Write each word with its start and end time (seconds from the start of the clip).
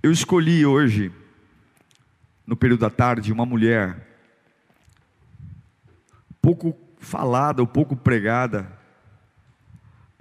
Eu 0.00 0.12
escolhi 0.12 0.64
hoje, 0.64 1.10
no 2.46 2.56
período 2.56 2.80
da 2.80 2.90
tarde, 2.90 3.32
uma 3.32 3.44
mulher 3.44 4.06
pouco 6.40 6.78
falada 7.00 7.60
ou 7.62 7.66
pouco 7.66 7.96
pregada 7.96 8.70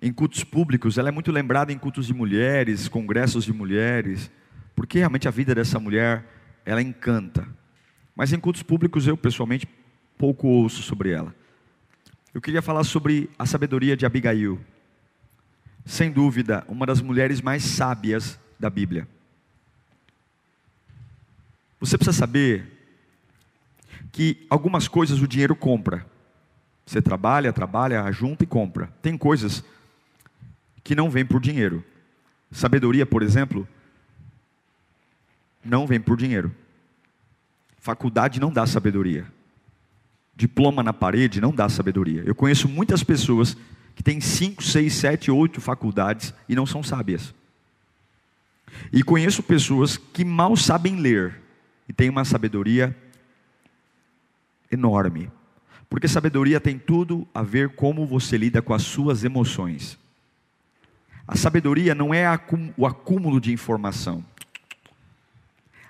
em 0.01 0.11
cultos 0.11 0.43
públicos. 0.43 0.97
Ela 0.97 1.09
é 1.09 1.11
muito 1.11 1.31
lembrada 1.31 1.71
em 1.71 1.77
cultos 1.77 2.07
de 2.07 2.13
mulheres, 2.13 2.87
congressos 2.87 3.45
de 3.45 3.53
mulheres, 3.53 4.31
porque 4.75 4.97
realmente 4.97 5.27
a 5.27 5.31
vida 5.31 5.53
dessa 5.53 5.79
mulher 5.79 6.25
ela 6.65 6.81
encanta. 6.81 7.47
Mas 8.15 8.33
em 8.33 8.39
cultos 8.39 8.63
públicos 8.63 9.05
eu 9.05 9.15
pessoalmente 9.15 9.67
pouco 10.17 10.47
ouço 10.47 10.81
sobre 10.81 11.11
ela. 11.11 11.35
Eu 12.33 12.41
queria 12.41 12.63
falar 12.63 12.83
sobre 12.83 13.29
a 13.37 13.45
sabedoria 13.45 13.95
de 13.95 14.07
Abigail. 14.07 14.59
Sem 15.85 16.11
dúvida, 16.11 16.65
uma 16.67 16.87
das 16.87 16.99
mulheres 16.99 17.41
mais 17.41 17.63
sábias 17.63 18.39
da 18.59 18.71
Bíblia. 18.71 19.07
Você 21.79 21.97
precisa 21.97 22.17
saber 22.17 22.77
que 24.11 24.45
algumas 24.49 24.87
coisas 24.87 25.21
o 25.21 25.27
dinheiro 25.27 25.55
compra. 25.55 26.05
Você 26.85 27.01
trabalha, 27.01 27.53
trabalha, 27.53 28.11
junta 28.11 28.43
e 28.43 28.47
compra. 28.47 28.91
Tem 29.01 29.17
coisas 29.17 29.63
que 30.83 30.95
não 30.95 31.09
vêm 31.09 31.25
por 31.25 31.39
dinheiro. 31.39 31.83
Sabedoria, 32.51 33.05
por 33.05 33.21
exemplo, 33.21 33.67
não 35.63 35.85
vem 35.85 35.99
por 35.99 36.17
dinheiro. 36.17 36.53
Faculdade 37.77 38.39
não 38.39 38.51
dá 38.51 38.65
sabedoria. 38.65 39.25
Diploma 40.35 40.81
na 40.81 40.93
parede 40.93 41.41
não 41.41 41.53
dá 41.53 41.67
sabedoria. 41.67 42.23
Eu 42.25 42.33
conheço 42.33 42.67
muitas 42.67 43.03
pessoas 43.03 43.57
que 43.95 44.03
têm 44.03 44.21
cinco, 44.21 44.63
seis, 44.63 44.93
sete, 44.93 45.29
oito 45.29 45.59
faculdades 45.59 46.33
e 46.47 46.55
não 46.55 46.65
são 46.65 46.81
sábias. 46.81 47.33
E 48.91 49.03
conheço 49.03 49.43
pessoas 49.43 49.97
que 49.97 50.23
mal 50.23 50.55
sabem 50.55 50.95
ler 50.97 51.46
e 51.87 51.93
tem 51.93 52.09
uma 52.09 52.25
sabedoria 52.25 52.95
enorme. 54.71 55.31
Porque 55.89 56.07
sabedoria 56.07 56.59
tem 56.59 56.77
tudo 56.77 57.27
a 57.33 57.41
ver 57.41 57.69
como 57.69 58.05
você 58.05 58.37
lida 58.37 58.61
com 58.61 58.73
as 58.73 58.83
suas 58.83 59.23
emoções. 59.23 59.97
A 61.27 61.35
sabedoria 61.35 61.95
não 61.95 62.13
é 62.13 62.25
o 62.75 62.85
acúmulo 62.85 63.39
de 63.39 63.53
informação. 63.53 64.23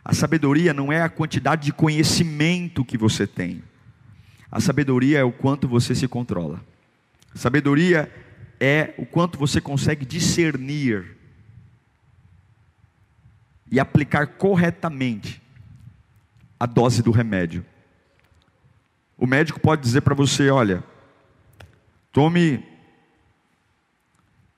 A 0.04 0.14
sabedoria 0.14 0.74
não 0.74 0.92
é 0.92 1.02
a 1.02 1.10
quantidade 1.10 1.66
de 1.66 1.74
conhecimento 1.74 2.86
que 2.86 2.98
você 2.98 3.28
tem. 3.28 3.64
A 4.52 4.62
sabedoria 4.62 5.20
é 5.20 5.24
o 5.24 5.32
quanto 5.32 5.68
você 5.68 5.94
se 5.94 6.08
controla. 6.08 6.64
A 7.34 7.38
sabedoria 7.38 8.12
é 8.60 8.94
o 8.98 9.06
quanto 9.06 9.38
você 9.38 9.60
consegue 9.60 10.06
discernir 10.06 11.18
e 13.70 13.80
aplicar 13.80 14.26
corretamente 14.28 15.42
a 16.60 16.66
dose 16.66 17.02
do 17.02 17.12
remédio. 17.12 17.66
O 19.18 19.26
médico 19.26 19.60
pode 19.60 19.82
dizer 19.82 20.02
para 20.02 20.16
você: 20.16 20.50
olha, 20.50 20.84
tome 22.12 22.64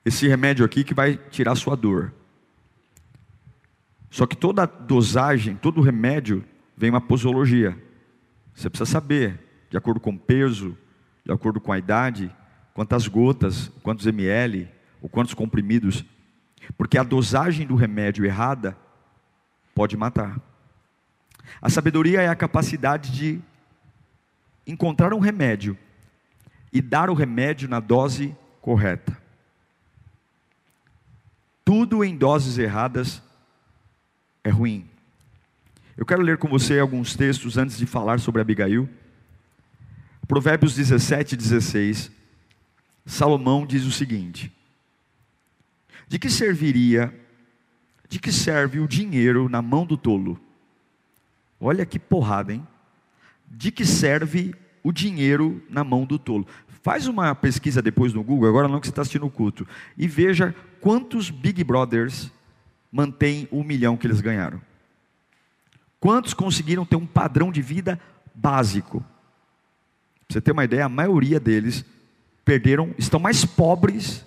esse 0.04 0.26
remédio 0.28 0.64
aqui 0.64 0.84
que 0.84 0.94
vai 0.94 1.16
tirar 1.16 1.54
sua 1.54 1.76
dor. 1.76 2.12
Só 4.10 4.26
que 4.26 4.36
toda 4.36 4.66
dosagem, 4.66 5.56
todo 5.56 5.80
remédio, 5.80 6.44
vem 6.76 6.90
uma 6.90 7.00
posologia. 7.00 7.80
Você 8.54 8.68
precisa 8.68 8.90
saber, 8.90 9.38
de 9.70 9.76
acordo 9.76 10.00
com 10.00 10.10
o 10.10 10.18
peso, 10.18 10.76
de 11.24 11.32
acordo 11.32 11.60
com 11.60 11.72
a 11.72 11.78
idade, 11.78 12.34
quantas 12.74 13.06
gotas, 13.06 13.68
quantos 13.82 14.06
ml, 14.06 14.68
ou 15.00 15.08
quantos 15.08 15.32
comprimidos. 15.32 16.04
Porque 16.76 16.98
a 16.98 17.02
dosagem 17.02 17.66
do 17.66 17.76
remédio 17.76 18.24
errada 18.24 18.76
pode 19.74 19.96
matar. 19.96 20.40
A 21.60 21.68
sabedoria 21.70 22.22
é 22.22 22.28
a 22.28 22.36
capacidade 22.36 23.12
de 23.12 23.40
encontrar 24.66 25.12
um 25.12 25.18
remédio 25.18 25.76
e 26.72 26.80
dar 26.80 27.10
o 27.10 27.14
remédio 27.14 27.68
na 27.68 27.80
dose 27.80 28.36
correta. 28.60 29.20
Tudo 31.64 32.04
em 32.04 32.16
doses 32.16 32.58
erradas 32.58 33.22
é 34.42 34.50
ruim. 34.50 34.88
Eu 35.96 36.06
quero 36.06 36.22
ler 36.22 36.38
com 36.38 36.48
você 36.48 36.78
alguns 36.78 37.14
textos 37.14 37.58
antes 37.58 37.76
de 37.76 37.86
falar 37.86 38.20
sobre 38.20 38.40
Abigail. 38.40 38.88
Provérbios 40.26 40.74
17, 40.74 41.36
16. 41.36 42.10
Salomão 43.04 43.66
diz 43.66 43.84
o 43.84 43.90
seguinte: 43.90 44.52
De 46.08 46.18
que 46.18 46.30
serviria, 46.30 47.14
de 48.08 48.18
que 48.18 48.32
serve 48.32 48.80
o 48.80 48.88
dinheiro 48.88 49.48
na 49.48 49.60
mão 49.60 49.84
do 49.84 49.96
tolo? 49.96 50.40
Olha 51.60 51.84
que 51.84 51.98
porrada, 51.98 52.52
hein? 52.52 52.66
De 53.46 53.70
que 53.70 53.84
serve 53.84 54.54
o 54.82 54.90
dinheiro 54.90 55.62
na 55.68 55.84
mão 55.84 56.06
do 56.06 56.18
tolo? 56.18 56.46
Faz 56.82 57.06
uma 57.06 57.34
pesquisa 57.34 57.82
depois 57.82 58.14
no 58.14 58.22
Google, 58.22 58.48
agora 58.48 58.66
não 58.66 58.80
que 58.80 58.86
você 58.86 58.90
está 58.90 59.02
assistindo 59.02 59.26
o 59.26 59.30
culto, 59.30 59.68
e 59.98 60.08
veja 60.08 60.54
quantos 60.80 61.28
Big 61.28 61.62
Brothers 61.62 62.32
mantêm 62.90 63.46
o 63.50 63.62
milhão 63.62 63.96
que 63.96 64.06
eles 64.06 64.22
ganharam. 64.22 64.60
Quantos 66.00 66.32
conseguiram 66.32 66.86
ter 66.86 66.96
um 66.96 67.06
padrão 67.06 67.52
de 67.52 67.60
vida 67.60 68.00
básico? 68.34 69.00
Pra 70.26 70.34
você 70.34 70.40
ter 70.40 70.52
uma 70.52 70.64
ideia, 70.64 70.86
a 70.86 70.88
maioria 70.88 71.38
deles 71.38 71.84
perderam, 72.44 72.94
estão 72.96 73.20
mais 73.20 73.44
pobres 73.44 74.24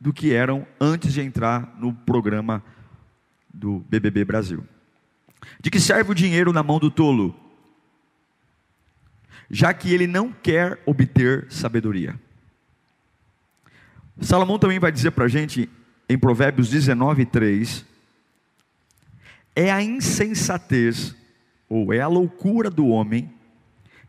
do 0.00 0.12
que 0.12 0.32
eram 0.32 0.64
antes 0.80 1.12
de 1.12 1.20
entrar 1.20 1.74
no 1.78 1.92
programa 1.92 2.62
do 3.52 3.80
BBB 3.88 4.24
Brasil. 4.24 4.64
De 5.60 5.70
que 5.70 5.80
serve 5.80 6.12
o 6.12 6.14
dinheiro 6.14 6.52
na 6.52 6.62
mão 6.62 6.78
do 6.78 6.90
tolo? 6.90 7.34
Já 9.50 9.72
que 9.72 9.92
ele 9.92 10.06
não 10.06 10.32
quer 10.32 10.82
obter 10.84 11.46
sabedoria. 11.50 12.18
Salomão 14.20 14.58
também 14.58 14.78
vai 14.78 14.90
dizer 14.90 15.10
para 15.10 15.26
a 15.26 15.28
gente, 15.28 15.68
em 16.08 16.18
Provérbios 16.18 16.70
19, 16.70 17.26
3, 17.26 17.84
é 19.54 19.70
a 19.70 19.82
insensatez, 19.82 21.14
ou 21.68 21.92
é 21.92 22.00
a 22.00 22.08
loucura 22.08 22.70
do 22.70 22.86
homem, 22.86 23.32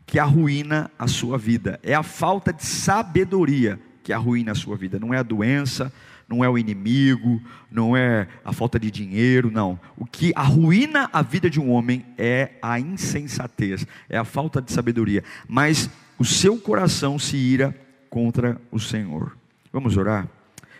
que 0.06 0.18
arruína 0.18 0.90
a 0.98 1.06
sua 1.06 1.36
vida, 1.36 1.78
é 1.82 1.94
a 1.94 2.02
falta 2.02 2.52
de 2.52 2.64
sabedoria 2.64 3.78
que 4.02 4.12
arruína 4.12 4.52
a 4.52 4.54
sua 4.54 4.74
vida, 4.74 4.98
não 4.98 5.12
é 5.12 5.18
a 5.18 5.22
doença, 5.22 5.92
não 6.28 6.44
é 6.44 6.48
o 6.48 6.58
inimigo, 6.58 7.40
não 7.70 7.96
é 7.96 8.28
a 8.44 8.52
falta 8.52 8.78
de 8.78 8.90
dinheiro, 8.90 9.50
não. 9.50 9.80
O 9.96 10.04
que 10.04 10.32
arruína 10.36 11.08
a 11.10 11.22
vida 11.22 11.48
de 11.48 11.58
um 11.58 11.70
homem 11.70 12.04
é 12.18 12.50
a 12.60 12.78
insensatez, 12.78 13.86
é 14.10 14.18
a 14.18 14.24
falta 14.24 14.60
de 14.60 14.70
sabedoria. 14.70 15.24
Mas 15.48 15.88
o 16.18 16.24
seu 16.24 16.58
coração 16.58 17.18
se 17.18 17.36
ira 17.36 17.74
contra 18.10 18.60
o 18.70 18.78
Senhor. 18.78 19.36
Vamos 19.72 19.96
orar? 19.96 20.28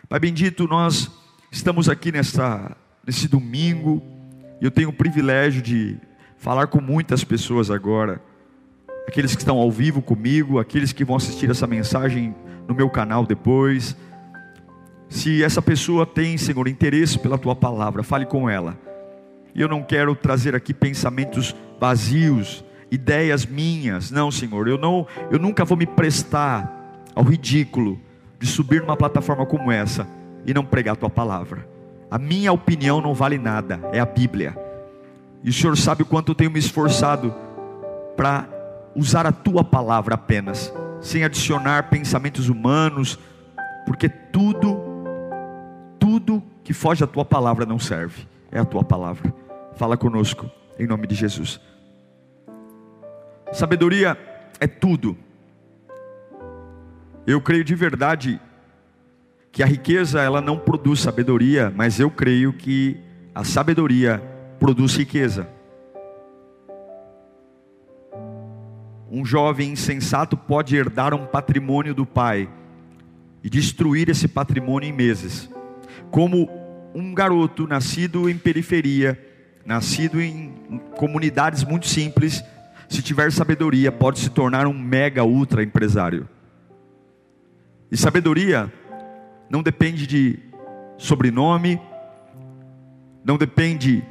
Pai 0.06 0.20
bendito, 0.20 0.68
nós 0.68 1.10
estamos 1.50 1.88
aqui 1.88 2.12
nesta, 2.12 2.76
nesse 3.06 3.26
domingo, 3.26 4.02
e 4.60 4.64
eu 4.66 4.70
tenho 4.70 4.90
o 4.90 4.92
privilégio 4.92 5.62
de 5.62 5.96
falar 6.36 6.66
com 6.66 6.80
muitas 6.80 7.24
pessoas 7.24 7.70
agora, 7.70 8.22
aqueles 9.06 9.34
que 9.34 9.40
estão 9.40 9.56
ao 9.56 9.70
vivo 9.70 10.02
comigo, 10.02 10.58
aqueles 10.58 10.92
que 10.92 11.04
vão 11.04 11.16
assistir 11.16 11.50
essa 11.50 11.66
mensagem 11.66 12.34
no 12.66 12.74
meu 12.74 12.90
canal 12.90 13.24
depois 13.24 13.96
se 15.08 15.42
essa 15.42 15.62
pessoa 15.62 16.04
tem, 16.04 16.36
Senhor, 16.36 16.68
interesse 16.68 17.18
pela 17.18 17.38
tua 17.38 17.56
palavra, 17.56 18.02
fale 18.02 18.26
com 18.26 18.48
ela. 18.48 18.78
Eu 19.54 19.68
não 19.68 19.82
quero 19.82 20.14
trazer 20.14 20.54
aqui 20.54 20.74
pensamentos 20.74 21.54
vazios, 21.80 22.64
ideias 22.90 23.46
minhas. 23.46 24.10
Não, 24.10 24.30
Senhor, 24.30 24.68
eu 24.68 24.76
não, 24.76 25.06
eu 25.30 25.38
nunca 25.38 25.64
vou 25.64 25.76
me 25.76 25.86
prestar 25.86 27.02
ao 27.14 27.24
ridículo 27.24 27.98
de 28.38 28.46
subir 28.46 28.82
numa 28.82 28.96
plataforma 28.96 29.46
como 29.46 29.72
essa 29.72 30.06
e 30.46 30.52
não 30.52 30.64
pregar 30.64 30.92
a 30.92 30.96
tua 30.96 31.10
palavra. 31.10 31.66
A 32.10 32.18
minha 32.18 32.52
opinião 32.52 33.00
não 33.00 33.14
vale 33.14 33.38
nada, 33.38 33.80
é 33.92 34.00
a 34.00 34.06
Bíblia. 34.06 34.56
E 35.42 35.50
o 35.50 35.52
Senhor 35.52 35.76
sabe 35.76 36.02
o 36.02 36.06
quanto 36.06 36.32
eu 36.32 36.34
tenho 36.34 36.50
me 36.50 36.58
esforçado 36.58 37.34
para 38.16 38.48
usar 38.94 39.26
a 39.26 39.32
tua 39.32 39.62
palavra 39.62 40.14
apenas, 40.14 40.72
sem 41.00 41.24
adicionar 41.24 41.90
pensamentos 41.90 42.48
humanos, 42.48 43.18
porque 43.86 44.08
tudo 44.08 44.87
que 46.68 46.74
foge 46.74 47.00
da 47.00 47.06
tua 47.06 47.24
palavra 47.24 47.64
não 47.64 47.78
serve, 47.78 48.28
é 48.52 48.58
a 48.58 48.64
tua 48.64 48.84
palavra. 48.84 49.32
fala 49.76 49.96
conosco, 49.96 50.50
em 50.78 50.86
nome 50.86 51.06
de 51.06 51.14
Jesus. 51.14 51.58
Sabedoria 53.54 54.18
é 54.60 54.66
tudo. 54.66 55.16
Eu 57.26 57.40
creio 57.40 57.64
de 57.64 57.74
verdade 57.74 58.38
que 59.50 59.62
a 59.62 59.66
riqueza 59.66 60.20
ela 60.20 60.42
não 60.42 60.58
produz 60.58 61.00
sabedoria, 61.00 61.72
mas 61.74 61.98
eu 61.98 62.10
creio 62.10 62.52
que 62.52 63.00
a 63.34 63.44
sabedoria 63.44 64.22
produz 64.58 64.94
riqueza. 64.94 65.48
Um 69.10 69.24
jovem 69.24 69.70
insensato 69.70 70.36
pode 70.36 70.76
herdar 70.76 71.14
um 71.14 71.24
patrimônio 71.24 71.94
do 71.94 72.04
pai 72.04 72.46
e 73.42 73.48
destruir 73.48 74.10
esse 74.10 74.28
patrimônio 74.28 74.90
em 74.90 74.92
meses. 74.92 75.48
Como 76.10 76.57
um 76.98 77.14
garoto 77.14 77.64
nascido 77.66 78.28
em 78.28 78.36
periferia, 78.36 79.16
nascido 79.64 80.20
em 80.20 80.52
comunidades 80.96 81.62
muito 81.62 81.86
simples, 81.86 82.42
se 82.88 83.00
tiver 83.02 83.30
sabedoria, 83.30 83.92
pode 83.92 84.18
se 84.18 84.30
tornar 84.30 84.66
um 84.66 84.72
mega 84.72 85.22
ultra 85.22 85.62
empresário. 85.62 86.28
E 87.90 87.96
sabedoria 87.96 88.72
não 89.48 89.62
depende 89.62 90.06
de 90.08 90.40
sobrenome, 90.96 91.80
não 93.24 93.38
depende 93.38 94.02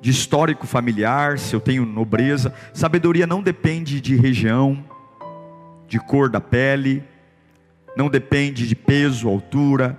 de 0.00 0.10
histórico 0.10 0.64
familiar, 0.66 1.40
se 1.40 1.56
eu 1.56 1.60
tenho 1.60 1.84
nobreza. 1.84 2.54
Sabedoria 2.72 3.26
não 3.26 3.42
depende 3.42 4.00
de 4.00 4.14
região, 4.14 4.84
de 5.88 5.98
cor 5.98 6.30
da 6.30 6.40
pele, 6.40 7.02
não 7.96 8.08
depende 8.08 8.68
de 8.68 8.76
peso, 8.76 9.28
altura. 9.28 9.98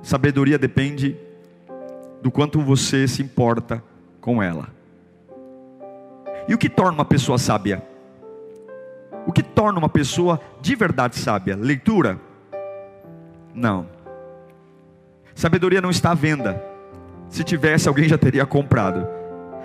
Sabedoria 0.00 0.56
depende 0.56 1.16
do 2.22 2.30
quanto 2.30 2.60
você 2.60 3.06
se 3.08 3.22
importa 3.22 3.82
com 4.20 4.42
ela. 4.42 4.68
E 6.48 6.54
o 6.54 6.58
que 6.58 6.68
torna 6.68 6.92
uma 6.92 7.04
pessoa 7.04 7.38
sábia? 7.38 7.82
O 9.26 9.32
que 9.32 9.42
torna 9.42 9.78
uma 9.78 9.88
pessoa 9.88 10.40
de 10.60 10.74
verdade 10.74 11.16
sábia? 11.16 11.56
Leitura? 11.56 12.18
Não. 13.54 13.86
Sabedoria 15.34 15.80
não 15.80 15.90
está 15.90 16.10
à 16.10 16.14
venda. 16.14 16.62
Se 17.28 17.44
tivesse, 17.44 17.88
alguém 17.88 18.08
já 18.08 18.18
teria 18.18 18.44
comprado. 18.44 19.06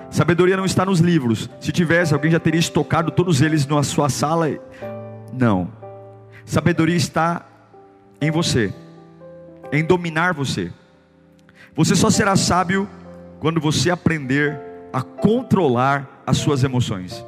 Sabedoria 0.09 0.55
não 0.55 0.65
está 0.65 0.85
nos 0.85 0.99
livros. 0.99 1.49
Se 1.59 1.71
tivesse, 1.71 2.13
alguém 2.13 2.31
já 2.31 2.39
teria 2.39 2.59
estocado 2.59 3.11
todos 3.11 3.41
eles 3.41 3.65
na 3.65 3.81
sua 3.83 4.07
sala. 4.09 4.47
Não. 5.33 5.69
Sabedoria 6.45 6.95
está 6.95 7.45
em 8.21 8.29
você, 8.29 8.73
em 9.71 9.83
dominar 9.83 10.33
você. 10.33 10.71
Você 11.75 11.95
só 11.95 12.09
será 12.09 12.35
sábio 12.37 12.89
quando 13.39 13.59
você 13.59 13.89
aprender 13.89 14.57
a 14.93 15.01
controlar 15.01 16.23
as 16.25 16.37
suas 16.37 16.63
emoções. 16.63 17.23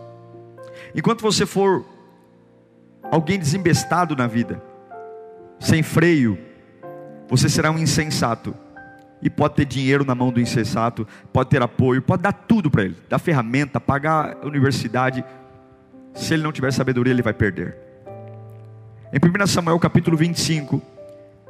Enquanto 0.95 1.21
você 1.21 1.45
for 1.45 1.85
alguém 3.11 3.37
desembestado 3.37 4.15
na 4.15 4.25
vida, 4.25 4.63
sem 5.59 5.83
freio, 5.83 6.37
você 7.27 7.49
será 7.49 7.71
um 7.71 7.77
insensato. 7.77 8.55
E 9.21 9.29
pode 9.29 9.55
ter 9.55 9.65
dinheiro 9.65 10.05
na 10.05 10.13
mão 10.13 10.31
do 10.31 10.39
insensato, 10.39 11.05
pode 11.33 11.49
ter 11.49 11.61
apoio, 11.61 12.01
pode 12.01 12.21
dar 12.21 12.31
tudo 12.31 12.69
para 12.69 12.83
ele, 12.83 12.95
dar 13.09 13.19
ferramenta, 13.19 13.81
pagar 13.81 14.37
a 14.41 14.45
universidade. 14.45 15.25
Se 16.13 16.35
ele 16.35 16.43
não 16.43 16.51
tiver 16.51 16.71
sabedoria, 16.71 17.11
ele 17.11 17.23
vai 17.23 17.33
perder. 17.33 17.75
Em 19.11 19.17
1 19.17 19.47
Samuel 19.47 19.79
capítulo 19.79 20.15
25, 20.15 20.81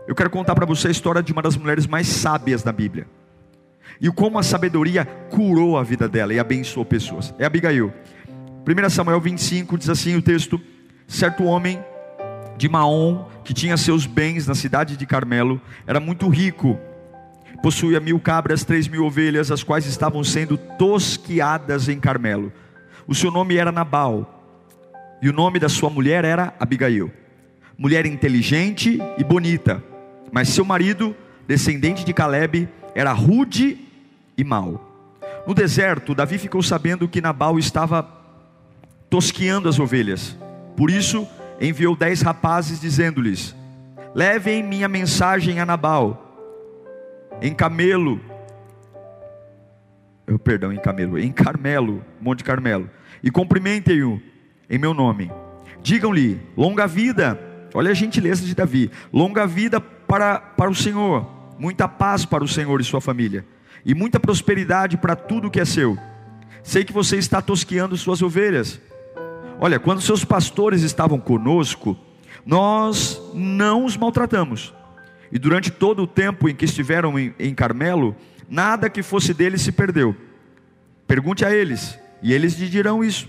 eu 0.07 0.15
quero 0.15 0.29
contar 0.29 0.55
para 0.55 0.65
você 0.65 0.87
a 0.87 0.91
história 0.91 1.21
de 1.21 1.33
uma 1.33 1.41
das 1.41 1.57
mulheres 1.57 1.85
mais 1.85 2.07
sábias 2.07 2.63
da 2.63 2.71
Bíblia. 2.71 3.05
E 3.99 4.09
como 4.09 4.39
a 4.39 4.43
sabedoria 4.43 5.05
curou 5.29 5.77
a 5.77 5.83
vida 5.83 6.07
dela 6.07 6.33
e 6.33 6.39
abençoou 6.39 6.85
pessoas. 6.85 7.33
É 7.37 7.45
Abigail. 7.45 7.93
1 8.65 8.89
Samuel 8.89 9.19
25 9.19 9.77
diz 9.77 9.89
assim 9.89 10.15
o 10.15 10.21
texto: 10.21 10.61
Certo 11.07 11.43
homem 11.43 11.83
de 12.57 12.69
Maom, 12.69 13.25
que 13.43 13.53
tinha 13.53 13.75
seus 13.77 14.05
bens 14.05 14.47
na 14.47 14.55
cidade 14.55 14.97
de 14.97 15.05
Carmelo, 15.05 15.61
era 15.85 15.99
muito 15.99 16.27
rico, 16.27 16.77
possuía 17.61 17.99
mil 17.99 18.19
cabras, 18.19 18.63
três 18.63 18.87
mil 18.87 19.05
ovelhas, 19.05 19.51
as 19.51 19.63
quais 19.63 19.85
estavam 19.85 20.23
sendo 20.23 20.57
tosquiadas 20.57 21.87
em 21.87 21.99
Carmelo. 21.99 22.51
O 23.07 23.13
seu 23.13 23.31
nome 23.31 23.57
era 23.57 23.71
Nabal, 23.71 24.33
e 25.21 25.29
o 25.29 25.33
nome 25.33 25.59
da 25.59 25.69
sua 25.69 25.89
mulher 25.89 26.25
era 26.25 26.53
Abigail, 26.59 27.11
mulher 27.77 28.05
inteligente 28.05 28.99
e 29.17 29.23
bonita, 29.23 29.83
mas 30.31 30.49
seu 30.49 30.65
marido, 30.65 31.15
descendente 31.47 32.05
de 32.05 32.13
Caleb, 32.13 32.67
era 32.93 33.11
rude 33.13 33.77
e 34.37 34.43
mau. 34.43 34.83
No 35.45 35.53
deserto, 35.53 36.13
Davi 36.13 36.37
ficou 36.37 36.61
sabendo 36.61 37.07
que 37.07 37.21
Nabal 37.21 37.57
estava 37.57 38.07
tosquiando 39.09 39.69
as 39.69 39.79
ovelhas, 39.79 40.37
por 40.75 40.89
isso 40.89 41.27
enviou 41.61 41.95
dez 41.95 42.21
rapazes, 42.21 42.79
dizendo-lhes: 42.79 43.55
Levem 44.13 44.61
minha 44.61 44.87
mensagem 44.87 45.59
a 45.59 45.65
Nabal, 45.65 46.23
em 47.41 47.53
Camelo, 47.53 48.19
eu, 50.27 50.37
perdão, 50.37 50.73
em 50.73 50.77
Camelo, 50.77 51.17
em 51.17 51.31
Carmelo, 51.31 52.03
Monte 52.19 52.43
Carmelo, 52.43 52.89
e 53.23 53.31
cumprimentem-o 53.31 54.21
em 54.69 54.77
meu 54.77 54.93
nome. 54.93 55.31
Digam-lhe: 55.81 56.41
longa 56.55 56.85
vida, 56.85 57.39
olha 57.73 57.91
a 57.91 57.93
gentileza 57.93 58.45
de 58.45 58.53
Davi, 58.53 58.91
longa 59.11 59.47
vida 59.47 59.79
para, 60.07 60.39
para 60.39 60.69
o 60.69 60.75
Senhor, 60.75 61.27
muita 61.59 61.87
paz 61.87 62.25
para 62.25 62.43
o 62.43 62.47
Senhor 62.47 62.79
e 62.79 62.83
sua 62.83 63.01
família, 63.01 63.45
e 63.85 63.93
muita 63.93 64.19
prosperidade 64.19 64.97
para 64.97 65.15
tudo 65.15 65.51
que 65.51 65.59
é 65.59 65.65
seu. 65.65 65.97
Sei 66.63 66.83
que 66.83 66.93
você 66.93 67.17
está 67.17 67.41
tosqueando 67.41 67.95
suas 67.97 68.21
ovelhas 68.21 68.79
Olha, 69.59 69.79
quando 69.79 70.01
seus 70.01 70.23
pastores 70.23 70.83
estavam 70.83 71.19
conosco, 71.19 71.97
nós 72.45 73.19
não 73.33 73.85
os 73.85 73.97
maltratamos. 73.97 74.73
E 75.31 75.39
durante 75.39 75.71
todo 75.71 76.03
o 76.03 76.07
tempo 76.07 76.47
em 76.47 76.55
que 76.55 76.65
estiveram 76.65 77.17
em, 77.17 77.33
em 77.39 77.55
Carmelo, 77.55 78.15
nada 78.47 78.89
que 78.89 79.01
fosse 79.01 79.33
deles 79.33 79.61
se 79.61 79.71
perdeu. 79.71 80.15
Pergunte 81.07 81.43
a 81.43 81.53
eles, 81.53 81.97
e 82.21 82.33
eles 82.33 82.59
lhe 82.59 82.69
dirão 82.69 83.03
isso. 83.03 83.27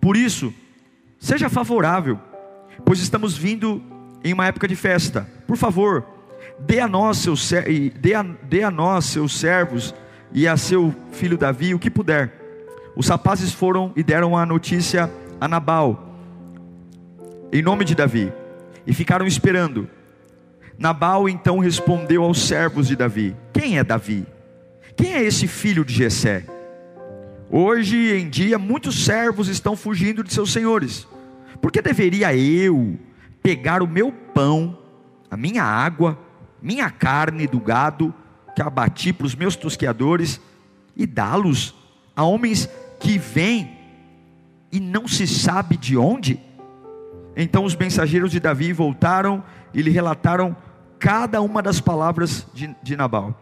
Por 0.00 0.16
isso, 0.16 0.52
seja 1.20 1.48
favorável, 1.48 2.18
pois 2.84 2.98
estamos 2.98 3.36
vindo 3.36 3.80
em 4.24 4.32
uma 4.32 4.46
época 4.46 4.68
de 4.68 4.76
festa. 4.76 5.26
Por 5.46 5.56
favor, 5.56 6.04
dê 6.58 6.80
a 6.80 6.88
nós, 6.88 7.18
seus, 7.18 7.50
dê 7.98 8.14
a, 8.14 8.22
dê 8.22 8.62
a 8.62 8.70
nós, 8.70 9.06
seus 9.06 9.38
servos, 9.38 9.94
e 10.32 10.48
a 10.48 10.56
seu 10.56 10.94
filho 11.12 11.36
Davi 11.36 11.74
o 11.74 11.78
que 11.78 11.90
puder. 11.90 12.32
Os 12.96 13.08
rapazes 13.08 13.52
foram 13.52 13.92
e 13.96 14.02
deram 14.02 14.36
a 14.36 14.44
notícia 14.44 15.10
a 15.40 15.48
Nabal, 15.48 16.16
em 17.52 17.62
nome 17.62 17.84
de 17.84 17.94
Davi, 17.94 18.32
e 18.86 18.92
ficaram 18.92 19.26
esperando. 19.26 19.88
Nabal 20.78 21.28
então 21.28 21.58
respondeu 21.58 22.22
aos 22.22 22.46
servos 22.46 22.88
de 22.88 22.96
Davi: 22.96 23.36
Quem 23.52 23.78
é 23.78 23.84
Davi? 23.84 24.26
Quem 24.96 25.14
é 25.14 25.22
esse 25.22 25.46
filho 25.46 25.84
de 25.84 25.94
Jessé? 25.94 26.44
Hoje 27.50 28.14
em 28.14 28.28
dia 28.28 28.58
muitos 28.58 29.04
servos 29.04 29.48
estão 29.48 29.76
fugindo 29.76 30.24
de 30.24 30.32
seus 30.32 30.52
senhores. 30.52 31.06
Por 31.60 31.70
que 31.70 31.82
deveria 31.82 32.34
eu 32.34 32.98
pegar 33.42 33.82
o 33.82 33.88
meu 33.88 34.12
pão, 34.12 34.78
a 35.30 35.36
minha 35.36 35.64
água, 35.64 36.18
minha 36.60 36.90
carne 36.90 37.46
do 37.46 37.58
gado 37.58 38.14
que 38.54 38.62
abati 38.62 39.12
para 39.12 39.26
os 39.26 39.34
meus 39.34 39.56
tosqueadores 39.56 40.40
e 40.96 41.06
dá-los 41.06 41.74
a 42.14 42.22
homens 42.22 42.68
que 43.00 43.18
vêm 43.18 43.78
e 44.70 44.78
não 44.78 45.08
se 45.08 45.26
sabe 45.26 45.76
de 45.76 45.96
onde? 45.96 46.38
Então 47.36 47.64
os 47.64 47.74
mensageiros 47.74 48.30
de 48.30 48.40
Davi 48.40 48.72
voltaram 48.72 49.42
e 49.72 49.82
lhe 49.82 49.90
relataram 49.90 50.56
cada 50.98 51.40
uma 51.40 51.62
das 51.62 51.80
palavras 51.80 52.46
de, 52.54 52.74
de 52.82 52.96
Nabal. 52.96 53.38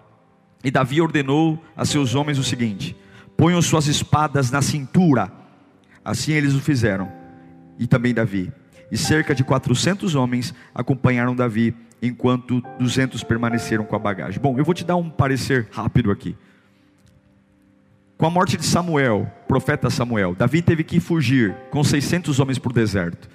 E 0.62 0.70
Davi 0.70 1.00
ordenou 1.00 1.62
a 1.76 1.84
seus 1.84 2.14
homens 2.14 2.38
o 2.38 2.44
seguinte: 2.44 2.96
ponham 3.36 3.60
suas 3.60 3.86
espadas 3.86 4.50
na 4.50 4.62
cintura. 4.62 5.30
Assim 6.04 6.32
eles 6.32 6.54
o 6.54 6.60
fizeram, 6.60 7.10
e 7.78 7.86
também 7.86 8.14
Davi. 8.14 8.50
E 8.90 8.96
cerca 8.96 9.34
de 9.34 9.44
400 9.44 10.14
homens 10.14 10.54
acompanharam 10.74 11.34
Davi, 11.34 11.74
enquanto 12.02 12.62
200 12.78 13.22
permaneceram 13.22 13.84
com 13.84 13.94
a 13.94 13.98
bagagem. 13.98 14.40
Bom, 14.40 14.58
eu 14.58 14.64
vou 14.64 14.74
te 14.74 14.84
dar 14.84 14.96
um 14.96 15.08
parecer 15.08 15.68
rápido 15.70 16.10
aqui. 16.10 16.36
Com 18.16 18.26
a 18.26 18.30
morte 18.30 18.56
de 18.56 18.64
Samuel, 18.64 19.30
profeta 19.48 19.88
Samuel, 19.88 20.34
Davi 20.34 20.60
teve 20.60 20.84
que 20.84 21.00
fugir 21.00 21.54
com 21.70 21.82
600 21.82 22.38
homens 22.38 22.58
para 22.58 22.70
o 22.70 22.74
deserto. 22.74 23.30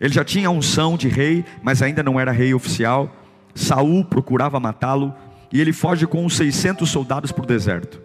Ele 0.00 0.12
já 0.12 0.24
tinha 0.24 0.50
unção 0.50 0.96
de 0.96 1.08
rei, 1.08 1.44
mas 1.62 1.82
ainda 1.82 2.02
não 2.02 2.18
era 2.20 2.30
rei 2.30 2.54
oficial. 2.54 3.14
Saul 3.54 4.04
procurava 4.04 4.60
matá-lo 4.60 5.14
e 5.52 5.60
ele 5.60 5.72
foge 5.72 6.06
com 6.06 6.24
uns 6.24 6.36
600 6.36 6.88
soldados 6.88 7.32
para 7.32 7.44
o 7.44 7.46
deserto. 7.46 8.00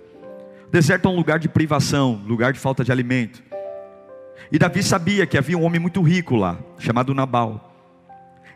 O 0.68 0.72
deserto 0.72 1.08
é 1.08 1.12
um 1.12 1.16
lugar 1.16 1.40
de 1.40 1.48
privação, 1.48 2.22
lugar 2.26 2.52
de 2.52 2.60
falta 2.60 2.84
de 2.84 2.92
alimento. 2.92 3.42
E 4.52 4.58
Davi 4.58 4.82
sabia 4.82 5.26
que 5.26 5.38
havia 5.38 5.58
um 5.58 5.64
homem 5.64 5.80
muito 5.80 6.02
rico 6.02 6.36
lá, 6.36 6.58
chamado 6.80 7.14
Nabal. 7.14 7.74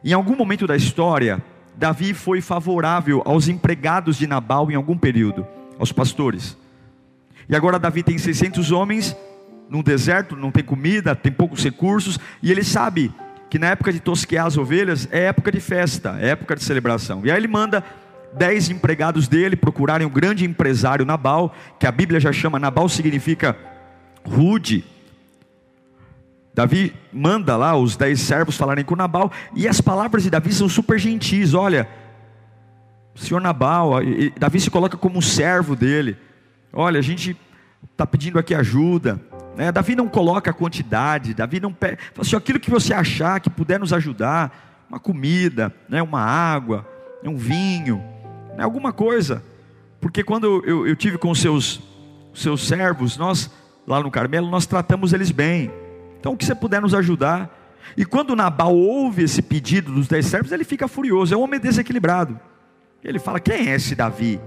Em 0.04 0.14
algum 0.14 0.36
momento 0.36 0.66
da 0.66 0.76
história, 0.76 1.44
Davi 1.76 2.14
foi 2.14 2.42
favorável 2.42 3.22
aos 3.26 3.48
empregados 3.48 4.18
de 4.18 4.28
Nabal 4.28 4.72
em 4.72 4.76
algum 4.76 4.98
período, 4.98 5.46
aos 5.78 5.92
pastores. 5.92 6.58
E 7.50 7.56
agora 7.56 7.78
Davi 7.78 8.04
tem 8.04 8.18
600 8.18 8.72
homens 8.72 9.16
no 9.70 9.84
deserto, 9.84 10.36
não 10.36 10.52
tem 10.52 10.64
comida, 10.64 11.16
tem 11.16 11.32
poucos 11.32 11.64
recursos, 11.64 12.20
e 12.42 12.52
ele 12.52 12.64
sabe 12.64 13.12
que 13.50 13.60
na 13.60 13.68
época 13.68 13.92
de 13.92 14.00
tosquear 14.00 14.46
as 14.46 14.58
ovelhas 14.58 15.08
é 15.12 15.26
época 15.26 15.52
de 15.52 15.60
festa, 15.60 16.18
é 16.20 16.30
época 16.30 16.56
de 16.56 16.64
celebração. 16.64 17.22
E 17.26 17.32
aí 17.32 17.38
ele 17.38 17.48
manda 17.48 17.84
dez 18.34 18.70
empregados 18.70 19.28
dele 19.28 19.56
procurarem 19.56 20.08
o 20.08 20.10
grande 20.10 20.46
empresário 20.46 21.06
Nabal, 21.06 21.54
que 21.78 21.86
a 21.86 21.92
Bíblia 21.92 22.20
já 22.20 22.32
chama, 22.32 22.60
Nabal 22.60 22.88
significa 22.88 23.58
rude. 24.24 24.86
Davi 26.54 26.94
manda 27.14 27.56
lá 27.56 27.76
os 27.76 27.96
dez 27.96 28.20
servos 28.22 28.58
falarem 28.58 28.84
com 28.84 28.96
Nabal, 28.96 29.32
e 29.56 29.68
as 29.68 29.80
palavras 29.80 30.24
de 30.24 30.30
Davi 30.30 30.54
são 30.54 30.68
super 30.68 31.00
gentis. 31.00 31.54
Olha, 31.54 31.88
senhor 33.16 33.40
Nabal, 33.40 33.94
Davi 34.38 34.60
se 34.60 34.70
coloca 34.70 34.98
como 34.98 35.18
um 35.18 35.22
servo 35.22 35.76
dele. 35.76 36.18
Olha, 36.74 37.00
a 37.00 37.04
gente 37.04 37.38
está 37.92 38.06
pedindo 38.06 38.38
aqui 38.38 38.54
ajuda. 38.54 39.20
Né? 39.56 39.72
Davi 39.72 39.96
não 39.96 40.08
coloca 40.08 40.52
a 40.52 40.54
quantidade, 40.54 41.34
Davi 41.34 41.60
não 41.60 41.74
pede, 41.74 41.98
fala 42.14 42.26
assim, 42.26 42.36
aquilo 42.36 42.60
que 42.60 42.72
você 42.72 42.94
achar 42.94 43.40
que 43.40 43.50
puder 43.50 43.80
nos 43.80 43.92
ajudar, 43.92 44.86
uma 44.90 45.00
comida, 45.00 45.74
né? 45.90 46.02
uma 46.02 46.22
água, 46.22 46.88
um 47.24 47.36
vinho, 47.36 48.04
né? 48.58 48.64
alguma 48.64 48.92
coisa. 48.94 49.44
Porque 50.00 50.24
quando 50.24 50.64
eu, 50.66 50.88
eu 50.88 50.96
tive 50.96 51.18
com 51.18 51.30
os 51.30 51.40
seus, 51.40 51.82
seus 52.34 52.68
servos, 52.68 53.18
nós, 53.18 53.52
lá 53.86 54.02
no 54.02 54.10
Carmelo, 54.10 54.50
nós 54.50 54.66
tratamos 54.66 55.14
eles 55.14 55.32
bem. 55.32 55.72
Então, 56.22 56.34
o 56.34 56.38
que 56.38 56.46
você 56.46 56.54
puder 56.54 56.80
nos 56.80 56.94
ajudar. 56.94 57.50
E 57.98 58.06
quando 58.06 58.36
Nabal 58.36 58.76
ouve 58.76 59.24
esse 59.24 59.42
pedido 59.42 59.92
dos 59.92 60.08
dez 60.08 60.28
servos, 60.28 60.52
ele 60.52 60.64
fica 60.64 60.88
furioso, 60.88 61.34
é 61.34 61.38
um 61.38 61.42
homem 61.42 61.60
desequilibrado. 61.60 62.40
Ele 63.04 63.18
fala: 63.18 63.40
Quem 63.40 63.70
é 63.70 63.76
esse 63.76 63.96
Davi? 63.96 64.40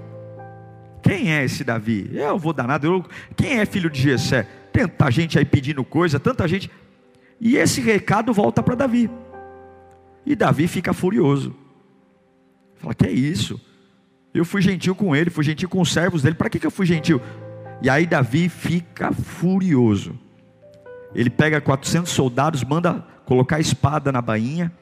Quem 1.03 1.35
é 1.35 1.45
esse 1.45 1.65
Davi? 1.65 2.09
Eu 2.13 2.39
vou 2.39 2.53
dar 2.53 2.69
nada. 2.69 2.87
Eu... 2.87 3.05
Quem 3.37 3.59
é 3.59 3.67
filho 3.67 3.91
de 3.91 4.01
Jessé? 4.01 4.47
Tanta 4.73 5.11
gente 5.11 5.37
aí 5.37 5.45
pedindo 5.45 5.85
coisa, 5.85 6.21
tanta 6.21 6.47
gente. 6.47 6.71
E 7.41 7.57
esse 7.57 7.81
recado 7.81 8.33
volta 8.33 8.63
para 8.63 8.77
Davi. 8.77 9.11
E 10.25 10.37
Davi 10.37 10.69
fica 10.69 10.93
furioso. 10.93 11.57
Fala: 12.77 12.95
Que 12.95 13.07
é 13.07 13.13
isso? 13.13 13.61
Eu 14.33 14.45
fui 14.45 14.63
gentil 14.63 14.95
com 14.95 15.15
ele, 15.15 15.29
fui 15.29 15.43
gentil 15.43 15.69
com 15.69 15.81
os 15.81 15.93
servos 15.93 16.23
dele. 16.23 16.37
Para 16.37 16.49
que, 16.49 16.61
que 16.61 16.67
eu 16.67 16.71
fui 16.71 16.87
gentil? 16.87 17.21
E 17.83 17.91
aí 17.91 18.07
Davi 18.07 18.49
fica 18.49 19.11
furioso. 19.13 20.17
Ele 21.15 21.31
pega 21.31 21.61
400 21.61 22.11
soldados, 22.11 22.65
manda 22.65 23.05
colocar 23.25 23.57
a 23.57 23.61
espada 23.61 24.11
na 24.11 24.21
bainha 24.21 24.73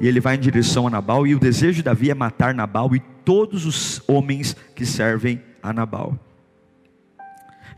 e 0.00 0.08
ele 0.08 0.20
vai 0.20 0.34
em 0.34 0.40
direção 0.40 0.86
a 0.86 0.90
Nabal, 0.90 1.26
e 1.26 1.34
o 1.34 1.38
desejo 1.38 1.76
de 1.76 1.82
Davi 1.84 2.10
é 2.10 2.14
matar 2.14 2.54
Nabal 2.54 2.94
e 2.94 3.00
todos 3.24 3.64
os 3.64 4.02
homens 4.08 4.56
que 4.74 4.84
servem 4.84 5.40
a 5.62 5.72
Nabal. 5.72 6.18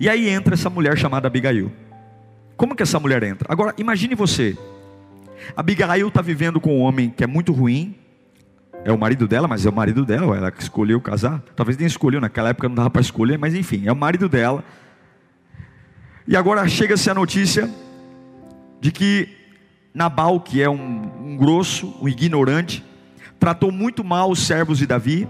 E 0.01 0.09
aí 0.09 0.29
entra 0.29 0.55
essa 0.55 0.71
mulher 0.71 0.97
chamada 0.97 1.27
Abigail. 1.27 1.71
Como 2.57 2.75
que 2.75 2.83
essa 2.83 2.99
mulher 2.99 3.23
entra? 3.23 3.47
Agora, 3.53 3.75
imagine 3.77 4.15
você. 4.15 4.57
Abigail 5.57 6.09
está 6.09 6.23
vivendo 6.23 6.61
com 6.61 6.79
um 6.79 6.81
homem 6.81 7.11
que 7.11 7.23
é 7.23 7.27
muito 7.27 7.53
ruim. 7.53 7.95
É 8.85 8.93
o 8.93 8.99
marido 8.99 9.27
dela, 9.27 9.49
mas 9.49 9.65
é 9.65 9.69
o 9.71 9.73
marido 9.73 10.05
dela, 10.05 10.37
ela 10.37 10.51
que 10.51 10.63
escolheu 10.63 11.01
casar. 11.01 11.43
Talvez 11.55 11.77
nem 11.77 11.87
escolheu, 11.87 12.21
naquela 12.21 12.51
época 12.51 12.69
não 12.69 12.77
dava 12.77 12.91
para 12.91 13.01
escolher, 13.01 13.39
mas 13.39 13.55
enfim, 13.55 13.83
é 13.87 13.93
o 13.93 13.97
marido 13.97 14.29
dela. 14.29 14.65
E 16.27 16.37
agora 16.37 16.67
chega-se 16.67 17.11
a 17.11 17.15
notícia 17.15 17.71
de 18.81 18.91
que 18.91 19.29
Nabal, 19.93 20.41
que 20.41 20.63
é 20.63 20.71
um, 20.71 21.11
um 21.23 21.37
grosso, 21.37 21.95
um 22.01 22.09
ignorante, 22.09 22.83
tratou 23.39 23.71
muito 23.71 24.03
mal 24.03 24.31
os 24.31 24.47
servos 24.47 24.79
de 24.79 24.87
Davi. 24.87 25.29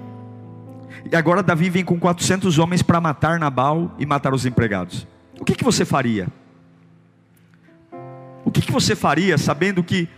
E 1.10 1.16
agora 1.16 1.42
Davi 1.42 1.68
vem 1.68 1.84
com 1.84 1.98
400 1.98 2.58
homens 2.58 2.80
para 2.80 3.00
matar 3.00 3.40
Nabal 3.40 3.92
e 3.98 4.06
matar 4.06 4.32
os 4.32 4.46
empregados. 4.46 5.06
O 5.40 5.44
que, 5.44 5.54
que 5.54 5.64
você 5.64 5.84
faria? 5.84 6.28
O 8.44 8.50
que, 8.52 8.60
que 8.60 8.70
você 8.70 8.94
faria 8.94 9.36
sabendo 9.36 9.82
que 9.82 10.08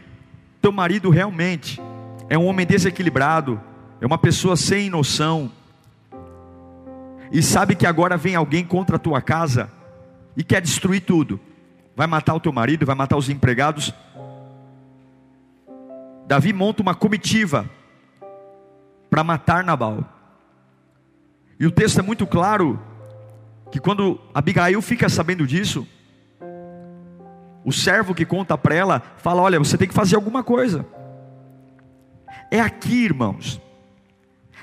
teu 0.60 0.70
marido 0.70 1.08
realmente 1.08 1.80
é 2.28 2.36
um 2.36 2.44
homem 2.44 2.66
desequilibrado, 2.66 3.58
é 3.98 4.06
uma 4.06 4.18
pessoa 4.18 4.56
sem 4.56 4.90
noção, 4.90 5.50
e 7.32 7.42
sabe 7.42 7.74
que 7.74 7.86
agora 7.86 8.16
vem 8.16 8.34
alguém 8.34 8.64
contra 8.64 8.96
a 8.96 8.98
tua 8.98 9.20
casa 9.20 9.70
e 10.36 10.44
quer 10.44 10.60
destruir 10.60 11.00
tudo, 11.00 11.40
vai 11.94 12.06
matar 12.06 12.34
o 12.34 12.40
teu 12.40 12.52
marido, 12.52 12.84
vai 12.84 12.94
matar 12.94 13.16
os 13.16 13.28
empregados, 13.28 13.94
Davi 16.26 16.52
monta 16.52 16.82
uma 16.82 16.94
comitiva 16.94 17.70
para 19.08 19.22
matar 19.22 19.62
Nabal. 19.62 20.04
E 21.58 21.66
o 21.66 21.70
texto 21.70 22.00
é 22.00 22.02
muito 22.02 22.26
claro 22.26 22.78
que 23.70 23.78
quando 23.78 24.20
Abigail 24.34 24.82
fica 24.82 25.08
sabendo 25.08 25.46
disso, 25.46 25.86
o 27.64 27.72
servo 27.72 28.14
que 28.14 28.26
conta 28.26 28.58
para 28.58 28.74
ela 28.74 29.02
fala: 29.18 29.42
Olha, 29.42 29.58
você 29.58 29.78
tem 29.78 29.88
que 29.88 29.94
fazer 29.94 30.16
alguma 30.16 30.42
coisa. 30.42 30.84
É 32.50 32.60
aqui, 32.60 33.04
irmãos. 33.04 33.60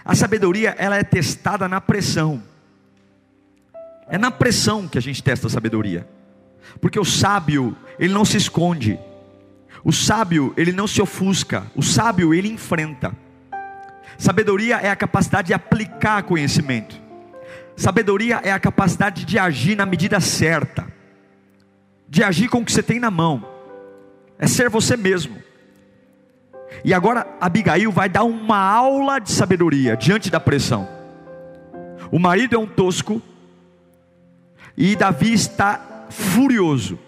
A 0.06 0.16
sabedoria 0.16 0.76
ela 0.78 0.98
é 0.98 1.04
testada 1.04 1.68
na 1.68 1.80
pressão. 1.80 2.44
É 4.08 4.18
na 4.18 4.32
pressão 4.32 4.88
que 4.88 4.98
a 4.98 5.02
gente 5.02 5.24
testa 5.24 5.48
a 5.48 5.50
sabedoria. 5.50 6.08
Porque 6.80 7.00
o 7.00 7.06
sábio, 7.06 7.76
ele 8.00 8.14
não 8.14 8.26
se 8.26 8.38
esconde. 8.38 9.00
O 9.84 9.92
sábio, 9.92 10.54
ele 10.56 10.72
não 10.72 10.88
se 10.88 11.02
ofusca, 11.02 11.68
o 11.76 11.82
sábio, 11.82 12.34
ele 12.34 12.48
enfrenta. 12.48 13.14
Sabedoria 14.18 14.78
é 14.78 14.90
a 14.90 14.96
capacidade 14.96 15.48
de 15.48 15.54
aplicar 15.54 16.24
conhecimento. 16.24 17.02
Sabedoria 17.76 18.40
é 18.44 18.52
a 18.52 18.60
capacidade 18.60 19.26
de 19.26 19.38
agir 19.38 19.76
na 19.76 19.86
medida 19.86 20.20
certa, 20.20 20.88
de 22.08 22.24
agir 22.24 22.48
com 22.48 22.60
o 22.60 22.66
que 22.66 22.72
você 22.72 22.84
tem 22.84 23.00
na 23.00 23.10
mão, 23.10 23.46
é 24.38 24.48
ser 24.48 24.70
você 24.70 24.96
mesmo. 24.96 25.42
E 26.86 26.94
agora 26.94 27.28
Abigail 27.42 27.92
vai 27.92 28.08
dar 28.08 28.24
uma 28.24 28.58
aula 28.58 29.20
de 29.20 29.32
sabedoria 29.32 29.98
diante 29.98 30.30
da 30.30 30.40
pressão. 30.40 30.88
O 32.12 32.20
marido 32.20 32.56
é 32.56 32.60
um 32.60 32.68
tosco, 32.68 33.22
e 34.78 34.96
Davi 34.96 35.34
está 35.34 36.08
furioso. 36.10 37.00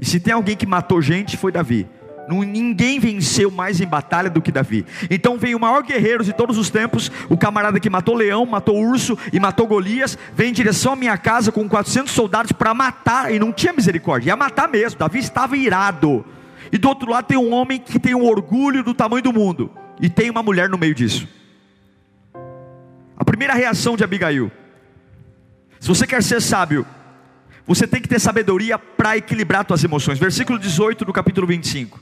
E 0.00 0.04
se 0.04 0.18
tem 0.18 0.34
alguém 0.34 0.56
que 0.56 0.66
matou 0.66 1.00
gente, 1.00 1.36
foi 1.36 1.52
Davi. 1.52 1.86
Ninguém 2.28 2.98
venceu 2.98 3.50
mais 3.50 3.80
em 3.80 3.86
batalha 3.86 4.30
do 4.30 4.40
que 4.40 4.52
Davi. 4.52 4.86
Então 5.10 5.38
vem 5.38 5.54
o 5.54 5.60
maior 5.60 5.82
guerreiro 5.82 6.24
de 6.24 6.32
todos 6.32 6.56
os 6.56 6.70
tempos, 6.70 7.10
o 7.28 7.36
camarada 7.36 7.80
que 7.80 7.90
matou 7.90 8.14
leão, 8.14 8.46
matou 8.46 8.78
urso 8.78 9.18
e 9.32 9.40
matou 9.40 9.66
Golias, 9.66 10.16
vem 10.34 10.50
em 10.50 10.52
direção 10.52 10.92
à 10.92 10.96
minha 10.96 11.18
casa 11.18 11.52
com 11.52 11.68
400 11.68 12.12
soldados 12.12 12.52
para 12.52 12.72
matar, 12.72 13.32
e 13.32 13.38
não 13.38 13.52
tinha 13.52 13.72
misericórdia, 13.72 14.30
ia 14.30 14.36
matar 14.36 14.68
mesmo. 14.68 14.98
Davi 14.98 15.18
estava 15.18 15.56
irado. 15.56 16.24
E 16.70 16.78
do 16.78 16.88
outro 16.88 17.10
lado 17.10 17.26
tem 17.26 17.36
um 17.36 17.52
homem 17.52 17.78
que 17.78 17.98
tem 17.98 18.14
um 18.14 18.24
orgulho 18.24 18.82
do 18.82 18.94
tamanho 18.94 19.22
do 19.22 19.32
mundo, 19.32 19.70
e 20.00 20.08
tem 20.08 20.30
uma 20.30 20.42
mulher 20.42 20.68
no 20.68 20.78
meio 20.78 20.94
disso. 20.94 21.28
A 23.16 23.24
primeira 23.24 23.52
reação 23.52 23.96
de 23.96 24.04
Abigail: 24.04 24.50
se 25.78 25.88
você 25.88 26.06
quer 26.06 26.22
ser 26.22 26.40
sábio, 26.40 26.86
você 27.66 27.86
tem 27.86 28.00
que 28.00 28.08
ter 28.08 28.18
sabedoria 28.18 28.78
para 28.78 29.16
equilibrar 29.16 29.64
suas 29.66 29.82
emoções. 29.84 30.18
Versículo 30.18 30.58
18 30.58 31.04
do 31.04 31.12
capítulo 31.12 31.46
25. 31.46 32.00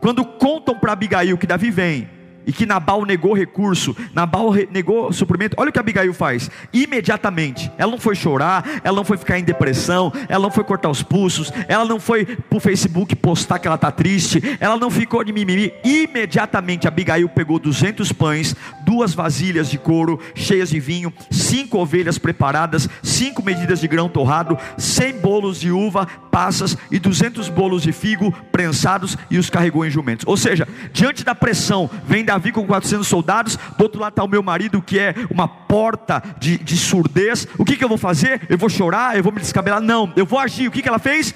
Quando 0.00 0.24
contam 0.24 0.78
para 0.78 0.92
Abigail 0.92 1.38
que 1.38 1.46
Davi 1.46 1.70
vem 1.70 2.08
e 2.46 2.52
que 2.52 2.66
Nabal 2.66 3.04
negou 3.04 3.34
recurso, 3.34 3.96
Nabal 4.14 4.52
negou 4.70 5.12
suprimento. 5.12 5.56
Olha 5.58 5.70
o 5.70 5.72
que 5.72 5.78
Abigail 5.78 6.12
faz. 6.12 6.50
Imediatamente, 6.72 7.70
ela 7.78 7.90
não 7.90 7.98
foi 7.98 8.14
chorar, 8.14 8.80
ela 8.82 8.96
não 8.96 9.04
foi 9.04 9.16
ficar 9.16 9.38
em 9.38 9.44
depressão, 9.44 10.12
ela 10.28 10.42
não 10.42 10.50
foi 10.50 10.64
cortar 10.64 10.90
os 10.90 11.02
pulsos, 11.02 11.52
ela 11.68 11.84
não 11.84 12.00
foi 12.00 12.24
para 12.24 12.56
o 12.56 12.60
Facebook 12.60 13.14
postar 13.16 13.58
que 13.58 13.66
ela 13.66 13.76
está 13.76 13.90
triste, 13.90 14.42
ela 14.60 14.76
não 14.76 14.90
ficou 14.90 15.22
de 15.24 15.32
mimimi. 15.32 15.72
Imediatamente, 15.84 16.88
Abigail 16.88 17.28
pegou 17.28 17.58
200 17.58 18.12
pães, 18.12 18.56
duas 18.84 19.14
vasilhas 19.14 19.70
de 19.70 19.78
couro 19.78 20.20
cheias 20.34 20.70
de 20.70 20.80
vinho, 20.80 21.12
cinco 21.30 21.78
ovelhas 21.78 22.18
preparadas, 22.18 22.88
cinco 23.02 23.42
medidas 23.42 23.80
de 23.80 23.88
grão 23.88 24.08
torrado, 24.08 24.58
cem 24.76 25.18
bolos 25.18 25.60
de 25.60 25.70
uva, 25.70 26.06
passas 26.30 26.76
e 26.90 26.98
200 26.98 27.48
bolos 27.48 27.82
de 27.82 27.92
figo 27.92 28.32
prensados 28.50 29.16
e 29.30 29.38
os 29.38 29.50
carregou 29.50 29.84
em 29.84 29.90
jumentos. 29.90 30.26
Ou 30.26 30.36
seja, 30.36 30.66
diante 30.92 31.24
da 31.24 31.34
pressão, 31.34 31.90
vem 32.06 32.24
Davi 32.32 32.50
com 32.50 32.66
400 32.66 33.06
soldados, 33.06 33.58
do 33.76 33.82
outro 33.82 34.00
lado 34.00 34.12
está 34.12 34.24
o 34.24 34.28
meu 34.28 34.42
marido 34.42 34.80
que 34.80 34.98
é 34.98 35.14
uma 35.30 35.46
porta 35.46 36.22
de, 36.38 36.56
de 36.56 36.78
surdez. 36.78 37.46
O 37.58 37.64
que, 37.64 37.76
que 37.76 37.84
eu 37.84 37.88
vou 37.88 37.98
fazer? 37.98 38.46
Eu 38.48 38.56
vou 38.56 38.70
chorar? 38.70 39.16
Eu 39.16 39.22
vou 39.22 39.32
me 39.32 39.38
descabelar? 39.38 39.82
Não, 39.82 40.10
eu 40.16 40.24
vou 40.24 40.38
agir. 40.38 40.66
O 40.66 40.70
que, 40.70 40.80
que 40.80 40.88
ela 40.88 40.98
fez? 40.98 41.34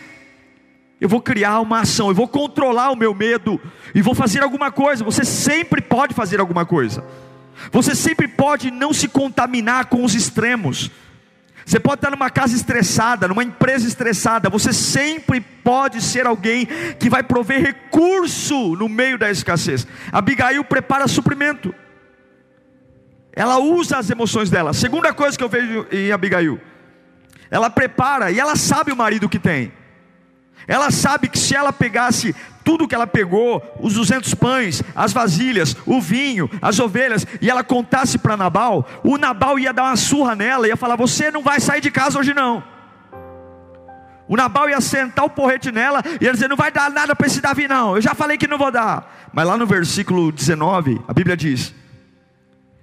Eu 0.98 1.08
vou 1.08 1.20
criar 1.20 1.60
uma 1.60 1.80
ação, 1.80 2.08
eu 2.08 2.14
vou 2.14 2.26
controlar 2.26 2.90
o 2.90 2.96
meu 2.96 3.12
medo 3.12 3.60
e 3.94 4.00
vou 4.00 4.14
fazer 4.14 4.42
alguma 4.42 4.72
coisa. 4.72 5.04
Você 5.04 5.22
sempre 5.22 5.82
pode 5.82 6.14
fazer 6.14 6.40
alguma 6.40 6.64
coisa. 6.64 7.04
Você 7.70 7.94
sempre 7.94 8.26
pode 8.26 8.70
não 8.70 8.94
se 8.94 9.06
contaminar 9.06 9.86
com 9.86 10.02
os 10.02 10.14
extremos. 10.14 10.90
Você 11.66 11.80
pode 11.80 11.96
estar 11.96 12.12
numa 12.12 12.30
casa 12.30 12.54
estressada, 12.54 13.26
numa 13.26 13.42
empresa 13.42 13.88
estressada. 13.88 14.48
Você 14.48 14.72
sempre 14.72 15.40
pode 15.40 16.00
ser 16.00 16.24
alguém 16.24 16.68
que 16.96 17.10
vai 17.10 17.24
prover 17.24 17.60
recurso 17.60 18.76
no 18.76 18.88
meio 18.88 19.18
da 19.18 19.28
escassez. 19.28 19.84
Abigail 20.12 20.62
prepara 20.62 21.08
suprimento. 21.08 21.74
Ela 23.32 23.58
usa 23.58 23.98
as 23.98 24.08
emoções 24.08 24.48
dela. 24.48 24.72
Segunda 24.72 25.12
coisa 25.12 25.36
que 25.36 25.42
eu 25.42 25.48
vejo 25.48 25.88
em 25.90 26.12
Abigail. 26.12 26.60
Ela 27.50 27.68
prepara 27.68 28.30
e 28.30 28.38
ela 28.38 28.54
sabe 28.54 28.92
o 28.92 28.96
marido 28.96 29.28
que 29.28 29.38
tem. 29.40 29.72
Ela 30.66 30.90
sabe 30.90 31.28
que 31.28 31.38
se 31.38 31.54
ela 31.54 31.72
pegasse 31.72 32.34
tudo 32.64 32.88
que 32.88 32.94
ela 32.94 33.06
pegou, 33.06 33.62
os 33.80 33.94
200 33.94 34.34
pães, 34.34 34.82
as 34.94 35.12
vasilhas, 35.12 35.76
o 35.86 36.00
vinho, 36.00 36.50
as 36.60 36.80
ovelhas, 36.80 37.24
e 37.40 37.48
ela 37.48 37.62
contasse 37.62 38.18
para 38.18 38.36
Nabal, 38.36 38.84
o 39.04 39.16
Nabal 39.16 39.56
ia 39.56 39.72
dar 39.72 39.84
uma 39.84 39.96
surra 39.96 40.34
nela, 40.34 40.66
ia 40.66 40.76
falar: 40.76 40.96
Você 40.96 41.30
não 41.30 41.42
vai 41.42 41.60
sair 41.60 41.80
de 41.80 41.90
casa 41.90 42.18
hoje 42.18 42.34
não. 42.34 42.64
O 44.28 44.36
Nabal 44.36 44.68
ia 44.68 44.80
sentar 44.80 45.24
o 45.24 45.30
porrete 45.30 45.70
nela 45.70 46.02
e 46.20 46.24
ia 46.24 46.32
dizer: 46.32 46.48
Não 46.48 46.56
vai 46.56 46.72
dar 46.72 46.90
nada 46.90 47.14
para 47.14 47.28
esse 47.28 47.40
Davi, 47.40 47.68
não. 47.68 47.94
Eu 47.94 48.02
já 48.02 48.14
falei 48.14 48.36
que 48.36 48.48
não 48.48 48.58
vou 48.58 48.72
dar. 48.72 49.28
Mas 49.32 49.46
lá 49.46 49.56
no 49.56 49.66
versículo 49.66 50.32
19, 50.32 51.00
a 51.06 51.12
Bíblia 51.12 51.36
diz: 51.36 51.72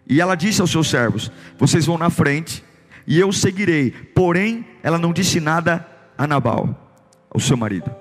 E 0.07 0.21
ela 0.21 0.35
disse 0.35 0.61
aos 0.61 0.71
seus 0.71 0.89
servos: 0.89 1.29
Vocês 1.57 1.85
vão 1.85 1.97
na 1.97 2.09
frente 2.09 2.63
e 3.05 3.19
eu 3.19 3.33
seguirei. 3.33 3.91
Porém, 3.91 4.65
ela 4.81 4.97
não 4.97 5.11
disse 5.11 5.41
nada 5.41 5.85
a 6.17 6.25
Nabal, 6.25 6.82
o 7.33 7.39
seu 7.39 7.57
marido. 7.57 7.93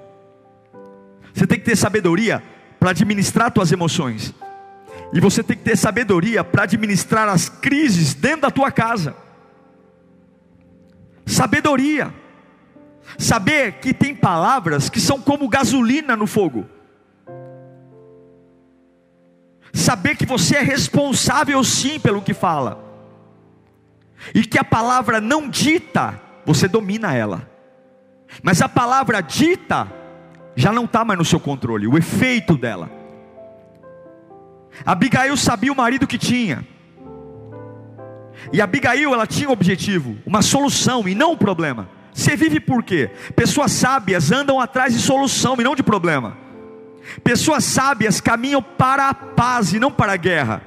Você 1.33 1.47
tem 1.47 1.59
que 1.59 1.65
ter 1.65 1.77
sabedoria 1.77 2.43
para 2.79 2.91
administrar 2.91 3.53
suas 3.55 3.73
emoções. 3.73 4.35
E 5.13 5.21
você 5.21 5.43
tem 5.43 5.57
que 5.57 5.63
ter 5.63 5.77
sabedoria 5.77 6.43
para 6.43 6.65
administrar 6.65 7.29
as 7.29 7.49
crises 7.49 8.15
dentro 8.15 8.43
da 8.43 8.51
tua 8.51 8.71
casa. 8.71 9.15
Sabedoria. 11.27 12.13
Saber 13.19 13.75
que 13.75 13.93
tem 13.93 14.15
palavras 14.15 14.89
que 14.89 15.01
são 15.01 15.21
como 15.21 15.49
gasolina 15.49 16.17
no 16.17 16.27
fogo. 16.27 16.67
Saber 19.73 20.17
que 20.17 20.27
você 20.27 20.57
é 20.57 20.63
responsável 20.63 21.63
sim 21.65 21.99
pelo 21.99 22.23
que 22.23 22.35
fala. 22.35 22.83
E 24.35 24.45
que 24.45 24.59
a 24.59 24.65
palavra 24.65 25.21
não 25.21 25.49
dita, 25.49 26.21
você 26.45 26.69
domina 26.69 27.15
ela. 27.15 27.52
Mas 28.43 28.63
a 28.63 28.69
palavra 28.69 29.21
dita, 29.21 29.91
já 30.55 30.73
não 30.73 30.85
está 30.85 31.05
mais 31.05 31.19
no 31.19 31.25
seu 31.25 31.41
controle, 31.41 31.87
o 31.87 31.99
efeito 31.99 32.57
dela. 32.57 32.91
Abigail 34.87 35.37
sabia 35.37 35.73
o 35.73 35.77
marido 35.77 36.07
que 36.07 36.17
tinha. 36.17 36.67
E 38.53 38.61
Abigail, 38.61 39.13
ela 39.13 39.27
tinha 39.27 39.49
um 39.49 39.53
objetivo, 39.53 40.17
uma 40.25 40.43
solução 40.43 41.07
e 41.07 41.15
não 41.15 41.33
um 41.33 41.37
problema. 41.37 41.89
Você 42.13 42.37
vive 42.37 42.61
por 42.61 42.83
quê? 42.83 43.11
Pessoas 43.35 43.73
sábias 43.73 44.31
andam 44.33 44.61
atrás 44.61 44.93
de 44.93 45.01
solução 45.01 45.57
e 45.59 45.65
não 45.65 45.75
de 45.75 45.83
problema. 45.83 46.37
Pessoas 47.25 47.65
sábias 47.65 48.21
caminham 48.21 48.63
para 48.63 49.09
a 49.09 49.15
paz 49.15 49.73
e 49.73 49.79
não 49.79 49.91
para 49.91 50.13
a 50.13 50.17
guerra. 50.17 50.63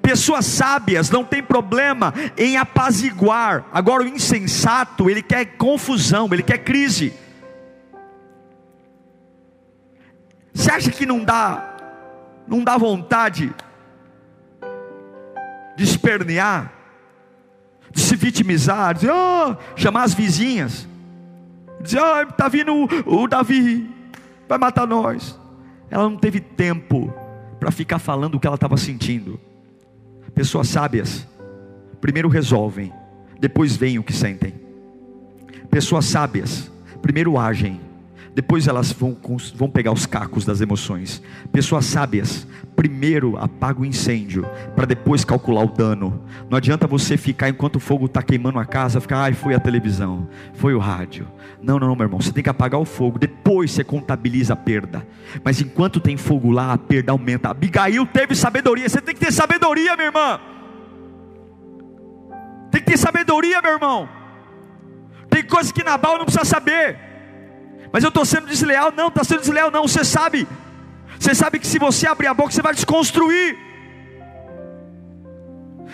Pessoas 0.00 0.46
sábias 0.46 1.10
não 1.10 1.24
tem 1.24 1.42
problema 1.42 2.12
em 2.36 2.56
apaziguar. 2.56 3.66
Agora 3.72 4.02
o 4.02 4.08
insensato, 4.08 5.08
ele 5.08 5.22
quer 5.22 5.44
confusão, 5.56 6.28
ele 6.32 6.42
quer 6.42 6.58
crise. 6.58 7.12
Você 10.52 10.70
acha 10.70 10.90
que 10.90 11.04
não 11.04 11.22
dá 11.22 11.76
não 12.46 12.62
dá 12.62 12.76
vontade 12.78 13.52
de 15.76 15.84
espernear, 15.84 16.72
de 17.92 18.00
se 18.00 18.16
vitimizar, 18.16 18.94
dizer, 18.94 19.10
oh, 19.12 19.56
chamar 19.74 20.04
as 20.04 20.14
vizinhas, 20.14 20.88
dizer, 21.80 22.00
oh, 22.00 22.22
está 22.22 22.48
vindo 22.48 22.72
o, 22.74 23.22
o 23.22 23.26
Davi, 23.26 23.88
vai 24.48 24.58
matar 24.58 24.86
nós. 24.86 25.38
Ela 25.90 26.04
não 26.04 26.16
teve 26.16 26.40
tempo 26.40 27.12
para 27.58 27.70
ficar 27.70 27.98
falando 27.98 28.36
o 28.36 28.40
que 28.40 28.46
ela 28.46 28.56
estava 28.56 28.76
sentindo. 28.76 29.40
Pessoas 30.36 30.68
sábias, 30.68 31.26
primeiro 31.98 32.28
resolvem, 32.28 32.92
depois 33.40 33.74
veem 33.74 33.98
o 33.98 34.02
que 34.02 34.12
sentem. 34.12 34.52
Pessoas 35.70 36.04
sábias, 36.04 36.70
primeiro 37.00 37.38
agem, 37.38 37.80
depois 38.36 38.68
elas 38.68 38.92
vão, 38.92 39.16
vão 39.54 39.70
pegar 39.70 39.92
os 39.92 40.04
cacos 40.04 40.44
das 40.44 40.60
emoções. 40.60 41.22
Pessoas 41.50 41.86
sábias, 41.86 42.46
primeiro 42.76 43.34
apaga 43.38 43.80
o 43.80 43.84
incêndio, 43.86 44.46
para 44.74 44.84
depois 44.84 45.24
calcular 45.24 45.64
o 45.64 45.72
dano. 45.72 46.22
Não 46.50 46.58
adianta 46.58 46.86
você 46.86 47.16
ficar 47.16 47.48
enquanto 47.48 47.76
o 47.76 47.80
fogo 47.80 48.04
está 48.04 48.22
queimando 48.22 48.58
a 48.58 48.66
casa, 48.66 49.00
ficar, 49.00 49.22
ai, 49.22 49.32
foi 49.32 49.54
a 49.54 49.58
televisão, 49.58 50.28
foi 50.52 50.74
o 50.74 50.78
rádio. 50.78 51.26
Não, 51.62 51.78
não, 51.78 51.88
não, 51.88 51.96
meu 51.96 52.04
irmão, 52.04 52.20
você 52.20 52.30
tem 52.30 52.44
que 52.44 52.50
apagar 52.50 52.78
o 52.78 52.84
fogo, 52.84 53.18
depois 53.18 53.70
você 53.70 53.82
contabiliza 53.82 54.52
a 54.52 54.56
perda. 54.56 55.08
Mas 55.42 55.58
enquanto 55.62 55.98
tem 55.98 56.18
fogo 56.18 56.50
lá, 56.50 56.74
a 56.74 56.78
perda 56.78 57.12
aumenta. 57.12 57.48
Abigail 57.48 58.04
teve 58.04 58.34
sabedoria, 58.34 58.86
você 58.86 59.00
tem 59.00 59.14
que 59.14 59.20
ter 59.24 59.32
sabedoria, 59.32 59.96
minha 59.96 60.08
irmã. 60.08 60.38
Tem 62.70 62.82
que 62.82 62.90
ter 62.90 62.98
sabedoria, 62.98 63.62
meu 63.62 63.72
irmão. 63.72 64.06
Tem 65.30 65.42
coisas 65.42 65.72
que 65.72 65.82
Nabal 65.82 66.18
não 66.18 66.26
precisa 66.26 66.44
saber. 66.44 67.05
Mas 67.96 68.04
eu 68.04 68.08
estou 68.08 68.26
sendo 68.26 68.46
desleal. 68.46 68.92
Não, 68.94 69.08
está 69.08 69.24
sendo 69.24 69.40
desleal, 69.40 69.70
não. 69.70 69.88
Você 69.88 70.04
sabe. 70.04 70.46
Você 71.18 71.34
sabe 71.34 71.58
que 71.58 71.66
se 71.66 71.78
você 71.78 72.06
abrir 72.06 72.26
a 72.26 72.34
boca, 72.34 72.50
você 72.50 72.60
vai 72.60 72.74
desconstruir. 72.74 73.56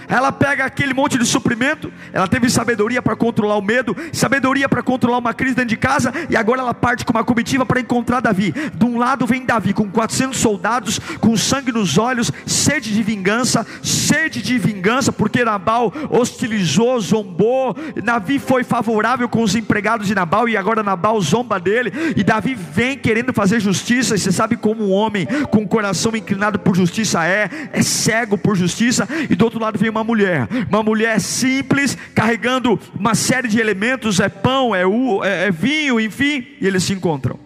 Ela 0.08 0.32
pega 0.32 0.64
aquele 0.64 0.94
monte 0.94 1.18
de 1.18 1.24
suprimento, 1.24 1.92
ela 2.12 2.26
teve 2.26 2.50
sabedoria 2.50 3.00
para 3.00 3.16
controlar 3.16 3.56
o 3.56 3.62
medo, 3.62 3.96
sabedoria 4.12 4.68
para 4.68 4.82
controlar 4.82 5.18
uma 5.18 5.34
crise 5.34 5.54
dentro 5.54 5.70
de 5.70 5.76
casa, 5.76 6.12
e 6.28 6.36
agora 6.36 6.60
ela 6.60 6.74
parte 6.74 7.04
com 7.04 7.12
uma 7.12 7.24
comitiva 7.24 7.64
para 7.64 7.80
encontrar 7.80 8.20
Davi. 8.20 8.52
De 8.74 8.84
um 8.84 8.98
lado 8.98 9.26
vem 9.26 9.44
Davi 9.44 9.72
com 9.72 9.88
400 9.90 10.38
soldados, 10.38 10.98
com 11.20 11.36
sangue 11.36 11.72
nos 11.72 11.98
olhos, 11.98 12.30
sede 12.46 12.92
de 12.92 13.02
vingança, 13.02 13.66
sede 13.82 14.42
de 14.42 14.58
vingança, 14.58 15.12
porque 15.12 15.44
Nabal 15.44 15.92
hostilizou, 16.10 17.00
zombou. 17.00 17.76
Davi 18.02 18.38
foi 18.38 18.64
favorável 18.64 19.28
com 19.28 19.42
os 19.42 19.54
empregados 19.54 20.06
de 20.06 20.14
Nabal, 20.14 20.48
e 20.48 20.56
agora 20.56 20.82
Nabal 20.82 21.20
zomba 21.20 21.58
dele, 21.58 21.92
e 22.16 22.22
Davi 22.22 22.54
vem 22.54 22.98
querendo 22.98 23.32
fazer 23.32 23.60
justiça, 23.60 24.14
e 24.14 24.18
você 24.18 24.32
sabe 24.32 24.56
como 24.56 24.88
um 24.88 24.92
homem 24.92 25.26
com 25.50 25.62
o 25.62 25.68
coração 25.68 26.14
inclinado 26.14 26.58
por 26.58 26.74
justiça 26.74 27.24
é, 27.24 27.48
é 27.72 27.82
cego 27.82 28.36
por 28.36 28.56
justiça, 28.56 29.08
e 29.28 29.34
do 29.34 29.44
outro 29.44 29.60
lado 29.60 29.78
uma 29.88 30.04
mulher, 30.04 30.48
uma 30.68 30.82
mulher 30.82 31.20
simples, 31.20 31.96
carregando 32.14 32.78
uma 32.98 33.14
série 33.14 33.48
de 33.48 33.60
elementos: 33.60 34.20
é 34.20 34.28
pão, 34.28 34.74
é, 34.74 34.86
u, 34.86 35.22
é, 35.24 35.48
é 35.48 35.50
vinho, 35.50 36.00
enfim, 36.00 36.46
e 36.60 36.66
eles 36.66 36.84
se 36.84 36.92
encontram. 36.92 37.38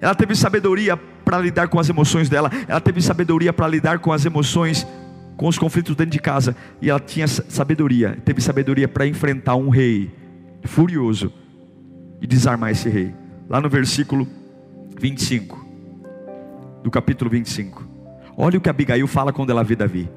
Ela 0.00 0.14
teve 0.14 0.34
sabedoria 0.34 0.96
para 0.96 1.38
lidar 1.38 1.68
com 1.68 1.78
as 1.78 1.88
emoções 1.88 2.28
dela, 2.28 2.50
ela 2.68 2.80
teve 2.80 3.00
sabedoria 3.00 3.52
para 3.52 3.68
lidar 3.68 3.98
com 3.98 4.12
as 4.12 4.24
emoções, 4.24 4.86
com 5.36 5.48
os 5.48 5.58
conflitos 5.58 5.96
dentro 5.96 6.12
de 6.12 6.18
casa, 6.18 6.56
e 6.80 6.90
ela 6.90 7.00
tinha 7.00 7.26
sabedoria, 7.26 8.18
teve 8.24 8.40
sabedoria 8.40 8.86
para 8.86 9.06
enfrentar 9.06 9.56
um 9.56 9.68
rei 9.68 10.10
furioso 10.64 11.32
e 12.20 12.26
desarmar 12.26 12.70
esse 12.70 12.88
rei. 12.88 13.14
Lá 13.48 13.60
no 13.60 13.68
versículo 13.68 14.28
25, 14.98 15.64
do 16.82 16.90
capítulo 16.90 17.30
25. 17.30 17.86
Olha 18.36 18.58
o 18.58 18.60
que 18.60 18.68
Abigail 18.68 19.06
fala 19.06 19.32
quando 19.32 19.50
ela 19.50 19.62
vê 19.62 19.76
Davi 19.76 20.08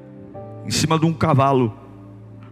em 0.68 0.70
cima 0.70 0.98
de 0.98 1.06
um 1.06 1.14
cavalo, 1.14 1.74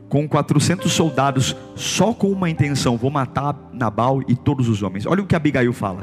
com 0.08 0.26
400 0.26 0.90
soldados, 0.90 1.54
só 1.74 2.14
com 2.14 2.32
uma 2.32 2.48
intenção: 2.48 2.96
vou 2.96 3.10
matar 3.10 3.54
Nabal 3.74 4.22
e 4.26 4.34
todos 4.34 4.70
os 4.70 4.82
homens. 4.82 5.04
Olha 5.04 5.22
o 5.22 5.26
que 5.26 5.36
Abigail 5.36 5.70
fala: 5.74 6.00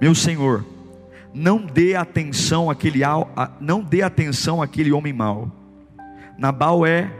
Meu 0.00 0.14
senhor, 0.14 0.64
não 1.34 1.58
dê 1.58 1.96
atenção 1.96 2.70
àquele, 2.70 3.00
não 3.60 3.82
dê 3.82 4.02
atenção 4.02 4.62
àquele 4.62 4.92
homem 4.92 5.12
mau. 5.12 5.50
Nabal 6.38 6.86
é 6.86 7.12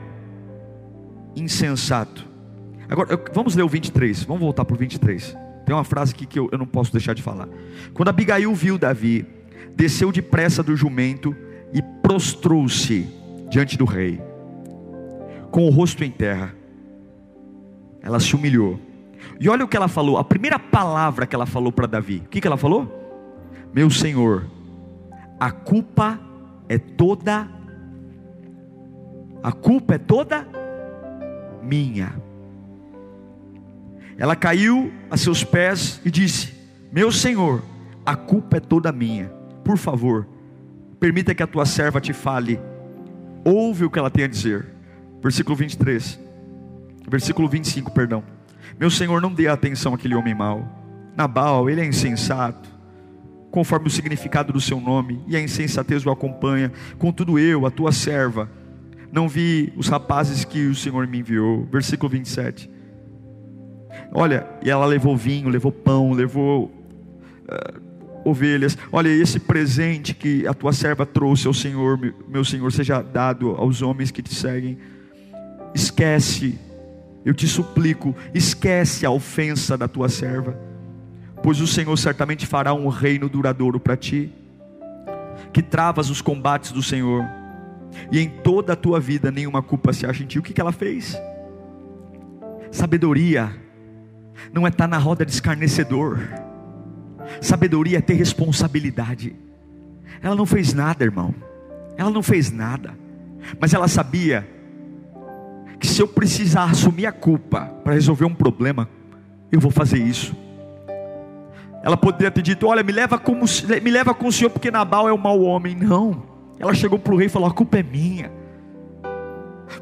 insensato. 1.35 2.25
Agora, 2.89 3.21
vamos 3.33 3.57
ler 3.57 3.65
o 3.65 3.69
23, 3.69 4.23
vamos 4.23 4.41
voltar 4.41 4.65
para 4.65 4.75
o 4.75 4.79
23. 4.79 5.37
Tem 5.67 5.75
uma 5.75 5.85
frase 5.85 6.13
aqui 6.15 6.27
que 6.27 6.39
eu, 6.39 6.49
eu 6.53 6.59
não 6.59 6.67
posso 6.67 6.93
deixar 6.93 7.13
de 7.13 7.23
falar. 7.23 7.49
Quando 7.93 8.09
Abigail 8.09 8.55
viu 8.55 8.79
Davi, 8.79 9.27
desceu 9.75 10.13
depressa 10.13 10.63
do 10.63 10.77
jumento 10.77 11.35
e 11.73 11.83
prostrou-se 12.03 13.20
diante 13.51 13.77
do 13.77 13.85
rei, 13.85 14.23
com 15.51 15.67
o 15.67 15.71
rosto 15.71 16.05
em 16.05 16.11
terra. 16.11 16.55
Ela 18.01 18.21
se 18.21 18.35
humilhou. 18.35 18.79
E 19.39 19.49
olha 19.49 19.65
o 19.65 19.69
que 19.69 19.77
ela 19.77 19.89
falou, 19.89 20.17
a 20.17 20.25
primeira 20.25 20.59
palavra 20.59 21.27
que 21.27 21.35
ela 21.35 21.45
falou 21.45 21.73
para 21.73 21.87
Davi. 21.87 22.23
O 22.25 22.29
que, 22.29 22.41
que 22.41 22.47
ela 22.47 22.57
falou? 22.57 22.89
Meu 23.75 23.91
senhor, 23.91 24.47
a 25.39 25.51
culpa 25.51 26.19
é 26.69 26.79
toda, 26.79 27.49
a 29.43 29.53
culpa 29.53 29.97
é 29.97 29.99
toda 29.99 30.47
minha. 31.63 32.15
Ela 34.17 34.37
caiu 34.37 34.93
a 35.11 35.17
seus 35.17 35.43
pés 35.43 36.01
e 36.05 36.11
disse: 36.11 36.55
Meu 36.93 37.11
senhor, 37.11 37.63
a 38.07 38.15
culpa 38.15 38.59
é 38.59 38.61
toda 38.61 38.93
minha. 38.93 39.29
Por 39.65 39.77
favor, 39.77 40.27
permita 40.99 41.35
que 41.35 41.43
a 41.43 41.47
tua 41.47 41.65
serva 41.65 42.01
te 42.01 42.13
fale 42.13 42.61
ouve 43.45 43.85
o 43.85 43.91
que 43.91 43.99
ela 43.99 44.11
tem 44.11 44.25
a 44.25 44.29
dizer. 44.29 44.67
Versículo 45.23 45.57
23. 45.57 46.19
Versículo 47.09 47.49
25, 47.49 47.91
perdão. 47.91 48.23
Meu 48.79 48.91
Senhor, 48.91 49.21
não 49.21 49.33
dê 49.33 49.49
atenção 49.49 49.95
àquele 49.95 50.15
homem 50.15 50.35
mau. 50.35 50.67
Nabal, 51.17 51.69
ele 51.69 51.81
é 51.81 51.85
insensato, 51.85 52.69
conforme 53.51 53.89
o 53.89 53.91
significado 53.91 54.53
do 54.53 54.61
seu 54.61 54.81
nome, 54.81 55.23
e 55.27 55.37
a 55.37 55.41
insensatez 55.41 56.07
o 56.07 56.11
acompanha. 56.11 56.73
Contudo, 56.99 57.39
eu, 57.39 57.67
a 57.67 57.71
tua 57.71 57.93
serva, 57.93 58.49
não 59.13 59.29
vi 59.29 59.73
os 59.77 59.89
rapazes 59.89 60.45
que 60.45 60.67
o 60.67 60.75
Senhor 60.75 61.07
me 61.07 61.19
enviou. 61.19 61.67
Versículo 61.71 62.09
27. 62.09 62.71
Olha, 64.13 64.47
e 64.63 64.71
ela 64.71 64.87
levou 64.87 65.17
vinho, 65.17 65.49
levou 65.49 65.73
pão, 65.73 66.13
levou 66.13 66.67
uh, 66.67 67.90
ovelhas. 68.25 68.77
Olha, 68.93 69.09
esse 69.09 69.39
presente 69.39 70.15
que 70.15 70.47
a 70.47 70.55
tua 70.55 70.73
serva 70.73 71.07
trouxe 71.07 71.47
ao 71.47 71.55
Senhor, 71.55 71.99
meu 72.29 72.45
Senhor, 72.45 72.71
seja 72.73 73.03
dado 73.03 73.51
aos 73.51 73.83
homens 73.83 74.11
que 74.11 74.23
te 74.23 74.35
seguem. 74.35 74.79
Esquece, 75.75 76.59
eu 77.25 77.35
te 77.35 77.47
suplico, 77.47 78.15
esquece 78.35 79.07
a 79.07 79.11
ofensa 79.11 79.77
da 79.77 79.87
tua 79.87 80.09
serva, 80.09 80.59
pois 81.43 81.61
o 81.61 81.67
Senhor 81.67 81.97
certamente 81.97 82.47
fará 82.47 82.75
um 82.75 82.89
reino 82.89 83.29
duradouro 83.29 83.79
para 83.79 83.97
ti, 83.97 84.33
que 85.53 85.63
travas 85.63 86.11
os 86.11 86.21
combates 86.21 86.73
do 86.73 86.83
Senhor, 86.83 87.25
e 88.11 88.19
em 88.21 88.29
toda 88.29 88.73
a 88.73 88.77
tua 88.77 89.01
vida 89.01 89.31
nenhuma 89.31 89.63
culpa 89.63 89.93
se 89.93 90.07
acha 90.07 90.23
em 90.23 90.27
ti. 90.27 90.39
O 90.39 90.43
que, 90.43 90.53
que 90.53 90.61
ela 90.61 90.73
fez? 90.73 91.21
Sabedoria 92.71 93.53
não 94.53 94.67
é 94.67 94.71
estar 94.71 94.87
na 94.87 94.97
roda 94.97 95.25
de 95.25 95.33
escarnecedor 95.33 96.21
Sabedoria 97.41 97.99
é 97.99 98.01
ter 98.01 98.15
responsabilidade. 98.15 99.35
Ela 100.23 100.35
não 100.35 100.47
fez 100.47 100.73
nada, 100.73 101.05
irmão. 101.05 101.35
Ela 101.97 102.11
não 102.11 102.23
fez 102.23 102.51
nada. 102.51 102.95
Mas 103.59 103.73
ela 103.73 103.89
sabia 103.89 104.49
que 105.79 105.87
se 105.87 106.03
eu 106.03 106.09
precisar 106.09 106.65
assumir 106.65 107.07
a 107.07 107.13
culpa 107.13 107.67
para 107.83 107.95
resolver 107.95 108.25
um 108.25 108.35
problema, 108.35 108.89
eu 109.51 109.61
vou 109.61 109.71
fazer 109.71 109.99
isso. 109.99 110.37
Ela 111.83 111.97
poderia 111.97 112.31
ter 112.31 112.43
dito: 112.43 112.67
Olha, 112.67 112.83
me 112.83 112.93
leva, 112.93 113.19
como, 113.19 113.45
me 113.83 113.91
leva 113.91 114.13
com 114.15 114.27
o 114.27 114.33
senhor, 114.33 114.51
porque 114.51 114.71
Nabal 114.71 115.09
é 115.09 115.13
um 115.13 115.19
mau 115.19 115.41
homem. 115.41 115.75
Não. 115.75 116.23
Ela 116.59 116.75
chegou 116.75 116.99
para 116.99 117.15
o 117.15 117.17
rei 117.17 117.27
e 117.27 117.31
falou: 117.31 117.49
A 117.49 117.53
culpa 117.53 117.79
é 117.79 117.83
minha. 117.83 118.31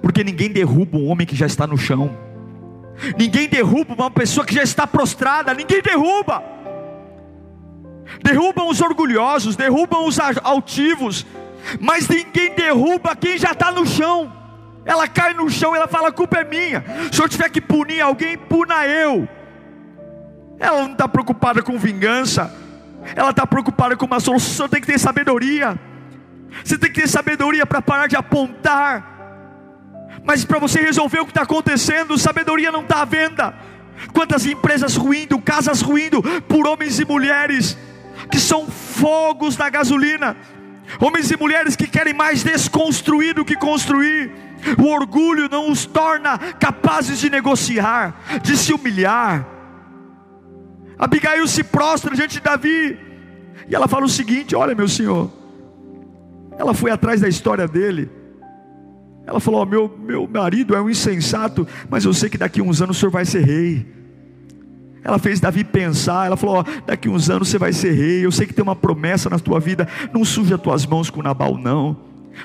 Porque 0.01 0.23
ninguém 0.23 0.51
derruba 0.51 0.97
um 0.97 1.09
homem 1.09 1.27
que 1.27 1.35
já 1.35 1.47
está 1.47 1.67
no 1.67 1.77
chão. 1.77 2.11
Ninguém 3.17 3.49
derruba 3.49 3.95
uma 3.95 4.11
pessoa 4.11 4.45
que 4.47 4.55
já 4.55 4.63
está 4.63 4.87
prostrada. 4.87 5.55
Ninguém 5.55 5.83
derruba 5.83 6.43
derrubam 8.23 8.69
os 8.69 8.81
orgulhosos, 8.81 9.57
derrubam 9.57 10.07
os 10.07 10.19
altivos, 10.43 11.27
mas 11.81 12.09
ninguém 12.09 12.55
derruba 12.55 13.15
quem 13.15 13.39
já 13.39 13.53
está 13.53 13.71
no 13.71 13.87
chão. 13.87 14.33
Ela 14.85 15.07
cai 15.07 15.35
no 15.35 15.51
chão, 15.51 15.77
ela 15.77 15.87
fala: 15.87 16.09
a 16.09 16.13
culpa 16.13 16.39
é 16.39 16.45
minha. 16.45 16.85
Se 17.13 17.21
eu 17.21 17.29
tiver 17.29 17.51
que 17.51 17.61
punir 17.61 18.01
alguém, 18.01 18.39
puna 18.39 18.87
eu. 18.87 19.29
Ela 20.59 20.83
não 20.83 20.93
está 20.93 21.07
preocupada 21.07 21.63
com 21.63 21.79
vingança, 21.79 22.53
ela 23.15 23.31
está 23.31 23.47
preocupada 23.47 23.97
com 23.97 24.07
uma 24.07 24.21
solução. 24.21 24.67
Você 24.67 24.71
tem 24.71 24.81
que 24.81 24.87
ter 24.87 24.99
sabedoria. 24.99 25.79
Você 26.65 26.79
tem 26.79 26.91
que 26.91 27.03
ter 27.03 27.09
sabedoria 27.09 27.67
para 27.67 27.83
parar 27.83 28.07
de 28.07 28.17
apontar. 28.17 29.17
Mas 30.25 30.45
para 30.45 30.59
você 30.59 30.81
resolver 30.81 31.21
o 31.21 31.25
que 31.25 31.31
está 31.31 31.43
acontecendo, 31.43 32.19
sabedoria 32.19 32.73
não 32.73 32.81
está 32.81 33.03
à 33.03 33.05
venda. 33.05 33.55
Quantas 34.13 34.47
empresas 34.47 34.97
ruindo, 34.97 35.39
casas 35.41 35.81
ruindo 35.83 36.23
por 36.43 36.67
homens 36.67 36.99
e 36.99 37.05
mulheres 37.05 37.77
que 38.31 38.39
são 38.39 38.67
fogos 38.67 39.57
da 39.57 39.69
gasolina, 39.69 40.37
homens 41.01 41.31
e 41.31 41.37
mulheres 41.37 41.77
que 41.77 41.87
querem 41.87 42.15
mais 42.15 42.43
desconstruir 42.43 43.35
do 43.35 43.45
que 43.45 43.57
construir. 43.57 44.31
O 44.77 44.89
orgulho 44.89 45.49
não 45.49 45.71
os 45.71 45.87
torna 45.87 46.37
capazes 46.39 47.19
de 47.19 47.31
negociar, 47.31 48.41
de 48.43 48.57
se 48.57 48.73
humilhar. 48.73 49.47
Abigail 50.99 51.47
se 51.47 51.63
prostra 51.63 52.15
diante 52.15 52.35
de 52.35 52.41
Davi, 52.41 52.99
e 53.69 53.75
ela 53.75 53.87
fala 53.87 54.05
o 54.05 54.09
seguinte: 54.09 54.57
Olha, 54.57 54.75
meu 54.75 54.89
senhor, 54.89 55.31
ela 56.59 56.75
foi 56.75 56.91
atrás 56.91 57.21
da 57.21 57.29
história 57.29 57.69
dele. 57.69 58.11
Ela 59.29 59.41
falou: 59.41 59.61
oh, 59.61 59.67
meu, 59.67 59.95
meu 59.99 60.27
marido 60.27 60.75
é 60.75 60.81
um 60.81 60.89
insensato, 60.89 61.69
mas 61.91 62.07
eu 62.07 62.15
sei 62.15 62.31
que 62.31 62.39
daqui 62.39 62.61
a 62.61 62.65
uns 62.65 62.81
anos 62.81 62.97
o 62.97 63.01
senhor 63.01 63.13
vai 63.13 63.27
ser 63.27 63.45
rei. 63.45 63.87
Ela 65.09 65.19
fez 65.19 65.41
Davi 65.41 65.65
pensar, 65.65 66.27
ela 66.27 66.37
falou: 66.37 66.59
oh, 66.59 66.83
daqui 66.87 67.09
uns 67.09 67.31
anos 67.31 67.49
você 67.49 67.57
vai 67.57 67.73
ser 67.73 67.93
rei. 67.93 68.27
Eu 68.27 68.31
sei 68.31 68.47
que 68.47 68.53
tem 68.53 68.63
uma 68.63 68.77
promessa 68.77 69.31
na 69.31 69.39
tua 69.39 69.59
vida. 69.59 69.89
Não 70.13 70.23
suja 70.23 70.57
as 70.57 70.61
tuas 70.61 70.85
mãos 70.85 71.09
com 71.09 71.23
Nabal, 71.23 71.57
não. 71.57 71.97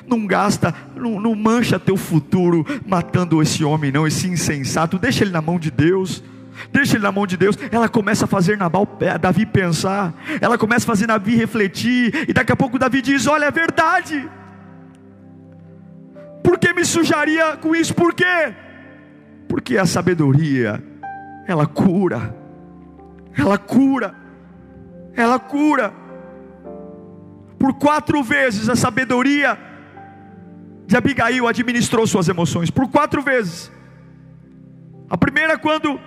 Não 0.07 0.25
gasta, 0.25 0.73
não, 0.95 1.19
não 1.19 1.35
mancha 1.35 1.77
teu 1.77 1.97
futuro 1.97 2.65
matando 2.87 3.41
esse 3.41 3.65
homem, 3.65 3.91
não, 3.91 4.07
esse 4.07 4.29
insensato. 4.29 4.97
Deixa 4.97 5.25
ele 5.25 5.31
na 5.31 5.41
mão 5.41 5.59
de 5.59 5.69
Deus. 5.69 6.23
Deixa 6.71 6.95
ele 6.95 7.03
na 7.03 7.11
mão 7.11 7.27
de 7.27 7.35
Deus. 7.35 7.57
Ela 7.69 7.89
começa 7.89 8.23
a 8.23 8.29
fazer 8.29 8.57
Nabal, 8.57 8.87
Davi 9.19 9.45
pensar. 9.45 10.13
Ela 10.39 10.57
começa 10.57 10.85
a 10.85 10.87
fazer 10.87 11.05
Davi 11.05 11.35
refletir. 11.35 12.29
E 12.29 12.31
daqui 12.31 12.53
a 12.53 12.55
pouco 12.55 12.79
Davi 12.79 13.01
diz: 13.01 13.27
Olha, 13.27 13.43
é 13.43 13.51
verdade. 13.51 14.25
Por 16.41 16.57
que 16.57 16.73
me 16.73 16.85
sujaria 16.85 17.57
com 17.57 17.75
isso? 17.75 17.93
Por 17.93 18.13
quê? 18.13 18.53
Porque 19.49 19.77
a 19.77 19.85
sabedoria, 19.85 20.81
ela 21.45 21.65
cura 21.65 22.41
ela 23.37 23.57
cura, 23.57 24.15
ela 25.15 25.39
cura. 25.39 25.93
Por 27.57 27.73
quatro 27.75 28.21
vezes 28.23 28.69
a 28.69 28.75
sabedoria 28.75 29.57
de 30.85 30.97
Abigail 30.97 31.47
administrou 31.47 32.05
suas 32.05 32.27
emoções, 32.27 32.69
por 32.69 32.89
quatro 32.89 33.21
vezes. 33.21 33.71
A 35.09 35.17
primeira, 35.17 35.57
quando 35.57 35.99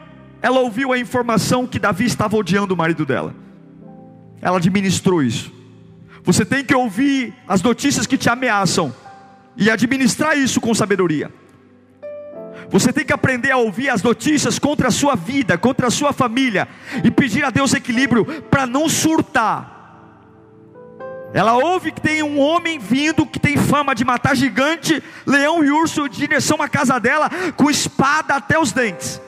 ela 0.42 0.60
ouviu 0.60 0.92
a 0.92 0.98
informação 0.98 1.66
que 1.66 1.78
Davi 1.78 2.04
estava 2.04 2.36
odiando 2.36 2.74
o 2.74 2.76
marido 2.76 3.06
dela, 3.06 3.34
ela 4.40 4.58
administrou 4.58 5.22
isso. 5.22 5.52
Você 6.22 6.44
tem 6.44 6.64
que 6.64 6.74
ouvir 6.74 7.34
as 7.48 7.62
notícias 7.62 8.06
que 8.06 8.18
te 8.18 8.28
ameaçam 8.28 8.94
e 9.56 9.70
administrar 9.70 10.36
isso 10.36 10.60
com 10.60 10.74
sabedoria. 10.74 11.32
Você 12.70 12.92
tem 12.92 13.04
que 13.04 13.12
aprender 13.12 13.50
a 13.50 13.56
ouvir 13.56 13.88
as 13.88 14.02
notícias 14.02 14.58
contra 14.58 14.88
a 14.88 14.90
sua 14.90 15.14
vida, 15.14 15.56
contra 15.56 15.86
a 15.86 15.90
sua 15.90 16.12
família, 16.12 16.68
e 17.04 17.10
pedir 17.10 17.44
a 17.44 17.50
Deus 17.50 17.72
equilíbrio 17.74 18.24
para 18.42 18.66
não 18.66 18.88
surtar. 18.88 19.76
Ela 21.32 21.54
ouve 21.54 21.92
que 21.92 22.00
tem 22.00 22.22
um 22.22 22.38
homem 22.38 22.78
vindo 22.78 23.26
que 23.26 23.38
tem 23.38 23.56
fama 23.56 23.94
de 23.94 24.04
matar 24.04 24.34
gigante, 24.34 25.02
leão 25.26 25.62
e 25.62 25.70
urso 25.70 26.08
de 26.08 26.16
direção 26.16 26.62
à 26.62 26.68
casa 26.68 26.98
dela, 26.98 27.28
com 27.56 27.70
espada 27.70 28.34
até 28.34 28.58
os 28.58 28.72
dentes. 28.72 29.20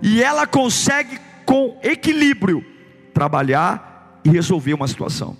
E 0.00 0.22
ela 0.22 0.46
consegue, 0.46 1.20
com 1.44 1.78
equilíbrio, 1.82 2.64
trabalhar 3.12 4.20
e 4.24 4.30
resolver 4.30 4.74
uma 4.74 4.88
situação. 4.88 5.36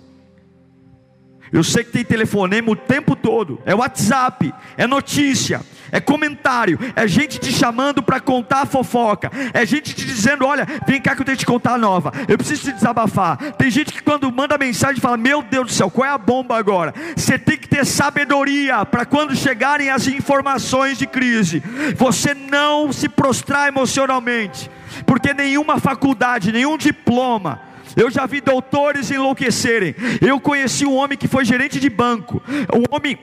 Eu 1.51 1.63
sei 1.63 1.83
que 1.83 1.91
tem 1.91 2.03
telefonema 2.03 2.71
o 2.71 2.75
tempo 2.75 3.15
todo, 3.15 3.61
é 3.65 3.75
WhatsApp, 3.75 4.53
é 4.75 4.87
notícia, 4.87 5.61
é 5.93 6.01
comentário, 6.01 6.79
é 6.95 7.07
gente 7.07 7.39
te 7.39 7.53
chamando 7.53 8.01
para 8.01 8.19
contar 8.19 8.63
a 8.63 8.65
fofoca, 8.65 9.31
é 9.53 9.63
gente 9.63 9.93
te 9.93 10.03
dizendo: 10.03 10.43
olha, 10.43 10.67
vem 10.87 10.99
cá 10.99 11.15
que 11.15 11.21
eu 11.21 11.25
tenho 11.25 11.37
que 11.37 11.43
te 11.43 11.45
contar 11.45 11.75
a 11.75 11.77
nova, 11.77 12.11
eu 12.27 12.35
preciso 12.35 12.63
te 12.63 12.73
desabafar. 12.73 13.37
Tem 13.53 13.69
gente 13.69 13.93
que 13.93 14.01
quando 14.01 14.31
manda 14.31 14.57
mensagem 14.57 14.99
fala: 14.99 15.17
meu 15.17 15.43
Deus 15.43 15.67
do 15.67 15.71
céu, 15.71 15.91
qual 15.91 16.07
é 16.07 16.11
a 16.11 16.17
bomba 16.17 16.57
agora? 16.57 16.93
Você 17.15 17.37
tem 17.37 17.57
que 17.57 17.69
ter 17.69 17.85
sabedoria 17.85 18.83
para 18.85 19.05
quando 19.05 19.35
chegarem 19.35 19.91
as 19.91 20.07
informações 20.07 20.97
de 20.97 21.05
crise, 21.05 21.61
você 21.95 22.33
não 22.33 22.91
se 22.91 23.07
prostrar 23.07 23.67
emocionalmente, 23.67 24.71
porque 25.05 25.31
nenhuma 25.31 25.79
faculdade, 25.79 26.51
nenhum 26.51 26.75
diploma, 26.75 27.61
eu 27.95 28.09
já 28.09 28.25
vi 28.25 28.41
doutores 28.41 29.11
enlouquecerem. 29.11 29.93
Eu 30.19 30.39
conheci 30.39 30.87
um 30.87 30.95
homem 30.95 31.15
que 31.15 31.27
foi 31.27 31.45
gerente 31.45 31.79
de 31.79 31.89
banco, 31.89 32.41
um 32.73 32.95
homem 32.95 33.17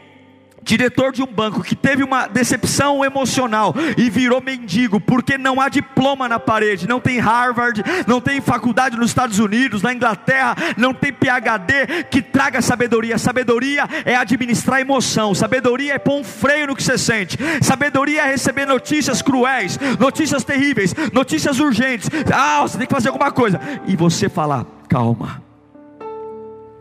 diretor 0.63 1.13
de 1.13 1.23
um 1.23 1.27
banco 1.27 1.63
que 1.63 1.75
teve 1.75 2.03
uma 2.03 2.27
decepção 2.27 3.05
emocional 3.05 3.75
e 3.97 4.11
virou 4.11 4.41
mendigo, 4.41 5.01
porque 5.01 5.39
não 5.39 5.61
há 5.61 5.69
diploma 5.69 6.29
na 6.29 6.39
parede, 6.39 6.89
não 6.89 7.01
tem 7.01 7.19
Harvard, 7.19 7.83
não 8.07 8.21
tem 8.21 8.41
faculdade 8.41 8.97
nos 8.97 9.11
Estados 9.11 9.39
Unidos, 9.39 9.83
na 9.83 9.93
Inglaterra, 9.93 10.55
não 10.77 10.93
tem 10.93 11.13
PhD 11.13 12.05
que 12.11 12.23
traga 12.23 12.61
sabedoria. 12.61 13.19
Sabedoria 13.19 13.89
é 14.05 14.15
administrar 14.15 14.81
emoção, 14.81 15.35
sabedoria 15.35 15.95
é 15.95 15.99
pôr 15.99 16.21
um 16.21 16.25
freio 16.25 16.69
no 16.69 16.77
que 16.77 16.83
você 16.83 16.99
sente, 16.99 17.39
sabedoria 17.63 18.23
é 18.23 18.31
receber 18.31 18.67
notícias 18.67 19.23
cruéis, 19.23 19.79
notícias 19.99 20.45
terríveis, 20.45 20.95
notícias 21.13 21.59
urgentes. 21.59 22.09
Ah, 22.33 22.63
você 22.63 22.79
tem 22.79 22.87
que 22.87 22.95
fazer 22.95 23.09
alguma 23.09 23.31
coisa, 23.31 23.61
e 23.87 23.97
você 23.97 24.29
falar, 24.29 24.67
calma. 24.89 25.43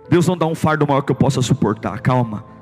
Deus 0.10 0.28
não 0.28 0.38
dá 0.38 0.48
um 0.48 0.56
fardo 0.56 0.88
maior 0.88 1.02
que 1.02 1.12
eu 1.12 1.16
possa 1.16 1.42
suportar, 1.42 2.00
calma. 2.00 2.59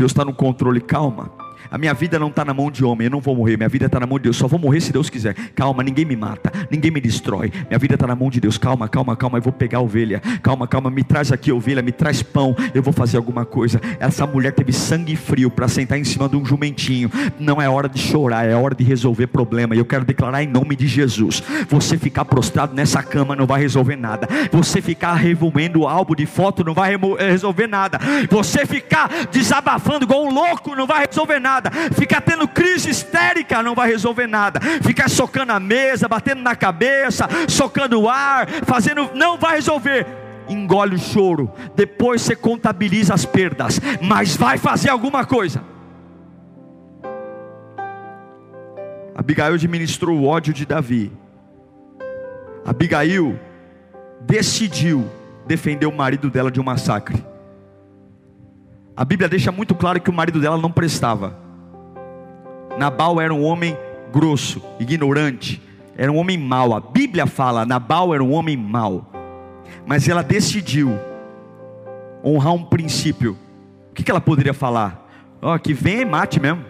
Deus 0.00 0.12
está 0.12 0.24
no 0.24 0.34
controle, 0.34 0.80
calma. 0.80 1.30
A 1.70 1.78
minha 1.78 1.94
vida 1.94 2.18
não 2.18 2.28
está 2.28 2.44
na 2.44 2.52
mão 2.52 2.68
de 2.68 2.84
homem, 2.84 3.04
eu 3.04 3.10
não 3.10 3.20
vou 3.20 3.36
morrer. 3.36 3.56
Minha 3.56 3.68
vida 3.68 3.86
está 3.86 4.00
na 4.00 4.06
mão 4.06 4.18
de 4.18 4.24
Deus, 4.24 4.36
só 4.36 4.48
vou 4.48 4.58
morrer 4.58 4.80
se 4.80 4.92
Deus 4.92 5.08
quiser. 5.08 5.34
Calma, 5.54 5.84
ninguém 5.84 6.04
me 6.04 6.16
mata, 6.16 6.50
ninguém 6.68 6.90
me 6.90 7.00
destrói. 7.00 7.52
Minha 7.68 7.78
vida 7.78 7.94
está 7.94 8.08
na 8.08 8.16
mão 8.16 8.28
de 8.28 8.40
Deus. 8.40 8.58
Calma, 8.58 8.88
calma, 8.88 9.14
calma. 9.14 9.38
Eu 9.38 9.42
vou 9.42 9.52
pegar 9.52 9.78
a 9.78 9.80
ovelha. 9.80 10.20
Calma, 10.42 10.66
calma. 10.66 10.90
Me 10.90 11.04
traz 11.04 11.30
aqui 11.30 11.52
ovelha, 11.52 11.80
me 11.80 11.92
traz 11.92 12.22
pão. 12.22 12.56
Eu 12.74 12.82
vou 12.82 12.92
fazer 12.92 13.18
alguma 13.18 13.44
coisa. 13.44 13.80
Essa 14.00 14.26
mulher 14.26 14.52
teve 14.52 14.72
sangue 14.72 15.14
frio 15.14 15.48
para 15.48 15.68
sentar 15.68 15.96
em 15.96 16.02
cima 16.02 16.28
de 16.28 16.36
um 16.36 16.44
jumentinho. 16.44 17.08
Não 17.38 17.62
é 17.62 17.68
hora 17.68 17.88
de 17.88 18.00
chorar, 18.00 18.44
é 18.44 18.54
hora 18.56 18.74
de 18.74 18.82
resolver 18.82 19.28
problema. 19.28 19.76
E 19.76 19.78
eu 19.78 19.84
quero 19.84 20.04
declarar 20.04 20.42
em 20.42 20.48
nome 20.48 20.74
de 20.74 20.88
Jesus: 20.88 21.40
você 21.68 21.96
ficar 21.96 22.24
prostrado 22.24 22.74
nessa 22.74 23.00
cama 23.00 23.36
não 23.36 23.46
vai 23.46 23.60
resolver 23.60 23.94
nada. 23.94 24.28
Você 24.50 24.82
ficar 24.82 25.14
revolvendo 25.14 25.82
o 25.82 25.88
álbum 25.88 26.16
de 26.16 26.26
foto 26.26 26.64
não 26.64 26.74
vai 26.74 26.96
resolver 27.18 27.68
nada. 27.68 28.00
Você 28.28 28.66
ficar 28.66 29.08
desabafando 29.30 30.04
igual 30.04 30.24
um 30.24 30.34
louco 30.34 30.74
não 30.74 30.86
vai 30.86 31.06
resolver 31.06 31.38
nada 31.38 31.59
nada. 31.60 31.70
Ficar 31.92 32.20
tendo 32.22 32.48
crise 32.48 32.90
histérica 32.90 33.62
não 33.62 33.74
vai 33.74 33.88
resolver 33.90 34.26
nada. 34.26 34.60
Ficar 34.82 35.08
socando 35.08 35.52
a 35.52 35.60
mesa, 35.60 36.08
batendo 36.08 36.42
na 36.42 36.56
cabeça, 36.56 37.28
socando 37.48 38.00
o 38.00 38.08
ar, 38.08 38.48
fazendo, 38.64 39.10
não 39.14 39.38
vai 39.38 39.56
resolver. 39.56 40.06
Engole 40.48 40.96
o 40.96 40.98
choro, 40.98 41.52
depois 41.76 42.22
você 42.22 42.34
contabiliza 42.34 43.14
as 43.14 43.24
perdas, 43.24 43.80
mas 44.02 44.36
vai 44.36 44.58
fazer 44.58 44.88
alguma 44.88 45.24
coisa. 45.24 45.62
Abigail 49.14 49.54
administrou 49.54 50.18
o 50.18 50.26
ódio 50.26 50.52
de 50.52 50.66
Davi. 50.66 51.12
Abigail 52.64 53.38
decidiu 54.22 55.08
defender 55.46 55.86
o 55.86 55.92
marido 55.92 56.30
dela 56.30 56.50
de 56.50 56.60
um 56.60 56.64
massacre. 56.64 57.24
A 58.96 59.04
Bíblia 59.04 59.28
deixa 59.28 59.52
muito 59.52 59.74
claro 59.74 60.00
que 60.00 60.10
o 60.10 60.12
marido 60.12 60.40
dela 60.40 60.58
não 60.58 60.70
prestava. 60.70 61.49
Nabal 62.80 63.20
era 63.20 63.34
um 63.34 63.44
homem 63.44 63.76
grosso, 64.10 64.62
ignorante, 64.78 65.60
era 65.98 66.10
um 66.10 66.16
homem 66.16 66.38
mau. 66.38 66.74
A 66.74 66.80
Bíblia 66.80 67.26
fala, 67.26 67.66
Nabal 67.66 68.14
era 68.14 68.24
um 68.24 68.32
homem 68.32 68.56
mau. 68.56 69.12
Mas 69.84 70.08
ela 70.08 70.22
decidiu 70.22 70.98
honrar 72.24 72.54
um 72.54 72.64
princípio. 72.64 73.36
O 73.90 73.94
que, 73.94 74.10
ela 74.10 74.18
poderia 74.18 74.54
falar? 74.54 75.06
Oh, 75.42 75.58
que 75.58 75.74
venha 75.74 76.00
e 76.00 76.04
mate 76.06 76.40
mesmo. 76.40 76.64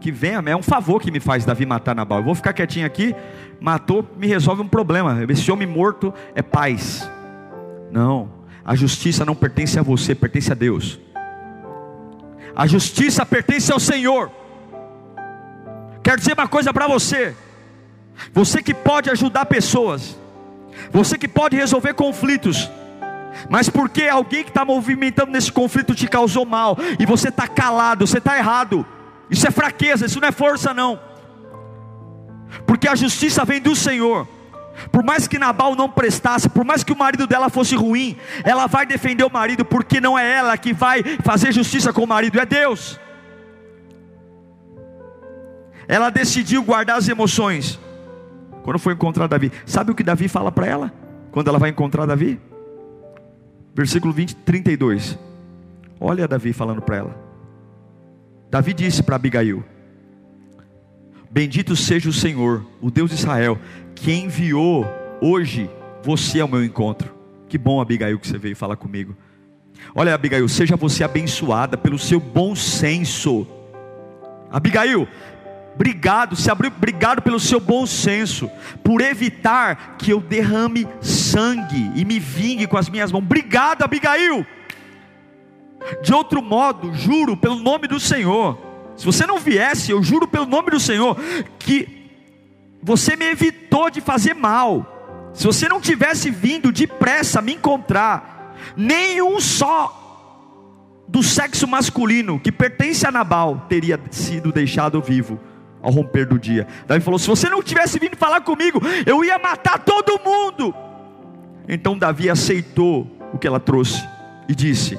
Que 0.00 0.12
venha, 0.12 0.40
é 0.46 0.54
um 0.54 0.62
favor 0.62 1.00
que 1.00 1.10
me 1.10 1.18
faz 1.18 1.44
Davi 1.44 1.66
matar 1.66 1.96
Nabal. 1.96 2.18
Eu 2.18 2.24
vou 2.24 2.36
ficar 2.36 2.52
quietinho 2.52 2.86
aqui, 2.86 3.12
matou, 3.60 4.08
me 4.16 4.28
resolve 4.28 4.62
um 4.62 4.68
problema. 4.68 5.26
Esse 5.28 5.50
homem 5.50 5.66
morto 5.66 6.14
é 6.36 6.42
paz. 6.42 7.10
Não, 7.90 8.28
a 8.64 8.76
justiça 8.76 9.24
não 9.24 9.34
pertence 9.34 9.76
a 9.76 9.82
você, 9.82 10.14
pertence 10.14 10.52
a 10.52 10.54
Deus. 10.54 11.00
A 12.54 12.64
justiça 12.64 13.26
pertence 13.26 13.72
ao 13.72 13.80
Senhor. 13.80 14.30
Quero 16.02 16.18
dizer 16.18 16.34
uma 16.34 16.48
coisa 16.48 16.72
para 16.72 16.86
você. 16.86 17.34
Você 18.32 18.62
que 18.62 18.74
pode 18.74 19.10
ajudar 19.10 19.46
pessoas, 19.46 20.18
você 20.90 21.16
que 21.16 21.28
pode 21.28 21.56
resolver 21.56 21.94
conflitos, 21.94 22.70
mas 23.48 23.68
porque 23.68 24.04
alguém 24.04 24.44
que 24.44 24.50
está 24.50 24.64
movimentando 24.64 25.32
nesse 25.32 25.50
conflito 25.50 25.94
te 25.94 26.06
causou 26.06 26.44
mal, 26.44 26.76
e 26.98 27.06
você 27.06 27.28
está 27.28 27.48
calado, 27.48 28.06
você 28.06 28.18
está 28.18 28.36
errado, 28.36 28.86
isso 29.30 29.46
é 29.46 29.50
fraqueza, 29.50 30.06
isso 30.06 30.20
não 30.20 30.28
é 30.28 30.32
força, 30.32 30.74
não, 30.74 31.00
porque 32.66 32.86
a 32.86 32.94
justiça 32.94 33.44
vem 33.44 33.60
do 33.60 33.74
Senhor. 33.74 34.28
Por 34.90 35.04
mais 35.04 35.28
que 35.28 35.38
Nabal 35.38 35.74
não 35.74 35.88
prestasse, 35.88 36.48
por 36.48 36.64
mais 36.64 36.82
que 36.82 36.92
o 36.92 36.96
marido 36.96 37.26
dela 37.26 37.50
fosse 37.50 37.74
ruim, 37.76 38.16
ela 38.42 38.66
vai 38.66 38.86
defender 38.86 39.22
o 39.22 39.30
marido, 39.30 39.64
porque 39.64 40.00
não 40.00 40.18
é 40.18 40.32
ela 40.32 40.56
que 40.56 40.72
vai 40.72 41.02
fazer 41.22 41.52
justiça 41.52 41.92
com 41.92 42.04
o 42.04 42.06
marido, 42.06 42.40
é 42.40 42.46
Deus. 42.46 42.98
Ela 45.88 46.10
decidiu 46.10 46.62
guardar 46.62 46.96
as 46.96 47.08
emoções. 47.08 47.78
Quando 48.62 48.78
foi 48.78 48.94
encontrar 48.94 49.26
Davi, 49.26 49.50
sabe 49.66 49.90
o 49.90 49.94
que 49.94 50.02
Davi 50.02 50.28
fala 50.28 50.52
para 50.52 50.66
ela? 50.66 50.92
Quando 51.30 51.48
ela 51.48 51.58
vai 51.58 51.70
encontrar 51.70 52.06
Davi? 52.06 52.40
Versículo 53.74 54.12
20, 54.12 54.36
32. 54.36 55.18
Olha 55.98 56.28
Davi 56.28 56.52
falando 56.52 56.82
para 56.82 56.96
ela. 56.96 57.16
Davi 58.50 58.74
disse 58.74 59.02
para 59.02 59.16
Abigail: 59.16 59.64
Bendito 61.30 61.74
seja 61.74 62.10
o 62.10 62.12
Senhor, 62.12 62.64
o 62.80 62.90
Deus 62.90 63.10
de 63.10 63.16
Israel, 63.16 63.58
que 63.94 64.12
enviou 64.12 64.86
hoje 65.20 65.70
você 66.02 66.40
ao 66.40 66.48
meu 66.48 66.62
encontro. 66.62 67.14
Que 67.48 67.56
bom, 67.56 67.80
Abigail, 67.80 68.18
que 68.18 68.28
você 68.28 68.36
veio 68.36 68.54
falar 68.54 68.76
comigo. 68.76 69.16
Olha, 69.94 70.14
Abigail, 70.14 70.46
seja 70.48 70.76
você 70.76 71.02
abençoada 71.02 71.76
pelo 71.78 71.98
seu 71.98 72.20
bom 72.20 72.54
senso. 72.54 73.46
Abigail, 74.50 75.08
obrigado, 75.74 76.36
se 76.36 76.50
abriu, 76.50 76.72
obrigado 76.74 77.22
pelo 77.22 77.40
seu 77.40 77.60
bom 77.60 77.86
senso, 77.86 78.50
por 78.82 79.00
evitar 79.00 79.96
que 79.98 80.10
eu 80.10 80.20
derrame 80.20 80.86
sangue 81.00 81.90
e 81.94 82.04
me 82.04 82.18
vingue 82.18 82.66
com 82.66 82.76
as 82.76 82.88
minhas 82.88 83.10
mãos. 83.10 83.22
Obrigado, 83.22 83.82
Abigail. 83.82 84.46
De 86.02 86.14
outro 86.14 86.40
modo, 86.40 86.94
juro 86.94 87.36
pelo 87.36 87.56
nome 87.56 87.88
do 87.88 87.98
Senhor, 87.98 88.58
se 88.96 89.04
você 89.04 89.26
não 89.26 89.38
viesse, 89.38 89.90
eu 89.90 90.02
juro 90.02 90.28
pelo 90.28 90.46
nome 90.46 90.70
do 90.70 90.78
Senhor, 90.78 91.16
que 91.58 92.10
você 92.82 93.16
me 93.16 93.24
evitou 93.26 93.90
de 93.90 94.00
fazer 94.00 94.34
mal. 94.34 95.30
Se 95.34 95.44
você 95.44 95.68
não 95.68 95.80
tivesse 95.80 96.30
vindo 96.30 96.70
depressa 96.70 97.40
me 97.40 97.54
encontrar, 97.54 98.54
nenhum 98.76 99.40
só 99.40 99.98
do 101.08 101.22
sexo 101.22 101.66
masculino 101.66 102.38
que 102.38 102.52
pertence 102.52 103.06
a 103.06 103.10
Nabal 103.10 103.66
teria 103.68 103.98
sido 104.10 104.52
deixado 104.52 105.00
vivo 105.00 105.40
ao 105.82 105.90
romper 105.90 106.26
do 106.26 106.38
dia. 106.38 106.66
Davi 106.86 107.04
falou: 107.04 107.18
se 107.18 107.26
você 107.26 107.48
não 107.48 107.62
tivesse 107.62 107.98
vindo 107.98 108.16
falar 108.16 108.40
comigo, 108.40 108.80
eu 109.04 109.24
ia 109.24 109.38
matar 109.38 109.78
todo 109.80 110.20
mundo. 110.24 110.74
Então 111.68 111.98
Davi 111.98 112.30
aceitou 112.30 113.06
o 113.32 113.38
que 113.38 113.46
ela 113.46 113.60
trouxe 113.60 114.02
e 114.48 114.54
disse: 114.54 114.98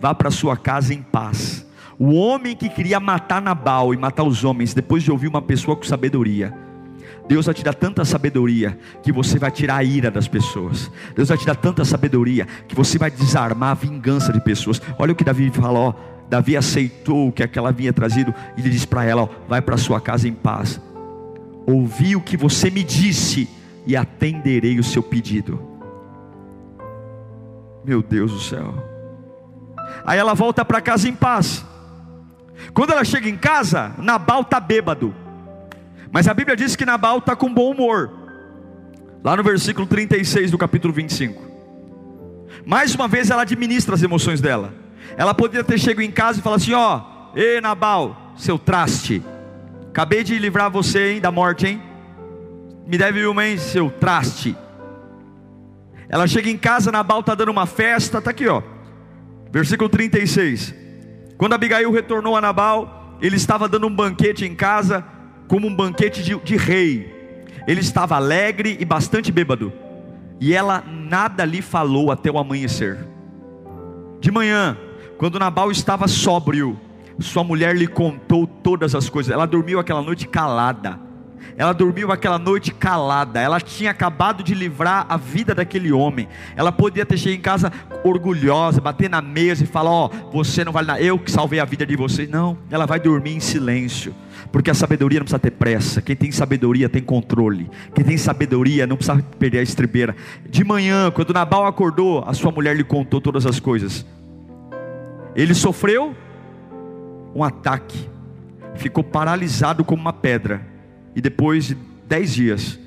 vá 0.00 0.14
para 0.14 0.30
sua 0.30 0.56
casa 0.56 0.94
em 0.94 1.02
paz. 1.02 1.66
O 1.98 2.14
homem 2.14 2.56
que 2.56 2.68
queria 2.68 2.98
matar 2.98 3.42
Nabal 3.42 3.92
e 3.92 3.96
matar 3.96 4.22
os 4.22 4.42
homens, 4.42 4.72
depois 4.72 5.02
de 5.02 5.10
ouvir 5.10 5.28
uma 5.28 5.42
pessoa 5.42 5.76
com 5.76 5.82
sabedoria, 5.82 6.54
Deus 7.28 7.44
vai 7.44 7.54
te 7.54 7.62
dar 7.62 7.74
tanta 7.74 8.04
sabedoria 8.04 8.78
que 9.02 9.12
você 9.12 9.38
vai 9.38 9.50
tirar 9.50 9.76
a 9.76 9.84
ira 9.84 10.10
das 10.10 10.26
pessoas. 10.26 10.90
Deus 11.14 11.28
vai 11.28 11.36
te 11.36 11.46
dar 11.46 11.54
tanta 11.54 11.84
sabedoria 11.84 12.46
que 12.66 12.74
você 12.74 12.98
vai 12.98 13.10
desarmar 13.10 13.70
a 13.70 13.74
vingança 13.74 14.32
de 14.32 14.40
pessoas. 14.40 14.80
Olha 14.98 15.12
o 15.12 15.14
que 15.14 15.22
Davi 15.22 15.50
fala, 15.50 15.78
ó. 15.78 15.94
Davi 16.30 16.56
aceitou 16.56 17.28
o 17.28 17.32
que 17.32 17.42
aquela 17.42 17.70
havia 17.70 17.92
trazido 17.92 18.32
e 18.56 18.60
ele 18.60 18.70
diz 18.70 18.84
para 18.84 19.04
ela: 19.04 19.22
ó, 19.22 19.28
vai 19.48 19.60
para 19.60 19.76
sua 19.76 20.00
casa 20.00 20.28
em 20.28 20.32
paz. 20.32 20.80
Ouvi 21.66 22.14
o 22.14 22.20
que 22.20 22.36
você 22.36 22.70
me 22.70 22.84
disse 22.84 23.48
e 23.84 23.96
atenderei 23.96 24.78
o 24.78 24.84
seu 24.84 25.02
pedido. 25.02 25.60
Meu 27.84 28.00
Deus 28.00 28.32
do 28.32 28.38
céu. 28.38 28.74
Aí 30.04 30.18
ela 30.18 30.32
volta 30.32 30.64
para 30.64 30.80
casa 30.80 31.08
em 31.08 31.14
paz. 31.14 31.64
Quando 32.72 32.92
ela 32.92 33.04
chega 33.04 33.28
em 33.28 33.36
casa, 33.36 33.92
Nabal 33.98 34.42
está 34.42 34.60
bêbado. 34.60 35.12
Mas 36.12 36.28
a 36.28 36.34
Bíblia 36.34 36.56
diz 36.56 36.76
que 36.76 36.86
Nabal 36.86 37.18
está 37.18 37.34
com 37.34 37.52
bom 37.52 37.72
humor. 37.72 38.10
Lá 39.24 39.36
no 39.36 39.42
versículo 39.42 39.86
36 39.86 40.52
do 40.52 40.58
capítulo 40.58 40.94
25. 40.94 41.42
Mais 42.64 42.94
uma 42.94 43.08
vez 43.08 43.30
ela 43.30 43.42
administra 43.42 43.94
as 43.96 44.02
emoções 44.02 44.40
dela. 44.40 44.72
Ela 45.16 45.34
poderia 45.34 45.64
ter 45.64 45.78
chegado 45.78 46.02
em 46.02 46.10
casa 46.10 46.38
e 46.38 46.42
falar 46.42 46.56
assim: 46.56 46.72
Ó, 46.72 46.98
oh, 46.98 47.38
ei 47.38 47.60
Nabal, 47.60 48.34
seu 48.36 48.58
traste. 48.58 49.22
Acabei 49.88 50.22
de 50.22 50.38
livrar 50.38 50.70
você 50.70 51.12
hein, 51.12 51.20
da 51.20 51.30
morte, 51.30 51.66
hein? 51.66 51.82
Me 52.86 52.96
deve 52.96 53.24
uma, 53.26 53.46
hein, 53.46 53.58
seu 53.58 53.90
traste. 53.90 54.56
Ela 56.08 56.26
chega 56.26 56.50
em 56.50 56.56
casa, 56.56 56.90
Nabal 56.90 57.20
está 57.20 57.34
dando 57.34 57.50
uma 57.50 57.66
festa, 57.66 58.18
está 58.18 58.30
aqui, 58.30 58.48
ó. 58.48 58.62
Versículo 59.52 59.88
36. 59.88 60.74
Quando 61.36 61.54
Abigail 61.54 61.90
retornou 61.90 62.36
a 62.36 62.40
Nabal, 62.40 63.16
ele 63.20 63.36
estava 63.36 63.68
dando 63.68 63.86
um 63.86 63.94
banquete 63.94 64.44
em 64.44 64.54
casa, 64.54 65.04
como 65.46 65.66
um 65.66 65.74
banquete 65.74 66.22
de, 66.22 66.36
de 66.36 66.56
rei. 66.56 67.46
Ele 67.66 67.80
estava 67.80 68.16
alegre 68.16 68.76
e 68.80 68.84
bastante 68.84 69.30
bêbado. 69.30 69.72
E 70.40 70.54
ela 70.54 70.82
nada 70.86 71.44
lhe 71.44 71.62
falou 71.62 72.10
até 72.10 72.30
o 72.30 72.38
amanhecer. 72.38 72.98
De 74.20 74.30
manhã, 74.30 74.76
quando 75.20 75.38
Nabal 75.38 75.70
estava 75.70 76.08
sóbrio, 76.08 76.80
sua 77.18 77.44
mulher 77.44 77.76
lhe 77.76 77.86
contou 77.86 78.46
todas 78.46 78.94
as 78.94 79.10
coisas. 79.10 79.30
Ela 79.30 79.44
dormiu 79.44 79.78
aquela 79.78 80.00
noite 80.00 80.26
calada. 80.26 80.98
Ela 81.58 81.74
dormiu 81.74 82.10
aquela 82.10 82.38
noite 82.38 82.72
calada. 82.72 83.38
Ela 83.38 83.60
tinha 83.60 83.90
acabado 83.90 84.42
de 84.42 84.54
livrar 84.54 85.04
a 85.10 85.18
vida 85.18 85.54
daquele 85.54 85.92
homem. 85.92 86.26
Ela 86.56 86.72
podia 86.72 87.04
ter 87.04 87.18
chegado 87.18 87.38
em 87.38 87.42
casa 87.42 87.72
orgulhosa, 88.02 88.80
bater 88.80 89.10
na 89.10 89.20
mesa 89.20 89.64
e 89.64 89.66
falar: 89.66 89.90
Ó, 89.90 90.06
oh, 90.10 90.30
você 90.38 90.64
não 90.64 90.72
vale 90.72 90.86
nada, 90.86 91.02
eu 91.02 91.18
que 91.18 91.30
salvei 91.30 91.60
a 91.60 91.66
vida 91.66 91.84
de 91.84 91.96
você. 91.96 92.26
Não, 92.26 92.56
ela 92.70 92.86
vai 92.86 92.98
dormir 92.98 93.34
em 93.34 93.40
silêncio. 93.40 94.14
Porque 94.50 94.70
a 94.70 94.74
sabedoria 94.74 95.18
não 95.18 95.24
precisa 95.24 95.38
ter 95.38 95.50
pressa. 95.50 96.00
Quem 96.00 96.16
tem 96.16 96.32
sabedoria 96.32 96.88
tem 96.88 97.02
controle. 97.02 97.68
Quem 97.94 98.06
tem 98.06 98.16
sabedoria 98.16 98.86
não 98.86 98.96
precisa 98.96 99.22
perder 99.38 99.58
a 99.58 99.62
estribeira. 99.62 100.16
De 100.48 100.64
manhã, 100.64 101.10
quando 101.10 101.34
Nabal 101.34 101.66
acordou, 101.66 102.24
a 102.26 102.32
sua 102.32 102.50
mulher 102.50 102.74
lhe 102.74 102.84
contou 102.84 103.20
todas 103.20 103.44
as 103.44 103.60
coisas. 103.60 104.06
Ele 105.40 105.54
sofreu 105.54 106.14
um 107.34 107.42
ataque, 107.42 108.10
ficou 108.74 109.02
paralisado 109.02 109.82
como 109.82 110.02
uma 110.02 110.12
pedra 110.12 110.60
e 111.16 111.20
depois 111.22 111.64
de 111.64 111.78
dez 112.06 112.34
dias, 112.34 112.78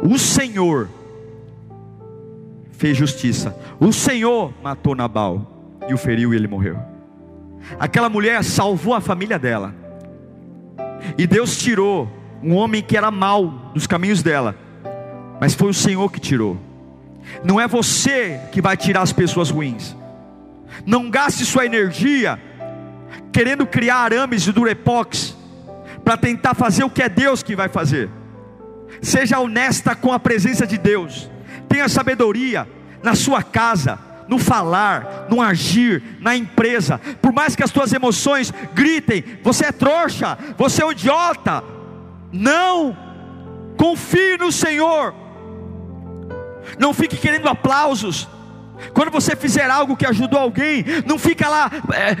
o 0.00 0.16
Senhor 0.16 0.88
fez 2.70 2.96
justiça. 2.96 3.58
O 3.80 3.92
Senhor 3.92 4.54
matou 4.62 4.94
Nabal 4.94 5.74
e 5.88 5.92
o 5.92 5.98
feriu 5.98 6.32
e 6.32 6.36
ele 6.36 6.46
morreu. 6.46 6.78
Aquela 7.80 8.08
mulher 8.08 8.44
salvou 8.44 8.94
a 8.94 9.00
família 9.00 9.36
dela. 9.36 9.74
E 11.18 11.26
Deus 11.26 11.56
tirou 11.56 12.08
um 12.40 12.54
homem 12.54 12.84
que 12.84 12.96
era 12.96 13.10
mau 13.10 13.72
dos 13.74 13.88
caminhos 13.88 14.22
dela. 14.22 14.56
Mas 15.40 15.54
foi 15.54 15.70
o 15.70 15.74
Senhor 15.74 16.08
que 16.12 16.20
tirou. 16.20 16.56
Não 17.42 17.60
é 17.60 17.66
você 17.66 18.40
que 18.52 18.62
vai 18.62 18.76
tirar 18.76 19.02
as 19.02 19.12
pessoas 19.12 19.50
ruins. 19.50 19.96
Não 20.86 21.10
gaste 21.10 21.44
sua 21.44 21.64
energia 21.64 22.38
querendo 23.32 23.66
criar 23.66 23.96
arames 23.96 24.42
de 24.42 24.52
durepox 24.52 25.36
para 26.04 26.16
tentar 26.16 26.54
fazer 26.54 26.84
o 26.84 26.90
que 26.90 27.02
é 27.02 27.08
Deus 27.08 27.42
que 27.42 27.56
vai 27.56 27.68
fazer. 27.68 28.10
Seja 29.02 29.40
honesta 29.40 29.94
com 29.96 30.12
a 30.12 30.20
presença 30.20 30.66
de 30.66 30.78
Deus. 30.78 31.28
Tenha 31.68 31.88
sabedoria 31.88 32.68
na 33.02 33.14
sua 33.14 33.42
casa, 33.42 33.98
no 34.28 34.38
falar, 34.38 35.26
no 35.28 35.42
agir, 35.42 36.02
na 36.20 36.36
empresa. 36.36 37.00
Por 37.20 37.32
mais 37.32 37.56
que 37.56 37.62
as 37.62 37.70
tuas 37.70 37.92
emoções 37.92 38.52
gritem, 38.72 39.24
você 39.42 39.66
é 39.66 39.72
trouxa, 39.72 40.38
você 40.56 40.82
é 40.82 40.86
um 40.86 40.92
idiota. 40.92 41.64
Não. 42.32 42.96
Confie 43.76 44.36
no 44.38 44.52
Senhor. 44.52 45.14
Não 46.78 46.94
fique 46.94 47.16
querendo 47.16 47.48
aplausos. 47.48 48.28
Quando 48.92 49.10
você 49.10 49.36
fizer 49.36 49.70
algo 49.70 49.96
que 49.96 50.06
ajudou 50.06 50.38
alguém, 50.38 50.84
não 51.06 51.18
fica 51.18 51.48
lá 51.48 51.70
é, 51.92 52.16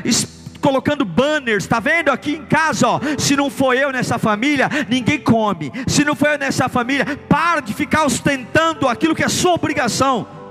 colocando 0.60 1.04
banners, 1.04 1.64
está 1.64 1.78
vendo 1.78 2.10
aqui 2.10 2.32
em 2.32 2.46
casa, 2.46 2.88
ó, 2.88 3.00
se 3.18 3.36
não 3.36 3.50
for 3.50 3.76
eu 3.76 3.92
nessa 3.92 4.18
família, 4.18 4.70
ninguém 4.88 5.20
come. 5.20 5.70
Se 5.86 6.04
não 6.04 6.14
for 6.14 6.30
eu 6.30 6.38
nessa 6.38 6.70
família, 6.70 7.04
para 7.28 7.60
de 7.60 7.74
ficar 7.74 8.04
ostentando 8.06 8.88
aquilo 8.88 9.14
que 9.14 9.22
é 9.22 9.28
sua 9.28 9.52
obrigação. 9.52 10.43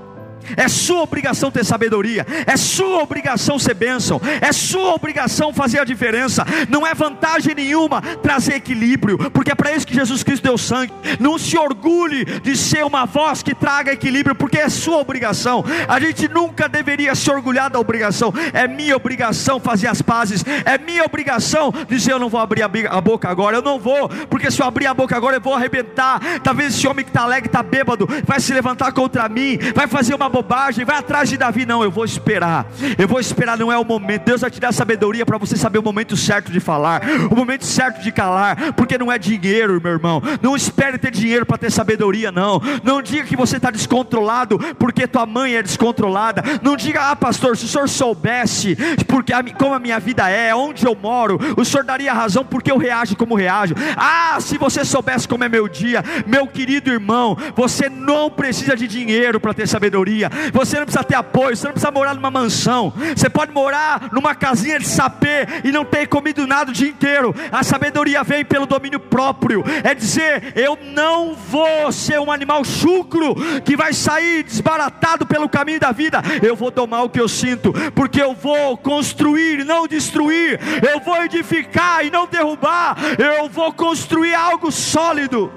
É 0.56 0.68
sua 0.68 1.02
obrigação 1.02 1.50
ter 1.50 1.64
sabedoria, 1.64 2.26
é 2.46 2.56
sua 2.56 3.02
obrigação 3.02 3.58
ser 3.58 3.74
bênção, 3.74 4.20
é 4.40 4.52
sua 4.52 4.94
obrigação 4.94 5.52
fazer 5.52 5.80
a 5.80 5.84
diferença. 5.84 6.44
Não 6.68 6.86
é 6.86 6.94
vantagem 6.94 7.54
nenhuma 7.54 8.00
trazer 8.22 8.54
equilíbrio, 8.54 9.30
porque 9.30 9.50
é 9.50 9.54
para 9.54 9.74
isso 9.74 9.86
que 9.86 9.94
Jesus 9.94 10.22
Cristo 10.22 10.44
deu 10.44 10.58
sangue. 10.58 10.92
Não 11.18 11.38
se 11.38 11.56
orgulhe 11.56 12.24
de 12.24 12.56
ser 12.56 12.84
uma 12.84 13.04
voz 13.04 13.42
que 13.42 13.54
traga 13.54 13.92
equilíbrio, 13.92 14.34
porque 14.34 14.58
é 14.58 14.68
sua 14.68 14.98
obrigação. 14.98 15.64
A 15.88 15.98
gente 16.00 16.28
nunca 16.28 16.68
deveria 16.68 17.14
se 17.14 17.30
orgulhar 17.30 17.70
da 17.70 17.78
obrigação. 17.78 18.32
É 18.52 18.66
minha 18.66 18.96
obrigação 18.96 19.60
fazer 19.60 19.86
as 19.86 20.02
pazes, 20.02 20.44
é 20.64 20.78
minha 20.78 21.04
obrigação 21.04 21.72
dizer 21.88 22.12
eu 22.12 22.18
não 22.18 22.28
vou 22.28 22.40
abrir 22.40 22.62
a 22.62 23.00
boca 23.00 23.28
agora, 23.28 23.56
eu 23.56 23.62
não 23.62 23.78
vou, 23.78 24.08
porque 24.08 24.50
se 24.50 24.60
eu 24.60 24.66
abrir 24.66 24.86
a 24.86 24.94
boca 24.94 25.16
agora 25.16 25.36
eu 25.36 25.40
vou 25.40 25.54
arrebentar. 25.54 26.20
Talvez 26.42 26.74
esse 26.74 26.86
homem 26.86 27.04
que 27.04 27.10
está 27.10 27.22
alegre, 27.22 27.48
está 27.48 27.62
bêbado, 27.62 28.08
vai 28.24 28.40
se 28.40 28.52
levantar 28.52 28.92
contra 28.92 29.28
mim, 29.28 29.58
vai 29.74 29.86
fazer 29.86 30.14
uma 30.14 30.28
bobagem, 30.34 30.84
vai 30.84 30.98
atrás 30.98 31.28
de 31.28 31.36
Davi. 31.36 31.64
Não, 31.64 31.84
eu 31.84 31.92
vou 31.92 32.04
esperar. 32.04 32.66
Eu 32.98 33.06
vou 33.06 33.20
esperar, 33.20 33.56
não 33.56 33.70
é 33.70 33.78
o 33.78 33.84
momento. 33.84 34.24
Deus 34.24 34.40
vai 34.40 34.50
te 34.50 34.58
dar 34.58 34.72
sabedoria 34.72 35.24
para 35.24 35.38
você 35.38 35.56
saber 35.56 35.78
o 35.78 35.82
momento 35.82 36.16
certo 36.16 36.50
de 36.50 36.58
falar, 36.58 37.02
o 37.30 37.36
momento 37.36 37.64
certo 37.64 38.02
de 38.02 38.10
calar, 38.10 38.72
porque 38.72 38.98
não 38.98 39.12
é 39.12 39.16
dinheiro, 39.16 39.80
meu 39.80 39.92
irmão. 39.92 40.20
Não 40.42 40.56
espere 40.56 40.98
ter 40.98 41.12
dinheiro 41.12 41.46
para 41.46 41.56
ter 41.56 41.70
sabedoria, 41.70 42.32
não. 42.32 42.60
Não 42.82 43.00
diga 43.00 43.22
que 43.24 43.36
você 43.36 43.58
está 43.58 43.70
descontrolado 43.70 44.58
porque 44.76 45.06
tua 45.06 45.24
mãe 45.24 45.54
é 45.54 45.62
descontrolada. 45.62 46.42
Não 46.62 46.76
diga, 46.76 47.10
ah, 47.10 47.16
pastor, 47.16 47.56
se 47.56 47.66
o 47.66 47.68
senhor 47.68 47.88
soubesse 47.88 48.76
porque 49.06 49.32
a, 49.32 49.42
como 49.54 49.74
a 49.74 49.78
minha 49.78 50.00
vida 50.00 50.28
é, 50.28 50.52
onde 50.52 50.84
eu 50.84 50.96
moro, 50.96 51.38
o 51.56 51.64
senhor 51.64 51.84
daria 51.84 52.12
razão 52.12 52.44
porque 52.44 52.72
eu 52.72 52.78
reajo 52.78 53.14
como 53.14 53.36
reajo. 53.36 53.74
Ah, 53.96 54.38
se 54.40 54.58
você 54.58 54.84
soubesse 54.84 55.28
como 55.28 55.44
é 55.44 55.48
meu 55.48 55.68
dia, 55.68 56.02
meu 56.26 56.48
querido 56.48 56.90
irmão, 56.90 57.36
você 57.54 57.88
não 57.88 58.28
precisa 58.28 58.76
de 58.76 58.88
dinheiro 58.88 59.38
para 59.38 59.54
ter 59.54 59.68
sabedoria 59.68 60.23
você 60.52 60.78
não 60.78 60.84
precisa 60.84 61.04
ter 61.04 61.14
apoio, 61.14 61.56
você 61.56 61.66
não 61.66 61.72
precisa 61.72 61.90
morar 61.90 62.14
numa 62.14 62.30
mansão, 62.30 62.92
você 63.16 63.28
pode 63.28 63.52
morar 63.52 64.08
numa 64.12 64.34
casinha 64.34 64.78
de 64.78 64.86
sapê 64.86 65.46
e 65.62 65.70
não 65.70 65.84
ter 65.84 66.06
comido 66.06 66.46
nada 66.46 66.70
o 66.70 66.74
dia 66.74 66.88
inteiro. 66.88 67.34
A 67.50 67.62
sabedoria 67.62 68.22
vem 68.22 68.44
pelo 68.44 68.66
domínio 68.66 69.00
próprio, 69.00 69.64
é 69.82 69.94
dizer: 69.94 70.52
eu 70.56 70.78
não 70.92 71.34
vou 71.34 71.90
ser 71.92 72.20
um 72.20 72.30
animal 72.30 72.64
chucro 72.64 73.34
que 73.64 73.76
vai 73.76 73.92
sair 73.92 74.42
desbaratado 74.42 75.26
pelo 75.26 75.48
caminho 75.48 75.80
da 75.80 75.92
vida, 75.92 76.22
eu 76.42 76.56
vou 76.56 76.70
domar 76.70 77.04
o 77.04 77.10
que 77.10 77.20
eu 77.20 77.28
sinto, 77.28 77.72
porque 77.94 78.20
eu 78.22 78.34
vou 78.34 78.76
construir 78.76 79.64
não 79.64 79.86
destruir, 79.86 80.60
eu 80.90 81.00
vou 81.00 81.22
edificar 81.22 82.04
e 82.04 82.10
não 82.10 82.26
derrubar, 82.26 82.96
eu 83.18 83.48
vou 83.48 83.72
construir 83.72 84.34
algo 84.34 84.70
sólido. 84.70 85.52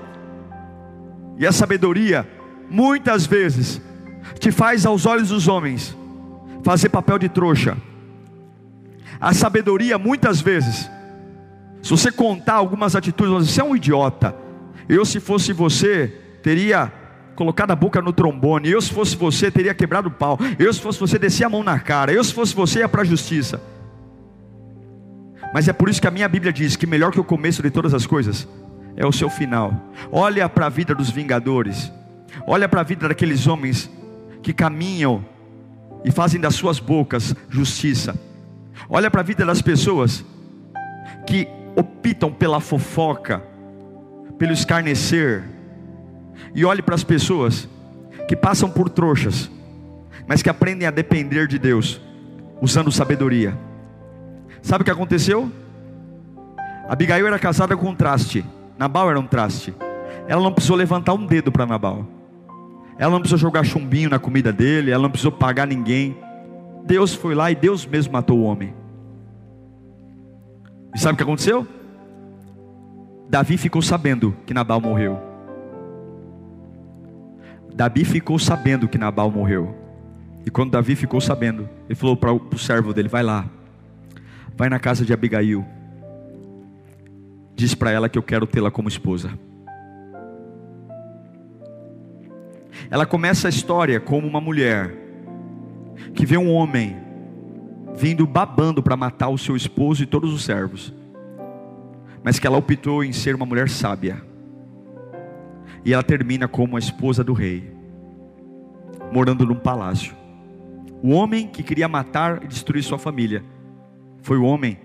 E 1.37 1.45
a 1.45 1.51
sabedoria, 1.51 2.27
muitas 2.69 3.25
vezes, 3.25 3.81
te 4.39 4.51
faz 4.51 4.85
aos 4.85 5.05
olhos 5.05 5.29
dos 5.29 5.47
homens 5.47 5.95
fazer 6.63 6.89
papel 6.89 7.17
de 7.17 7.29
trouxa. 7.29 7.77
A 9.19 9.33
sabedoria, 9.33 9.97
muitas 9.97 10.41
vezes, 10.41 10.89
se 11.81 11.89
você 11.89 12.11
contar 12.11 12.55
algumas 12.55 12.95
atitudes, 12.95 13.49
você 13.49 13.61
é 13.61 13.63
um 13.63 13.75
idiota. 13.75 14.35
Eu, 14.87 15.05
se 15.05 15.19
fosse 15.19 15.53
você, 15.53 16.13
teria 16.43 16.91
colocado 17.35 17.71
a 17.71 17.75
boca 17.75 18.01
no 18.01 18.11
trombone. 18.11 18.69
Eu, 18.69 18.81
se 18.81 18.91
fosse 18.91 19.15
você, 19.15 19.49
teria 19.49 19.73
quebrado 19.73 20.09
o 20.09 20.11
pau. 20.11 20.37
Eu, 20.59 20.73
se 20.73 20.81
fosse 20.81 20.99
você, 20.99 21.17
descia 21.17 21.47
a 21.47 21.49
mão 21.49 21.63
na 21.63 21.79
cara. 21.79 22.11
Eu, 22.11 22.23
se 22.23 22.33
fosse 22.33 22.53
você, 22.53 22.79
ia 22.79 22.89
para 22.89 23.01
a 23.01 23.05
justiça. 23.05 23.61
Mas 25.53 25.67
é 25.67 25.73
por 25.73 25.89
isso 25.89 26.01
que 26.01 26.07
a 26.07 26.11
minha 26.11 26.27
Bíblia 26.27 26.51
diz 26.51 26.75
que 26.75 26.85
melhor 26.85 27.11
que 27.11 27.19
o 27.19 27.23
começo 27.23 27.63
de 27.63 27.69
todas 27.69 27.93
as 27.93 28.05
coisas 28.05 28.47
é 28.95 29.05
o 29.05 29.11
seu 29.11 29.29
final. 29.29 29.73
Olha 30.11 30.49
para 30.49 30.65
a 30.65 30.69
vida 30.69 30.93
dos 30.93 31.09
vingadores. 31.09 31.91
Olha 32.45 32.67
para 32.67 32.81
a 32.81 32.83
vida 32.83 33.07
daqueles 33.07 33.47
homens 33.47 33.89
que 34.47 34.53
caminham 34.53 35.25
e 36.05 36.09
fazem 36.09 36.39
das 36.39 36.55
suas 36.55 36.79
bocas 36.79 37.35
justiça. 37.49 38.17
Olha 38.89 39.11
para 39.11 39.19
a 39.19 39.23
vida 39.23 39.45
das 39.45 39.61
pessoas 39.61 40.23
que 41.25 41.45
optam 41.75 42.31
pela 42.31 42.61
fofoca, 42.61 43.43
pelo 44.37 44.53
escarnecer. 44.53 45.43
E 46.55 46.63
olhe 46.63 46.81
para 46.81 46.95
as 46.95 47.03
pessoas 47.03 47.67
que 48.25 48.37
passam 48.37 48.69
por 48.69 48.87
trouxas, 48.87 49.51
mas 50.25 50.41
que 50.41 50.49
aprendem 50.49 50.87
a 50.87 50.91
depender 50.91 51.45
de 51.45 51.59
Deus, 51.59 51.99
usando 52.61 52.89
sabedoria. 52.89 53.53
Sabe 54.61 54.83
o 54.83 54.85
que 54.85 54.91
aconteceu? 54.91 55.51
Abigail 56.87 57.27
era 57.27 57.37
casada 57.37 57.75
com 57.75 57.89
um 57.89 57.95
traste, 57.95 58.45
Nabal 58.79 59.09
era 59.09 59.19
um 59.19 59.27
traste. 59.27 59.75
Ela 60.25 60.41
não 60.41 60.53
precisou 60.53 60.77
levantar 60.77 61.15
um 61.15 61.25
dedo 61.25 61.51
para 61.51 61.65
Nabal. 61.65 62.16
Ela 62.99 63.11
não 63.11 63.19
precisou 63.19 63.37
jogar 63.37 63.63
chumbinho 63.63 64.09
na 64.09 64.19
comida 64.19 64.51
dele, 64.51 64.91
ela 64.91 65.03
não 65.03 65.09
precisou 65.09 65.31
pagar 65.31 65.67
ninguém. 65.67 66.17
Deus 66.85 67.13
foi 67.13 67.35
lá 67.35 67.51
e 67.51 67.55
Deus 67.55 67.85
mesmo 67.85 68.13
matou 68.13 68.39
o 68.39 68.43
homem. 68.43 68.73
E 70.95 70.99
sabe 70.99 71.13
o 71.13 71.17
que 71.17 71.23
aconteceu? 71.23 71.67
Davi 73.29 73.57
ficou 73.57 73.81
sabendo 73.81 74.35
que 74.45 74.53
Nabal 74.53 74.81
morreu. 74.81 75.19
Davi 77.75 78.03
ficou 78.03 78.39
sabendo 78.39 78.87
que 78.87 78.97
Nabal 78.97 79.29
morreu. 79.29 79.75
E 80.45 80.49
quando 80.49 80.71
Davi 80.71 80.95
ficou 80.95 81.21
sabendo, 81.21 81.69
ele 81.87 81.95
falou 81.95 82.15
para 82.15 82.31
o 82.31 82.57
servo 82.57 82.93
dele: 82.93 83.09
Vai 83.09 83.21
lá, 83.21 83.45
vai 84.55 84.69
na 84.69 84.79
casa 84.79 85.05
de 85.05 85.13
Abigail, 85.13 85.63
diz 87.53 87.75
para 87.75 87.91
ela 87.91 88.07
que 88.09 88.17
eu 88.17 88.23
quero 88.23 88.47
tê-la 88.47 88.71
como 88.71 88.87
esposa. 88.87 89.29
Ela 92.89 93.05
começa 93.05 93.47
a 93.47 93.49
história 93.49 93.99
como 93.99 94.27
uma 94.27 94.39
mulher 94.39 94.93
que 96.13 96.25
vê 96.25 96.37
um 96.37 96.51
homem 96.51 96.95
vindo 97.95 98.25
babando 98.27 98.81
para 98.81 98.95
matar 98.95 99.29
o 99.29 99.37
seu 99.37 99.55
esposo 99.55 100.03
e 100.03 100.05
todos 100.05 100.33
os 100.33 100.43
servos, 100.43 100.93
mas 102.23 102.37
que 102.37 102.45
ela 102.45 102.57
optou 102.57 103.03
em 103.03 103.11
ser 103.11 103.35
uma 103.35 103.45
mulher 103.45 103.69
sábia. 103.69 104.21
E 105.83 105.93
ela 105.93 106.03
termina 106.03 106.47
como 106.47 106.75
a 106.75 106.79
esposa 106.79 107.23
do 107.23 107.33
rei, 107.33 107.71
morando 109.11 109.45
num 109.45 109.55
palácio. 109.55 110.15
O 111.01 111.09
homem 111.11 111.47
que 111.47 111.63
queria 111.63 111.87
matar 111.87 112.43
e 112.43 112.47
destruir 112.47 112.83
sua 112.83 112.97
família 112.97 113.43
foi 114.21 114.37
o 114.37 114.43
homem 114.43 114.77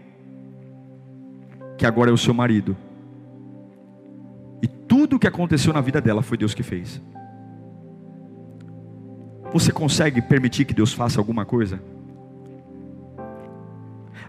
que 1.76 1.86
agora 1.86 2.10
é 2.10 2.12
o 2.12 2.18
seu 2.18 2.32
marido. 2.32 2.76
E 4.62 4.66
tudo 4.66 5.16
o 5.16 5.18
que 5.18 5.26
aconteceu 5.26 5.72
na 5.72 5.80
vida 5.80 6.00
dela 6.00 6.22
foi 6.22 6.38
Deus 6.38 6.54
que 6.54 6.62
fez. 6.62 7.00
Você 9.52 9.70
consegue 9.70 10.22
permitir 10.22 10.64
que 10.64 10.72
Deus 10.72 10.92
faça 10.92 11.20
alguma 11.20 11.44
coisa? 11.44 11.80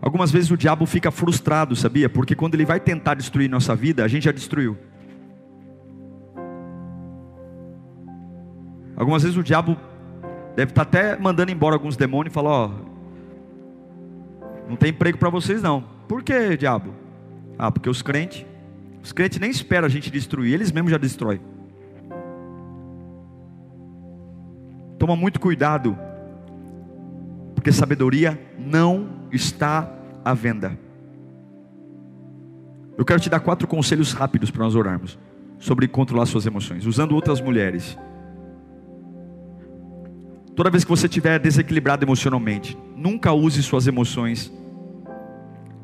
Algumas 0.02 0.30
vezes 0.32 0.52
o 0.52 0.58
diabo 0.58 0.86
fica 0.86 1.10
frustrado, 1.12 1.78
sabia? 1.78 2.10
Porque 2.10 2.36
quando 2.36 2.56
ele 2.56 2.66
vai 2.66 2.80
tentar 2.80 3.14
destruir 3.14 3.50
nossa 3.50 3.74
vida, 3.74 4.04
a 4.04 4.08
gente 4.08 4.24
já 4.24 4.34
destruiu. 4.34 4.78
Algumas 8.98 9.24
vezes 9.24 9.38
o 9.38 9.44
diabo 9.44 9.78
deve 10.58 10.72
estar 10.72 10.82
até 10.82 11.18
mandando 11.18 11.52
embora 11.52 11.76
alguns 11.76 11.96
demônios 11.96 12.34
e 12.34 12.36
falar: 12.36 12.52
Ó, 12.52 12.72
não 14.68 14.76
tem 14.76 14.90
emprego 14.90 15.18
para 15.18 15.30
vocês 15.30 15.62
não. 15.62 15.86
Por 16.06 16.22
que, 16.22 16.58
diabo? 16.58 16.94
Ah, 17.58 17.72
porque 17.72 17.90
os 17.90 18.02
crentes, 18.02 18.46
os 19.02 19.14
crentes 19.14 19.40
nem 19.40 19.50
esperam 19.50 19.86
a 19.86 19.90
gente 19.90 20.12
destruir, 20.12 20.54
eles 20.54 20.70
mesmos 20.70 20.92
já 20.92 20.98
destroem. 20.98 21.40
Toma 25.04 25.18
muito 25.18 25.38
cuidado, 25.38 25.98
porque 27.54 27.74
sabedoria 27.74 28.40
não 28.58 29.28
está 29.34 29.94
à 30.24 30.34
venda. 30.34 30.80
Eu 32.98 33.04
quero 33.04 33.20
te 33.20 33.30
dar 33.30 33.42
quatro 33.42 33.68
conselhos 33.68 34.14
rápidos 34.14 34.50
para 34.50 34.64
nós 34.64 34.76
orarmos 34.76 35.20
sobre 35.60 35.90
controlar 35.90 36.26
suas 36.26 36.46
emoções, 36.46 36.86
usando 36.86 37.12
outras 37.16 37.42
mulheres. 37.42 38.00
Toda 40.56 40.70
vez 40.70 40.86
que 40.86 40.90
você 40.90 41.08
estiver 41.08 41.38
desequilibrado 41.38 42.06
emocionalmente, 42.06 42.78
nunca 42.96 43.34
use 43.34 43.62
suas 43.62 43.88
emoções 43.88 44.54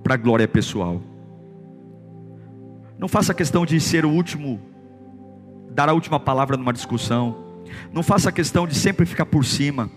para 0.02 0.16
glória 0.16 0.48
pessoal. 0.48 1.02
Não 2.98 3.10
faça 3.10 3.34
questão 3.34 3.66
de 3.66 3.82
ser 3.82 4.06
o 4.06 4.12
último, 4.12 4.62
dar 5.72 5.90
a 5.90 5.94
última 5.94 6.22
palavra 6.22 6.56
numa 6.56 6.72
discussão. 6.72 7.49
Não 7.92 8.04
faça 8.04 8.32
questão 8.32 8.68
de 8.68 8.76
sempre 8.76 9.06
ficar 9.06 9.26
por 9.26 9.46
cima. 9.46 9.90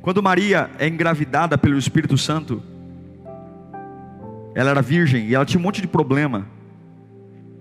Quando 0.00 0.22
Maria 0.22 0.70
é 0.78 0.86
engravidada 0.86 1.58
pelo 1.58 1.78
Espírito 1.78 2.16
Santo, 2.16 2.62
ela 4.54 4.70
era 4.70 4.82
virgem 4.82 5.26
e 5.26 5.34
ela 5.34 5.44
tinha 5.44 5.60
um 5.60 5.62
monte 5.62 5.80
de 5.80 5.86
problema. 5.86 6.46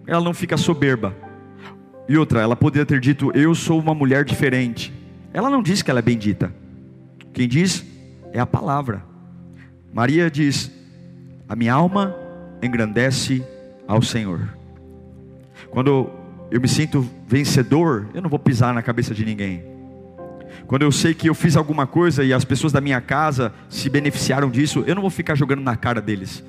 Ela 0.06 0.24
não 0.24 0.34
fica 0.34 0.58
soberba. 0.58 1.16
E 2.08 2.18
outra, 2.18 2.42
ela 2.42 2.56
poderia 2.56 2.86
ter 2.86 3.00
dito: 3.00 3.32
Eu 3.36 3.54
sou 3.54 3.80
uma 3.80 3.94
mulher 3.94 4.24
diferente. 4.24 4.94
Ela 5.34 5.50
não 5.50 5.62
diz 5.62 5.82
que 5.82 5.92
ela 5.92 6.00
é 6.00 6.02
bendita. 6.04 6.54
Quem 7.34 7.48
diz 7.48 7.86
é 8.32 8.40
a 8.40 8.46
palavra. 8.46 9.04
Maria 9.94 10.32
diz: 10.32 10.72
A 11.50 11.56
minha 11.56 11.74
alma 11.74 12.16
engrandece 12.62 13.44
ao 13.88 14.02
Senhor. 14.02 14.48
Quando 15.70 16.10
eu 16.50 16.62
me 16.62 16.68
sinto 16.68 17.08
vencedor, 17.28 18.08
eu 18.14 18.22
não 18.22 18.30
vou 18.30 18.40
pisar 18.40 18.74
na 18.74 18.82
cabeça 18.82 19.14
de 19.14 19.26
ninguém. 19.26 19.64
Quando 20.66 20.82
eu 20.82 20.92
sei 20.92 21.14
que 21.14 21.30
eu 21.30 21.34
fiz 21.34 21.56
alguma 21.56 21.86
coisa 21.86 22.24
e 22.24 22.34
as 22.34 22.46
pessoas 22.46 22.74
da 22.74 22.82
minha 22.82 23.02
casa 23.02 23.54
se 23.70 23.90
beneficiaram 23.90 24.50
disso, 24.50 24.84
eu 24.88 24.96
não 24.96 25.02
vou 25.02 25.12
ficar 25.12 25.36
jogando 25.36 25.62
na 25.62 25.76
cara 25.76 26.02
deles. 26.02 26.44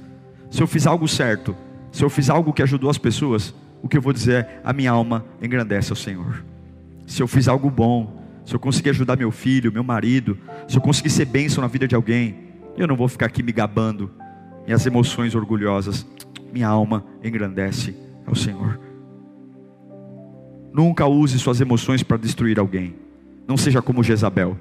Se 0.51 0.62
eu 0.62 0.66
fiz 0.66 0.86
algo 0.86 1.07
certo, 1.07 1.55
se 1.92 2.03
eu 2.03 2.11
fiz 2.11 2.30
algo 2.30 2.53
que 2.53 2.62
ajudou 2.62 2.90
as 2.90 2.99
pessoas, 2.99 3.55
o 3.82 3.88
que 3.88 3.96
eu 3.96 4.03
vou 4.03 4.12
dizer 4.12 4.44
é: 4.44 4.61
a 4.64 4.72
minha 4.72 4.90
alma 4.90 5.24
engrandece 5.42 5.92
ao 5.92 5.96
Senhor. 5.96 6.44
Se 7.07 7.22
eu 7.22 7.28
fiz 7.28 7.49
algo 7.49 7.70
bom, 7.70 8.22
se 8.44 8.55
eu 8.55 8.61
conseguir 8.61 8.90
ajudar 8.90 9.16
meu 9.16 9.30
filho, 9.30 9.72
meu 9.72 9.84
marido, 9.84 10.38
se 10.66 10.76
eu 10.76 10.80
conseguir 10.80 11.11
ser 11.11 11.24
bênção 11.26 11.61
na 11.61 11.68
vida 11.68 11.86
de 11.86 11.94
alguém, 11.94 12.36
eu 12.76 12.86
não 12.86 12.96
vou 12.96 13.09
ficar 13.09 13.26
aqui 13.26 13.42
me 13.42 13.53
gabando, 13.53 14.11
minhas 14.64 14.86
emoções 14.86 15.34
orgulhosas, 15.34 16.07
minha 16.53 16.68
alma 16.68 17.05
engrandece 17.22 17.94
ao 18.26 18.34
Senhor. 18.34 18.88
Nunca 20.73 21.07
use 21.07 21.39
suas 21.39 21.61
emoções 21.61 22.03
para 22.03 22.16
destruir 22.16 22.59
alguém. 22.59 22.95
Não 23.47 23.57
seja 23.57 23.81
como 23.81 24.03
Jezabel. 24.03 24.57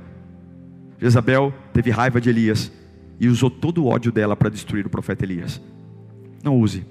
Jezabel 1.00 1.54
teve 1.74 1.92
raiva 1.92 2.20
de 2.20 2.30
Elias 2.30 2.72
e 3.20 3.28
usou 3.28 3.50
todo 3.50 3.84
o 3.84 3.88
ódio 3.88 4.12
dela 4.12 4.36
para 4.36 4.50
destruir 4.50 4.86
o 4.86 4.90
profeta 4.90 5.26
Elias. 5.26 5.62
Não 6.44 6.58
use. 6.58 6.86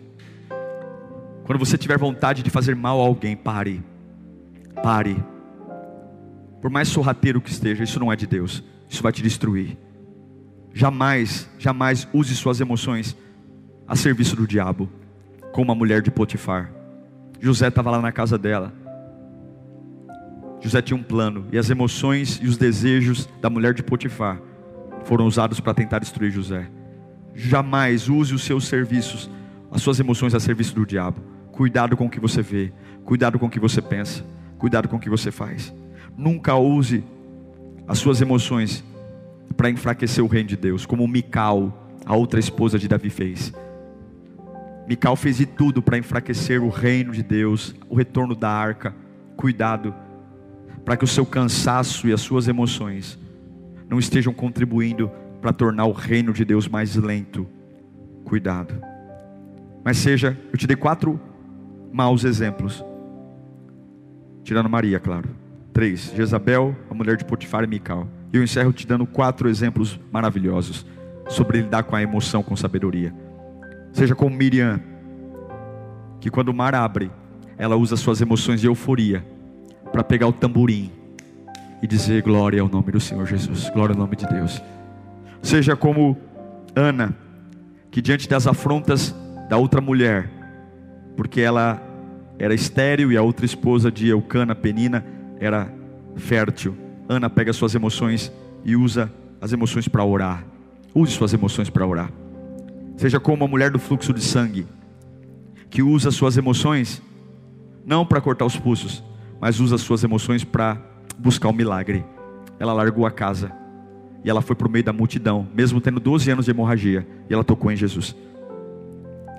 Quando 1.44 1.58
você 1.58 1.78
tiver 1.78 1.96
vontade 1.96 2.42
de 2.42 2.50
fazer 2.50 2.74
mal 2.74 3.00
a 3.00 3.04
alguém, 3.04 3.36
pare. 3.36 3.82
Pare. 4.82 5.16
Por 6.60 6.70
mais 6.70 6.88
sorrateiro 6.88 7.40
que 7.40 7.50
esteja, 7.50 7.84
isso 7.84 8.00
não 8.00 8.12
é 8.12 8.16
de 8.16 8.26
Deus. 8.26 8.62
Isso 8.88 9.02
vai 9.02 9.12
te 9.12 9.22
destruir. 9.22 9.78
Jamais, 10.74 11.48
jamais 11.58 12.06
use 12.12 12.34
suas 12.34 12.60
emoções 12.60 13.16
a 13.88 13.94
serviço 13.94 14.36
do 14.36 14.46
diabo, 14.46 14.90
como 15.52 15.72
a 15.72 15.74
mulher 15.74 16.02
de 16.02 16.10
Potifar. 16.10 16.70
José 17.40 17.68
estava 17.68 17.90
lá 17.90 18.02
na 18.02 18.12
casa 18.12 18.36
dela. 18.36 18.72
José 20.66 20.82
tinha 20.82 20.96
um 20.96 21.02
plano, 21.02 21.46
e 21.52 21.58
as 21.58 21.70
emoções 21.70 22.40
e 22.42 22.48
os 22.48 22.56
desejos 22.56 23.28
da 23.40 23.48
mulher 23.48 23.72
de 23.72 23.84
Potifar 23.84 24.40
foram 25.04 25.24
usados 25.24 25.60
para 25.60 25.72
tentar 25.72 26.00
destruir 26.00 26.32
José. 26.32 26.68
Jamais 27.32 28.08
use 28.08 28.34
os 28.34 28.42
seus 28.42 28.66
serviços, 28.66 29.30
as 29.70 29.80
suas 29.80 30.00
emoções 30.00 30.34
a 30.34 30.40
serviço 30.40 30.74
do 30.74 30.84
diabo. 30.84 31.20
Cuidado 31.52 31.96
com 31.96 32.06
o 32.06 32.10
que 32.10 32.18
você 32.18 32.42
vê, 32.42 32.72
cuidado 33.04 33.38
com 33.38 33.46
o 33.46 33.48
que 33.48 33.60
você 33.60 33.80
pensa, 33.80 34.24
cuidado 34.58 34.88
com 34.88 34.96
o 34.96 34.98
que 34.98 35.08
você 35.08 35.30
faz. 35.30 35.72
Nunca 36.18 36.56
use 36.56 37.04
as 37.86 37.98
suas 37.98 38.20
emoções 38.20 38.82
para 39.56 39.70
enfraquecer 39.70 40.24
o 40.24 40.26
reino 40.26 40.48
de 40.48 40.56
Deus, 40.56 40.84
como 40.84 41.06
Mical, 41.06 41.92
a 42.04 42.16
outra 42.16 42.40
esposa 42.40 42.76
de 42.76 42.88
Davi 42.88 43.08
fez. 43.08 43.52
Mical 44.88 45.14
fez 45.14 45.36
de 45.36 45.46
tudo 45.46 45.80
para 45.80 45.96
enfraquecer 45.96 46.60
o 46.60 46.70
reino 46.70 47.12
de 47.12 47.22
Deus, 47.22 47.72
o 47.88 47.94
retorno 47.94 48.34
da 48.34 48.50
arca. 48.50 48.92
Cuidado, 49.36 49.94
para 50.86 50.96
que 50.96 51.02
o 51.02 51.08
seu 51.08 51.26
cansaço 51.26 52.06
e 52.06 52.12
as 52.12 52.20
suas 52.20 52.46
emoções 52.46 53.18
não 53.90 53.98
estejam 53.98 54.32
contribuindo 54.32 55.10
para 55.42 55.52
tornar 55.52 55.84
o 55.86 55.92
reino 55.92 56.32
de 56.32 56.44
Deus 56.44 56.68
mais 56.68 56.94
lento. 56.94 57.44
Cuidado. 58.24 58.72
Mas 59.84 59.96
seja, 59.96 60.38
eu 60.52 60.56
te 60.56 60.64
dei 60.64 60.76
quatro 60.76 61.20
maus 61.92 62.22
exemplos. 62.22 62.84
Tirando 64.44 64.70
Maria, 64.70 65.00
claro. 65.00 65.28
Três: 65.72 66.12
Jezabel, 66.14 66.74
a 66.88 66.94
mulher 66.94 67.16
de 67.16 67.24
Potifar 67.24 67.64
e 67.64 67.66
Mical. 67.66 68.06
E 68.32 68.36
eu 68.36 68.44
encerro 68.44 68.72
te 68.72 68.86
dando 68.86 69.06
quatro 69.06 69.48
exemplos 69.48 69.98
maravilhosos 70.12 70.86
sobre 71.28 71.62
lidar 71.62 71.82
com 71.82 71.96
a 71.96 72.02
emoção 72.02 72.44
com 72.44 72.54
sabedoria. 72.54 73.12
Seja 73.92 74.14
como 74.14 74.36
Miriam, 74.36 74.80
que 76.20 76.30
quando 76.30 76.50
o 76.50 76.54
mar 76.54 76.76
abre, 76.76 77.10
ela 77.58 77.74
usa 77.74 77.96
suas 77.96 78.20
emoções 78.20 78.60
de 78.60 78.68
euforia 78.68 79.24
para 79.96 80.04
pegar 80.04 80.26
o 80.26 80.32
tamborim 80.32 80.92
e 81.82 81.86
dizer 81.86 82.20
glória 82.20 82.60
ao 82.60 82.68
nome 82.68 82.92
do 82.92 83.00
Senhor 83.00 83.24
Jesus, 83.24 83.70
glória 83.70 83.94
ao 83.94 83.98
nome 83.98 84.14
de 84.14 84.26
Deus. 84.26 84.62
Seja 85.40 85.74
como 85.74 86.18
Ana, 86.74 87.16
que 87.90 88.02
diante 88.02 88.28
das 88.28 88.46
afrontas 88.46 89.16
da 89.48 89.56
outra 89.56 89.80
mulher, 89.80 90.30
porque 91.16 91.40
ela 91.40 91.80
era 92.38 92.52
estéril 92.52 93.10
e 93.10 93.16
a 93.16 93.22
outra 93.22 93.46
esposa 93.46 93.90
de 93.90 94.08
Eucana, 94.08 94.54
Penina, 94.54 95.02
era 95.40 95.72
fértil. 96.14 96.76
Ana 97.08 97.30
pega 97.30 97.54
suas 97.54 97.74
emoções 97.74 98.30
e 98.66 98.76
usa 98.76 99.10
as 99.40 99.54
emoções 99.54 99.88
para 99.88 100.04
orar. 100.04 100.44
Use 100.94 101.12
suas 101.12 101.32
emoções 101.32 101.70
para 101.70 101.86
orar. 101.86 102.12
Seja 102.98 103.18
como 103.18 103.46
a 103.46 103.48
mulher 103.48 103.70
do 103.70 103.78
fluxo 103.78 104.12
de 104.12 104.20
sangue, 104.20 104.66
que 105.70 105.82
usa 105.82 106.10
suas 106.10 106.36
emoções 106.36 107.00
não 107.82 108.04
para 108.04 108.20
cortar 108.20 108.44
os 108.44 108.58
pulsos, 108.58 109.02
mas 109.40 109.60
usa 109.60 109.78
suas 109.78 110.02
emoções 110.02 110.44
para 110.44 110.78
buscar 111.18 111.48
o 111.48 111.52
um 111.52 111.54
milagre. 111.54 112.04
Ela 112.58 112.72
largou 112.72 113.06
a 113.06 113.10
casa 113.10 113.52
e 114.24 114.30
ela 114.30 114.42
foi 114.42 114.56
para 114.56 114.66
o 114.66 114.70
meio 114.70 114.84
da 114.84 114.92
multidão, 114.92 115.46
mesmo 115.54 115.80
tendo 115.80 116.00
12 116.00 116.30
anos 116.30 116.44
de 116.46 116.50
hemorragia, 116.50 117.06
e 117.28 117.34
ela 117.34 117.44
tocou 117.44 117.70
em 117.70 117.76
Jesus. 117.76 118.16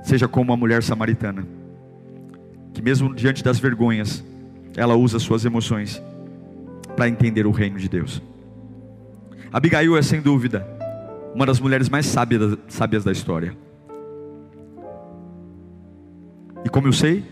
Seja 0.04 0.28
como 0.28 0.54
a 0.54 0.58
mulher 0.58 0.82
samaritana, 0.82 1.45
que 2.74 2.82
mesmo 2.82 3.14
diante 3.14 3.43
das 3.43 3.60
vergonhas, 3.60 4.24
ela 4.76 4.95
usa 4.95 5.20
suas 5.20 5.43
emoções 5.43 6.02
para 6.95 7.10
entender 7.10 7.45
o 7.45 7.52
reino 7.52 7.78
de 7.78 7.89
Deus. 7.89 8.22
Abigail 9.52 9.98
é 9.98 10.02
sem 10.02 10.22
dúvida 10.22 10.66
uma 11.34 11.45
das 11.45 11.60
mulheres 11.60 11.89
mais 11.89 12.06
sábias, 12.06 12.58
sábias 12.68 13.04
da 13.04 13.12
história. 13.12 13.56
E 16.66 16.70
como 16.70 16.88
eu 16.88 16.93
sei? 16.93 17.24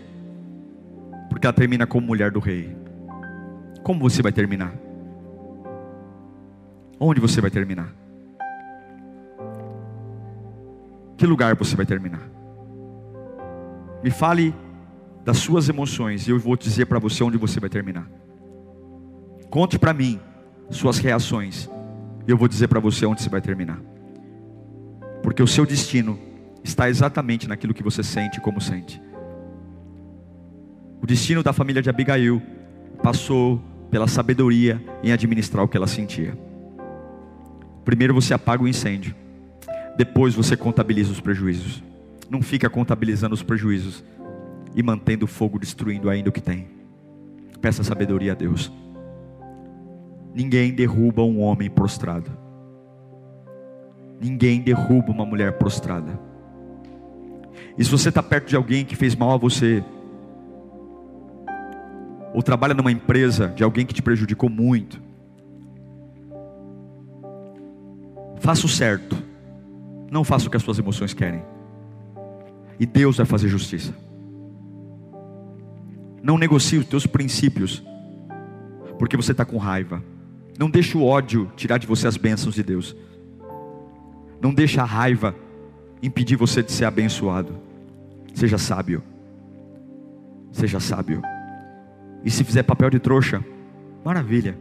Porque 1.35 1.45
ela 1.45 1.53
termina 1.53 1.85
como 1.85 2.07
mulher 2.07 2.31
do 2.31 2.39
rei. 2.39 2.73
Como 3.83 3.99
você 3.99 4.21
vai 4.21 4.31
terminar? 4.31 4.73
Onde 6.97 7.19
você 7.19 7.41
vai 7.41 7.51
terminar? 7.51 7.93
Que 11.17 11.27
lugar 11.27 11.53
você 11.53 11.75
vai 11.75 11.85
terminar? 11.85 12.21
Me 14.01 14.09
fale 14.09 14.55
das 15.25 15.39
suas 15.39 15.67
emoções 15.67 16.25
e 16.25 16.31
eu 16.31 16.39
vou 16.39 16.55
dizer 16.55 16.85
para 16.85 16.99
você 16.99 17.21
onde 17.21 17.37
você 17.37 17.59
vai 17.59 17.69
terminar. 17.69 18.09
Conte 19.49 19.77
para 19.77 19.93
mim 19.93 20.21
suas 20.69 20.99
reações 20.99 21.69
e 22.25 22.31
eu 22.31 22.37
vou 22.37 22.47
dizer 22.47 22.69
para 22.69 22.79
você 22.79 23.05
onde 23.05 23.21
você 23.21 23.27
vai 23.27 23.41
terminar. 23.41 23.81
Porque 25.21 25.43
o 25.43 25.47
seu 25.47 25.65
destino 25.65 26.17
está 26.63 26.87
exatamente 26.87 27.45
naquilo 27.45 27.73
que 27.73 27.83
você 27.83 28.01
sente 28.03 28.39
como 28.39 28.61
sente. 28.61 29.01
O 31.01 31.05
destino 31.05 31.43
da 31.43 31.53
família 31.53 31.81
de 31.81 31.89
Abigail 31.89 32.41
passou 33.01 33.61
pela 33.91 34.07
sabedoria 34.07 34.81
em 35.03 35.11
administrar 35.11 35.63
o 35.63 35.67
que 35.67 35.77
ela 35.77 35.87
sentia. 35.87 36.37
Primeiro 37.83 38.13
você 38.13 38.33
apaga 38.33 38.63
o 38.63 38.67
incêndio, 38.67 39.15
depois 39.97 40.33
você 40.33 40.57
contabiliza 40.57 41.11
os 41.11 41.21
prejuízos. 41.21 41.83
Não 42.29 42.41
fica 42.41 42.69
contabilizando 42.69 43.35
os 43.35 43.43
prejuízos 43.43 44.03
e 44.75 44.81
mantendo 44.81 45.25
o 45.25 45.27
fogo 45.27 45.59
destruindo 45.59 46.09
ainda 46.09 46.29
o 46.29 46.33
que 46.33 46.41
tem. 46.41 46.67
Peça 47.61 47.83
sabedoria 47.83 48.33
a 48.33 48.35
Deus. 48.35 48.71
Ninguém 50.33 50.73
derruba 50.73 51.23
um 51.23 51.39
homem 51.39 51.69
prostrado. 51.69 52.29
Ninguém 54.19 54.61
derruba 54.61 55.11
uma 55.11 55.25
mulher 55.25 55.53
prostrada. 55.53 56.19
E 57.77 57.83
se 57.83 57.91
você 57.91 58.09
está 58.09 58.23
perto 58.23 58.49
de 58.49 58.55
alguém 58.55 58.83
que 58.83 58.95
fez 58.95 59.15
mal 59.15 59.31
a 59.31 59.37
você, 59.37 59.83
ou 62.35 62.43
trabalha 62.43 62.73
numa 62.73 62.91
empresa 62.91 63.47
de 63.47 63.63
alguém 63.63 63.85
que 63.85 63.93
te 63.93 64.01
prejudicou 64.01 64.49
muito, 64.49 65.01
faça 68.41 68.65
o 68.65 68.69
certo, 68.69 69.17
não 70.11 70.21
faça 70.21 70.45
o 70.45 70.51
que 70.51 70.57
as 70.57 70.63
suas 70.63 70.77
emoções 70.77 71.13
querem, 71.13 71.41
e 72.77 72.85
Deus 72.85 73.15
vai 73.15 73.25
fazer 73.25 73.47
justiça. 73.47 73.95
Não 76.21 76.37
negocie 76.37 76.77
os 76.77 76.85
teus 76.85 77.07
princípios, 77.07 77.81
porque 78.99 79.15
você 79.15 79.31
está 79.31 79.45
com 79.45 79.57
raiva. 79.57 80.03
Não 80.59 80.69
deixe 80.69 80.97
o 80.97 81.05
ódio 81.05 81.49
tirar 81.55 81.77
de 81.77 81.87
você 81.87 82.05
as 82.05 82.17
bênçãos 82.17 82.55
de 82.55 82.63
Deus. 82.63 82.93
Não 84.41 84.53
deixe 84.53 84.77
a 84.77 84.83
raiva 84.83 85.33
impedir 86.03 86.35
você 86.35 86.61
de 86.61 86.71
ser 86.73 86.83
abençoado. 86.83 87.55
Seja 88.33 88.57
sábio. 88.57 89.01
Seja 90.51 90.81
sábio. 90.81 91.21
E 92.25 92.31
se 92.31 92.43
fizer 92.43 92.63
papel 92.63 92.89
de 92.89 92.97
trouxa, 92.97 93.45
maravilha. 94.03 94.57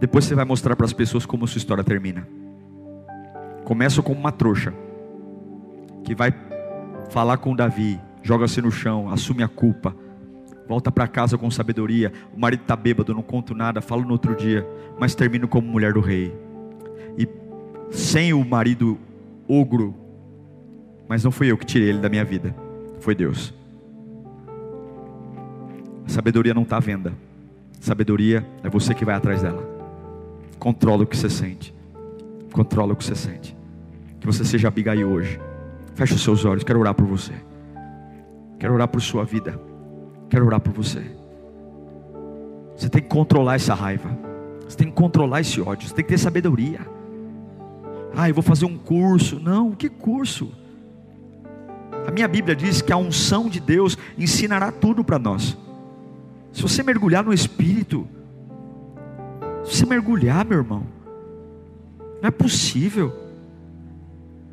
Depois 0.00 0.24
você 0.24 0.34
vai 0.34 0.44
mostrar 0.44 0.74
para 0.74 0.84
as 0.84 0.92
pessoas 0.92 1.24
como 1.24 1.46
sua 1.46 1.58
história 1.58 1.84
termina. 1.84 2.26
Começa 3.64 4.02
como 4.02 4.18
uma 4.18 4.32
trouxa 4.32 4.74
que 6.02 6.16
vai 6.16 6.34
falar 7.10 7.36
com 7.36 7.54
Davi, 7.54 8.00
joga-se 8.22 8.60
no 8.60 8.72
chão, 8.72 9.08
assume 9.08 9.44
a 9.44 9.48
culpa, 9.48 9.94
volta 10.66 10.90
para 10.90 11.06
casa 11.06 11.38
com 11.38 11.48
sabedoria. 11.48 12.12
O 12.34 12.40
marido 12.40 12.62
está 12.62 12.74
bêbado, 12.74 13.14
não 13.14 13.22
conto 13.22 13.54
nada, 13.54 13.80
falo 13.80 14.02
no 14.02 14.10
outro 14.12 14.34
dia, 14.34 14.66
mas 14.98 15.14
termino 15.14 15.46
como 15.46 15.68
mulher 15.68 15.92
do 15.92 16.00
rei. 16.00 16.34
E 17.16 17.28
sem 17.90 18.32
o 18.32 18.44
marido 18.44 18.98
ogro, 19.46 19.94
mas 21.08 21.22
não 21.22 21.30
fui 21.30 21.52
eu 21.52 21.56
que 21.56 21.66
tirei 21.66 21.90
ele 21.90 21.98
da 21.98 22.08
minha 22.08 22.24
vida, 22.24 22.52
foi 22.98 23.14
Deus. 23.14 23.59
Sabedoria 26.10 26.52
não 26.52 26.62
está 26.62 26.76
à 26.76 26.80
venda, 26.80 27.12
sabedoria 27.78 28.44
é 28.64 28.68
você 28.68 28.92
que 28.92 29.04
vai 29.04 29.14
atrás 29.14 29.42
dela. 29.42 29.64
Controla 30.58 31.04
o 31.04 31.06
que 31.06 31.16
você 31.16 31.30
sente. 31.30 31.72
Controla 32.50 32.94
o 32.94 32.96
que 32.96 33.04
você 33.04 33.14
sente. 33.14 33.56
Que 34.18 34.26
você 34.26 34.44
seja 34.44 34.66
Abigail 34.66 35.08
hoje. 35.08 35.40
Feche 35.94 36.14
os 36.14 36.24
seus 36.24 36.44
olhos. 36.44 36.64
Quero 36.64 36.80
orar 36.80 36.94
por 36.94 37.06
você. 37.06 37.32
Quero 38.58 38.74
orar 38.74 38.88
por 38.88 39.00
sua 39.00 39.24
vida. 39.24 39.56
Quero 40.28 40.46
orar 40.46 40.58
por 40.58 40.72
você. 40.72 41.00
Você 42.76 42.88
tem 42.88 43.00
que 43.00 43.08
controlar 43.08 43.54
essa 43.54 43.72
raiva. 43.72 44.10
Você 44.68 44.76
tem 44.76 44.88
que 44.88 44.94
controlar 44.94 45.42
esse 45.42 45.60
ódio. 45.60 45.88
Você 45.88 45.94
tem 45.94 46.04
que 46.04 46.10
ter 46.10 46.18
sabedoria. 46.18 46.80
Ah, 48.16 48.28
eu 48.28 48.34
vou 48.34 48.42
fazer 48.42 48.64
um 48.64 48.76
curso. 48.76 49.38
Não, 49.38 49.70
que 49.70 49.88
curso? 49.88 50.50
A 52.04 52.10
minha 52.10 52.26
Bíblia 52.26 52.56
diz 52.56 52.82
que 52.82 52.92
a 52.92 52.96
unção 52.96 53.48
de 53.48 53.60
Deus 53.60 53.96
ensinará 54.18 54.72
tudo 54.72 55.04
para 55.04 55.20
nós. 55.20 55.56
Se 56.52 56.62
você 56.62 56.82
mergulhar 56.82 57.24
no 57.24 57.32
Espírito, 57.32 58.06
se 59.64 59.76
você 59.76 59.86
mergulhar, 59.86 60.44
meu 60.44 60.58
irmão, 60.58 60.86
não 62.20 62.28
é 62.28 62.30
possível. 62.30 63.12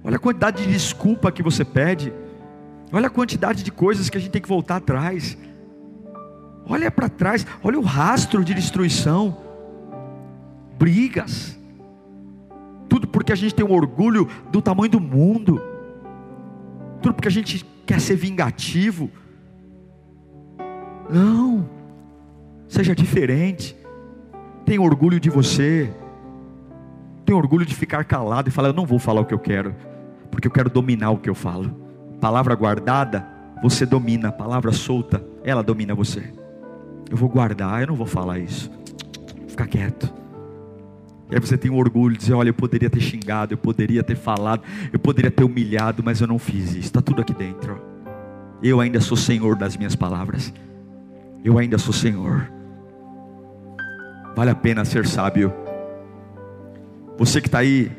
Olha 0.04 0.18
a 0.18 0.20
quantidade 0.20 0.64
de 0.64 0.72
desculpa 0.72 1.32
que 1.32 1.44
você 1.44 1.66
pede. 1.66 2.14
Olha 2.92 3.08
a 3.08 3.10
quantidade 3.10 3.64
de 3.64 3.72
coisas 3.72 4.10
que 4.10 4.18
a 4.18 4.22
gente 4.22 4.32
tem 4.32 4.42
que 4.42 4.48
voltar 4.48 4.78
atrás. 4.78 5.38
Olha 6.70 6.92
para 6.92 7.10
trás, 7.10 7.46
olha 7.64 7.80
o 7.80 7.84
rastro 7.84 8.44
de 8.44 8.54
destruição, 8.54 9.38
brigas, 10.78 11.58
tudo 12.90 13.08
porque 13.08 13.32
a 13.32 13.36
gente 13.36 13.56
tem 13.56 13.66
um 13.66 13.72
orgulho 13.72 14.28
do 14.52 14.62
tamanho 14.62 14.92
do 14.92 15.00
mundo, 15.00 15.62
tudo 17.02 17.14
porque 17.14 17.28
a 17.28 17.32
gente 17.32 17.66
quer 17.86 18.02
ser 18.02 18.16
vingativo. 18.16 19.10
Não, 21.10 21.70
seja 22.68 22.96
diferente. 22.96 23.76
Tem 24.66 24.80
orgulho 24.80 25.20
de 25.20 25.30
você. 25.30 25.90
Tem 27.26 27.36
orgulho 27.36 27.66
de 27.66 27.76
ficar 27.76 28.04
calado 28.06 28.50
e 28.50 28.52
falar: 28.52 28.70
Eu 28.70 28.74
não 28.74 28.86
vou 28.86 29.00
falar 29.00 29.22
o 29.22 29.26
que 29.26 29.34
eu 29.34 29.40
quero, 29.40 29.76
porque 30.32 30.48
eu 30.48 30.52
quero 30.52 30.70
dominar 30.70 31.12
o 31.12 31.18
que 31.18 31.30
eu 31.30 31.36
falo. 31.36 31.74
Palavra 32.20 32.56
guardada, 32.56 33.26
você 33.62 33.86
domina. 33.86 34.32
Palavra 34.32 34.72
solta, 34.72 35.24
ela 35.44 35.64
domina 35.64 35.96
você. 35.96 36.34
Eu 37.10 37.18
vou 37.18 37.30
guardar, 37.30 37.82
eu 37.82 37.88
não 37.88 37.96
vou 37.96 38.08
falar 38.08 38.40
isso. 38.40 38.72
Fica 39.48 39.66
quieto. 39.66 40.14
E 41.30 41.36
aí 41.36 41.42
você 41.42 41.58
tem 41.58 41.70
o 41.70 41.76
orgulho 41.76 42.14
de 42.14 42.20
dizer: 42.20 42.34
Olha, 42.34 42.50
eu 42.50 42.54
poderia 42.54 42.90
ter 42.90 43.02
xingado, 43.02 43.54
eu 43.54 43.58
poderia 43.58 44.04
ter 44.04 44.16
falado, 44.16 44.64
eu 44.92 45.00
poderia 45.00 45.32
ter 45.32 45.44
humilhado, 45.44 46.04
mas 46.04 46.22
eu 46.22 46.28
não 46.28 46.40
fiz 46.40 46.70
isso. 46.70 46.80
Está 46.80 47.02
tudo 47.02 47.22
aqui 47.22 47.34
dentro. 47.34 47.82
Eu 48.62 48.80
ainda 48.80 49.00
sou 49.00 49.16
senhor 49.18 49.56
das 49.56 49.78
minhas 49.78 49.96
palavras. 49.96 50.54
Eu 51.44 51.58
ainda 51.58 51.78
sou 51.78 51.94
senhor. 51.94 52.57
Vale 54.38 54.52
a 54.52 54.56
pena 54.56 54.86
ser 54.86 55.08
sábio. 55.08 55.52
Você 57.18 57.42
que 57.42 57.48
está 57.48 57.58
aí 57.58 57.92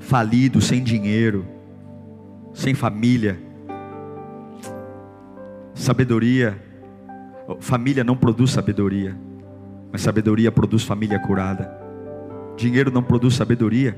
falido, 0.00 0.60
sem 0.60 0.82
dinheiro, 0.82 1.46
sem 2.52 2.74
família, 2.74 3.38
sabedoria, 5.72 6.60
família 7.60 8.02
não 8.02 8.16
produz 8.16 8.50
sabedoria, 8.50 9.16
mas 9.92 10.00
sabedoria 10.00 10.50
produz 10.50 10.82
família 10.82 11.20
curada. 11.20 11.72
Dinheiro 12.56 12.90
não 12.90 13.04
produz 13.04 13.36
sabedoria, 13.36 13.96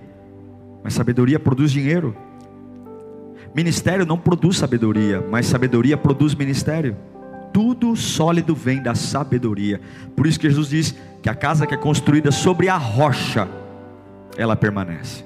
mas 0.84 0.92
sabedoria 0.92 1.40
produz 1.40 1.72
dinheiro. 1.72 2.14
Ministério 3.54 4.04
não 4.04 4.18
produz 4.18 4.58
sabedoria, 4.58 5.26
mas 5.30 5.46
sabedoria 5.46 5.96
produz 5.96 6.34
ministério 6.34 6.98
tudo 7.52 7.94
sólido 7.94 8.54
vem 8.54 8.82
da 8.82 8.94
sabedoria. 8.94 9.80
Por 10.16 10.26
isso 10.26 10.40
que 10.40 10.48
Jesus 10.48 10.68
diz 10.68 10.94
que 11.22 11.30
a 11.30 11.34
casa 11.34 11.66
que 11.66 11.74
é 11.74 11.76
construída 11.76 12.32
sobre 12.32 12.68
a 12.68 12.76
rocha, 12.76 13.48
ela 14.36 14.56
permanece. 14.56 15.24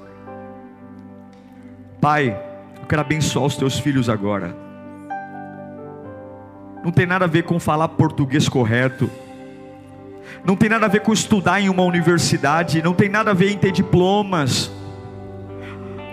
Pai, 1.99 2.39
eu 2.79 2.85
quero 2.85 3.01
abençoar 3.01 3.45
os 3.45 3.57
teus 3.57 3.79
filhos 3.79 4.07
agora. 4.07 4.55
Não 6.83 6.91
tem 6.91 7.07
nada 7.07 7.25
a 7.25 7.27
ver 7.27 7.43
com 7.43 7.59
falar 7.59 7.87
português 7.89 8.47
correto. 8.47 9.09
Não 10.45 10.55
tem 10.55 10.69
nada 10.69 10.85
a 10.85 10.89
ver 10.89 11.01
com 11.01 11.11
estudar 11.11 11.59
em 11.59 11.67
uma 11.67 11.83
universidade, 11.83 12.81
não 12.81 12.93
tem 12.93 13.09
nada 13.09 13.31
a 13.31 13.33
ver 13.33 13.51
em 13.51 13.57
ter 13.57 13.71
diplomas 13.71 14.71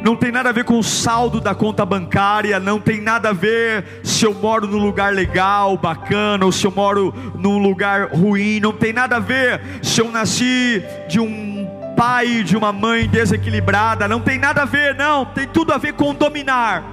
não 0.05 0.15
tem 0.15 0.31
nada 0.31 0.51
a 0.51 0.53
ver 0.53 0.65
com 0.65 0.79
o 0.79 0.83
saldo 0.83 1.41
da 1.41 1.55
conta 1.55 1.83
bancária, 1.87 2.61
não 2.61 2.79
tem 2.79 3.01
nada 3.01 3.31
a 3.31 3.33
ver 3.33 4.03
se 4.05 4.27
eu 4.27 4.35
moro 4.35 4.67
num 4.67 4.77
lugar 4.77 5.15
legal, 5.15 5.79
bacana, 5.79 6.45
ou 6.45 6.53
se 6.53 6.67
eu 6.67 6.71
moro 6.71 7.15
num 7.35 7.57
lugar 7.57 8.11
ruim, 8.11 8.61
não 8.61 8.71
tem 8.71 8.93
nada 8.93 9.17
a 9.17 9.19
ver 9.19 9.63
se 9.83 10.03
eu 10.03 10.11
nasci 10.11 10.85
de 11.09 11.19
um 11.19 11.67
pai 11.97 12.43
de 12.43 12.55
uma 12.55 12.71
mãe 12.71 13.09
desequilibrada, 13.09 14.07
não 14.07 14.21
tem 14.21 14.39
nada 14.39 14.63
a 14.63 14.67
ver, 14.67 14.95
não, 14.95 15.25
tem 15.25 15.49
tudo 15.49 15.73
a 15.73 15.79
ver 15.79 15.95
com 15.95 16.15
dominar. 16.15 16.85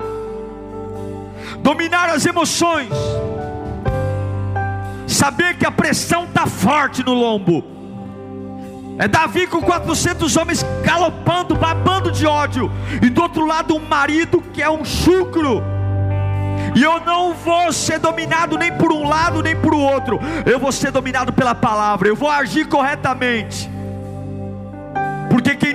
Dominar 1.60 2.10
as 2.12 2.26
emoções. 2.26 2.94
Saber 5.06 5.58
que 5.58 5.66
a 5.66 5.72
pressão 5.72 6.24
está 6.24 6.48
forte 6.48 7.04
no 7.04 7.14
lombo 7.14 7.81
é 9.02 9.08
Davi 9.08 9.48
com 9.48 9.60
400 9.60 10.38
homens 10.38 10.64
galopando, 10.84 11.56
babando 11.56 12.12
de 12.12 12.28
ódio. 12.28 12.72
E 13.02 13.10
do 13.10 13.24
outro 13.24 13.48
lado, 13.48 13.76
um 13.76 13.80
marido 13.80 14.44
que 14.54 14.62
é 14.62 14.70
um 14.70 14.86
chucro. 14.86 15.64
E 16.76 16.84
eu 16.84 17.00
não 17.00 17.34
vou 17.34 17.74
ser 17.74 17.98
dominado 17.98 18.60
nem 18.60 18.72
por 18.72 18.92
um 18.92 19.10
lado 19.10 19.42
nem 19.42 19.56
por 19.56 19.74
outro. 19.74 20.20
Eu 20.46 20.60
vou 20.60 20.72
ser 20.72 20.92
dominado 20.92 21.34
pela 21.34 21.56
palavra. 21.56 22.10
Eu 22.10 22.16
vou 22.16 22.30
agir 22.30 22.68
corretamente. 22.68 23.68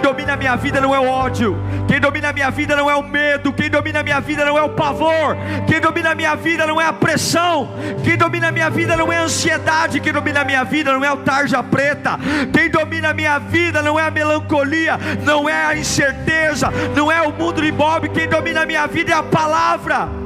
Domina 0.06 0.34
a 0.34 0.36
minha 0.36 0.54
vida 0.54 0.80
não 0.80 0.94
é 0.94 1.00
o 1.00 1.08
ódio, 1.08 1.58
quem 1.88 1.98
domina 1.98 2.28
a 2.28 2.32
minha 2.32 2.48
vida 2.48 2.76
não 2.76 2.88
é 2.88 2.94
o 2.94 3.02
medo, 3.02 3.52
quem 3.52 3.68
domina 3.68 3.98
a 3.98 4.02
minha 4.04 4.20
vida 4.20 4.44
não 4.44 4.56
é 4.56 4.62
o 4.62 4.68
pavor, 4.68 5.36
quem 5.66 5.80
domina 5.80 6.12
a 6.12 6.14
minha 6.14 6.36
vida 6.36 6.64
não 6.64 6.80
é 6.80 6.86
a 6.86 6.92
pressão, 6.92 7.70
quem 8.04 8.16
domina 8.16 8.46
a 8.46 8.52
minha 8.52 8.70
vida 8.70 8.96
não 8.96 9.12
é 9.12 9.16
a 9.16 9.24
ansiedade, 9.24 9.98
quem 9.98 10.12
domina 10.12 10.42
a 10.42 10.44
minha 10.44 10.62
vida 10.62 10.92
não 10.92 11.04
é 11.04 11.10
o 11.10 11.16
tarja 11.16 11.60
preta, 11.60 12.20
quem 12.52 12.70
domina 12.70 13.10
a 13.10 13.14
minha 13.14 13.36
vida 13.40 13.82
não 13.82 13.98
é 13.98 14.06
a 14.06 14.10
melancolia, 14.12 14.96
não 15.24 15.48
é 15.48 15.66
a 15.66 15.76
incerteza, 15.76 16.70
não 16.94 17.10
é 17.10 17.20
o 17.22 17.32
mundo 17.32 17.60
de 17.60 17.72
Bob, 17.72 18.08
quem 18.10 18.28
domina 18.28 18.62
a 18.62 18.66
minha 18.66 18.86
vida 18.86 19.10
é 19.10 19.14
a 19.16 19.24
palavra. 19.24 20.25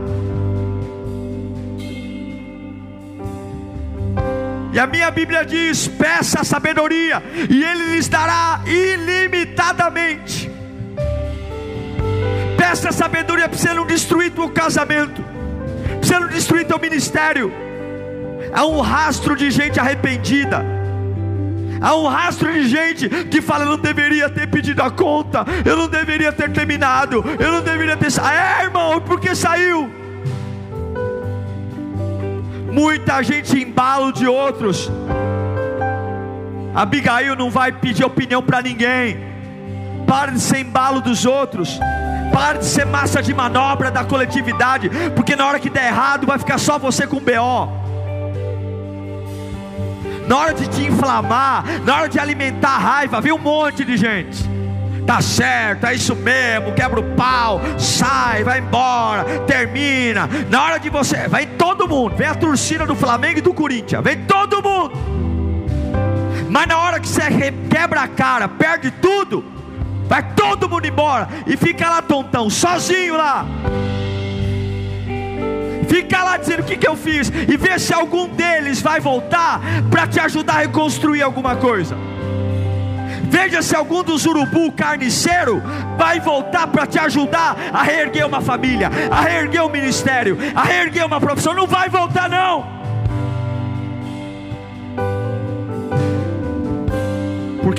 E 4.72 4.78
a 4.78 4.86
minha 4.86 5.10
Bíblia 5.10 5.44
diz: 5.44 5.88
peça 5.88 6.44
sabedoria, 6.44 7.22
e 7.48 7.64
Ele 7.64 7.96
lhes 7.96 8.08
dará 8.08 8.60
ilimitadamente. 8.66 10.50
Peça 12.56 12.92
sabedoria 12.92 13.48
para 13.48 13.58
você 13.58 13.72
não 13.74 13.86
destruir 13.86 14.30
teu 14.30 14.48
casamento, 14.48 15.22
para 15.22 16.02
você 16.02 16.18
não 16.18 16.28
destruir 16.28 16.66
teu 16.66 16.78
ministério. 16.78 17.52
Há 18.52 18.64
um 18.64 18.80
rastro 18.80 19.36
de 19.36 19.50
gente 19.50 19.78
arrependida. 19.78 20.64
Há 21.80 21.96
um 21.96 22.06
rastro 22.06 22.52
de 22.52 22.68
gente 22.68 23.08
que 23.08 23.40
fala: 23.40 23.64
eu 23.64 23.70
não 23.70 23.78
deveria 23.78 24.28
ter 24.28 24.48
pedido 24.48 24.82
a 24.82 24.90
conta, 24.90 25.44
eu 25.64 25.76
não 25.76 25.88
deveria 25.88 26.32
ter 26.32 26.50
terminado, 26.50 27.24
eu 27.38 27.52
não 27.52 27.62
deveria 27.62 27.96
ter. 27.96 28.08
É, 28.20 28.64
irmão, 28.64 29.00
porque 29.00 29.34
saiu? 29.34 29.99
Muita 32.70 33.22
gente 33.22 33.58
embalo 33.58 34.12
de 34.12 34.26
outros. 34.26 34.90
Abigail 36.74 37.36
não 37.36 37.50
vai 37.50 37.72
pedir 37.72 38.04
opinião 38.04 38.42
para 38.42 38.62
ninguém. 38.62 39.18
Pare 40.06 40.32
de 40.32 40.40
ser 40.40 40.60
embalo 40.60 41.00
dos 41.00 41.26
outros. 41.26 41.78
Pare 42.32 42.58
de 42.58 42.64
ser 42.64 42.86
massa 42.86 43.22
de 43.22 43.34
manobra 43.34 43.90
da 43.90 44.04
coletividade, 44.04 44.88
porque 45.16 45.34
na 45.34 45.46
hora 45.46 45.58
que 45.58 45.68
der 45.68 45.88
errado 45.88 46.26
vai 46.26 46.38
ficar 46.38 46.58
só 46.58 46.78
você 46.78 47.06
com 47.06 47.18
BO. 47.18 47.80
Na 50.28 50.38
hora 50.38 50.54
de 50.54 50.68
te 50.68 50.84
inflamar, 50.84 51.64
na 51.84 51.96
hora 51.96 52.08
de 52.08 52.20
alimentar 52.20 52.78
raiva, 52.78 53.20
vem 53.20 53.32
um 53.32 53.38
monte 53.38 53.84
de 53.84 53.96
gente 53.96 54.60
tá 55.06 55.20
certo, 55.20 55.86
é 55.86 55.94
isso 55.94 56.14
mesmo, 56.14 56.72
quebra 56.72 57.00
o 57.00 57.14
pau, 57.14 57.60
sai, 57.78 58.44
vai 58.44 58.58
embora, 58.60 59.24
termina. 59.40 60.28
Na 60.48 60.64
hora 60.64 60.78
de 60.78 60.88
você, 60.88 61.28
vem 61.28 61.46
todo 61.48 61.88
mundo, 61.88 62.16
vem 62.16 62.26
a 62.26 62.34
torcida 62.34 62.86
do 62.86 62.94
Flamengo 62.94 63.38
e 63.38 63.42
do 63.42 63.52
Corinthians, 63.52 64.02
vem 64.02 64.24
todo 64.24 64.62
mundo. 64.62 64.92
Mas 66.48 66.66
na 66.66 66.78
hora 66.78 66.98
que 66.98 67.08
você 67.08 67.22
quebra 67.70 68.02
a 68.02 68.08
cara, 68.08 68.48
perde 68.48 68.90
tudo, 68.90 69.44
vai 70.08 70.22
todo 70.34 70.68
mundo 70.68 70.86
embora 70.86 71.28
e 71.46 71.56
fica 71.56 71.88
lá 71.88 72.02
tontão, 72.02 72.50
sozinho 72.50 73.16
lá. 73.16 73.46
Fica 75.88 76.22
lá 76.22 76.36
dizendo 76.36 76.60
o 76.60 76.64
que, 76.64 76.76
que 76.76 76.86
eu 76.86 76.96
fiz 76.96 77.32
e 77.48 77.56
vê 77.56 77.76
se 77.78 77.92
algum 77.92 78.28
deles 78.28 78.80
vai 78.80 79.00
voltar 79.00 79.60
para 79.90 80.06
te 80.06 80.20
ajudar 80.20 80.54
a 80.54 80.60
reconstruir 80.60 81.22
alguma 81.22 81.56
coisa. 81.56 81.96
Veja 83.30 83.62
se 83.62 83.76
algum 83.76 84.02
dos 84.02 84.26
urubu 84.26 84.72
carniceiro 84.72 85.62
vai 85.96 86.18
voltar 86.18 86.66
para 86.66 86.84
te 86.84 86.98
ajudar 86.98 87.56
a 87.72 87.80
reerguer 87.80 88.26
uma 88.26 88.40
família, 88.40 88.90
a 89.08 89.20
reerguer 89.20 89.64
um 89.64 89.68
ministério, 89.68 90.36
a 90.52 90.64
reerguer 90.64 91.06
uma 91.06 91.20
profissão. 91.20 91.54
Não 91.54 91.66
vai 91.66 91.88
voltar, 91.88 92.28
não. 92.28 92.79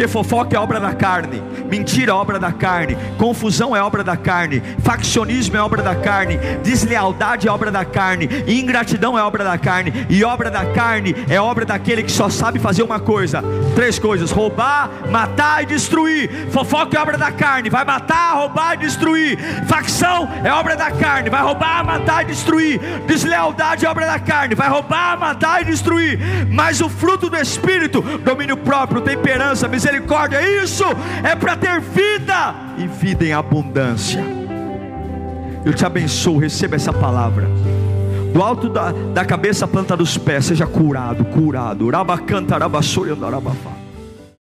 Porque 0.01 0.13
fofoca 0.13 0.57
é 0.57 0.59
obra 0.59 0.79
da 0.79 0.95
carne, 0.95 1.43
mentira 1.69 2.09
é 2.09 2.15
obra 2.15 2.39
da 2.39 2.51
carne, 2.51 2.97
confusão 3.19 3.75
é 3.75 3.83
obra 3.83 4.03
da 4.03 4.17
carne, 4.17 4.59
faccionismo 4.79 5.55
é 5.55 5.61
obra 5.61 5.83
da 5.83 5.93
carne, 5.93 6.37
deslealdade 6.63 7.47
é 7.47 7.51
obra 7.51 7.69
da 7.69 7.85
carne, 7.85 8.27
ingratidão 8.47 9.15
é 9.15 9.21
obra 9.21 9.43
da 9.43 9.59
carne, 9.59 10.07
e 10.09 10.23
obra 10.23 10.49
da 10.49 10.65
carne 10.65 11.15
é 11.29 11.39
obra 11.39 11.67
daquele 11.67 12.01
que 12.01 12.11
só 12.11 12.29
sabe 12.29 12.57
fazer 12.57 12.81
uma 12.81 12.99
coisa: 12.99 13.43
três 13.75 13.99
coisas: 13.99 14.31
roubar, 14.31 14.89
matar 15.11 15.61
e 15.61 15.67
destruir. 15.67 16.49
Fofoca 16.49 16.97
é 16.97 16.99
obra 16.99 17.15
da 17.15 17.31
carne, 17.31 17.69
vai 17.69 17.85
matar, 17.85 18.33
roubar 18.37 18.73
e 18.73 18.77
destruir. 18.77 19.37
Facção 19.67 20.27
é 20.43 20.51
obra 20.51 20.75
da 20.75 20.89
carne, 20.89 21.29
vai 21.29 21.43
roubar, 21.43 21.85
matar 21.85 22.23
e 22.23 22.25
destruir. 22.25 22.79
Deslealdade 23.05 23.85
é 23.85 23.89
obra 23.89 24.07
da 24.07 24.17
carne, 24.17 24.55
vai 24.55 24.67
roubar, 24.67 25.15
matar 25.19 25.61
e 25.61 25.65
destruir. 25.65 26.17
Mas 26.49 26.81
o 26.81 26.89
fruto 26.89 27.29
do 27.29 27.37
Espírito, 27.37 28.01
domínio 28.01 28.57
próprio, 28.57 28.99
temperança, 28.99 29.67
misericórdia, 29.67 29.90
isso 30.63 30.85
é 31.23 31.35
para 31.35 31.55
ter 31.55 31.79
vida 31.79 32.55
e 32.77 32.87
vida 32.87 33.25
em 33.25 33.33
abundância. 33.33 34.23
Eu 35.65 35.73
te 35.73 35.85
abençoo, 35.85 36.37
receba 36.37 36.75
essa 36.75 36.93
palavra. 36.93 37.47
Do 38.33 38.41
alto 38.41 38.69
da, 38.69 38.91
da 38.91 39.25
cabeça, 39.25 39.67
planta 39.67 39.95
dos 39.95 40.17
pés, 40.17 40.45
seja 40.45 40.65
curado, 40.65 41.25
curado. 41.25 41.89
Rabacanta, 41.89 42.57
rabassuri, 42.57 43.11
andarabafá. 43.11 43.80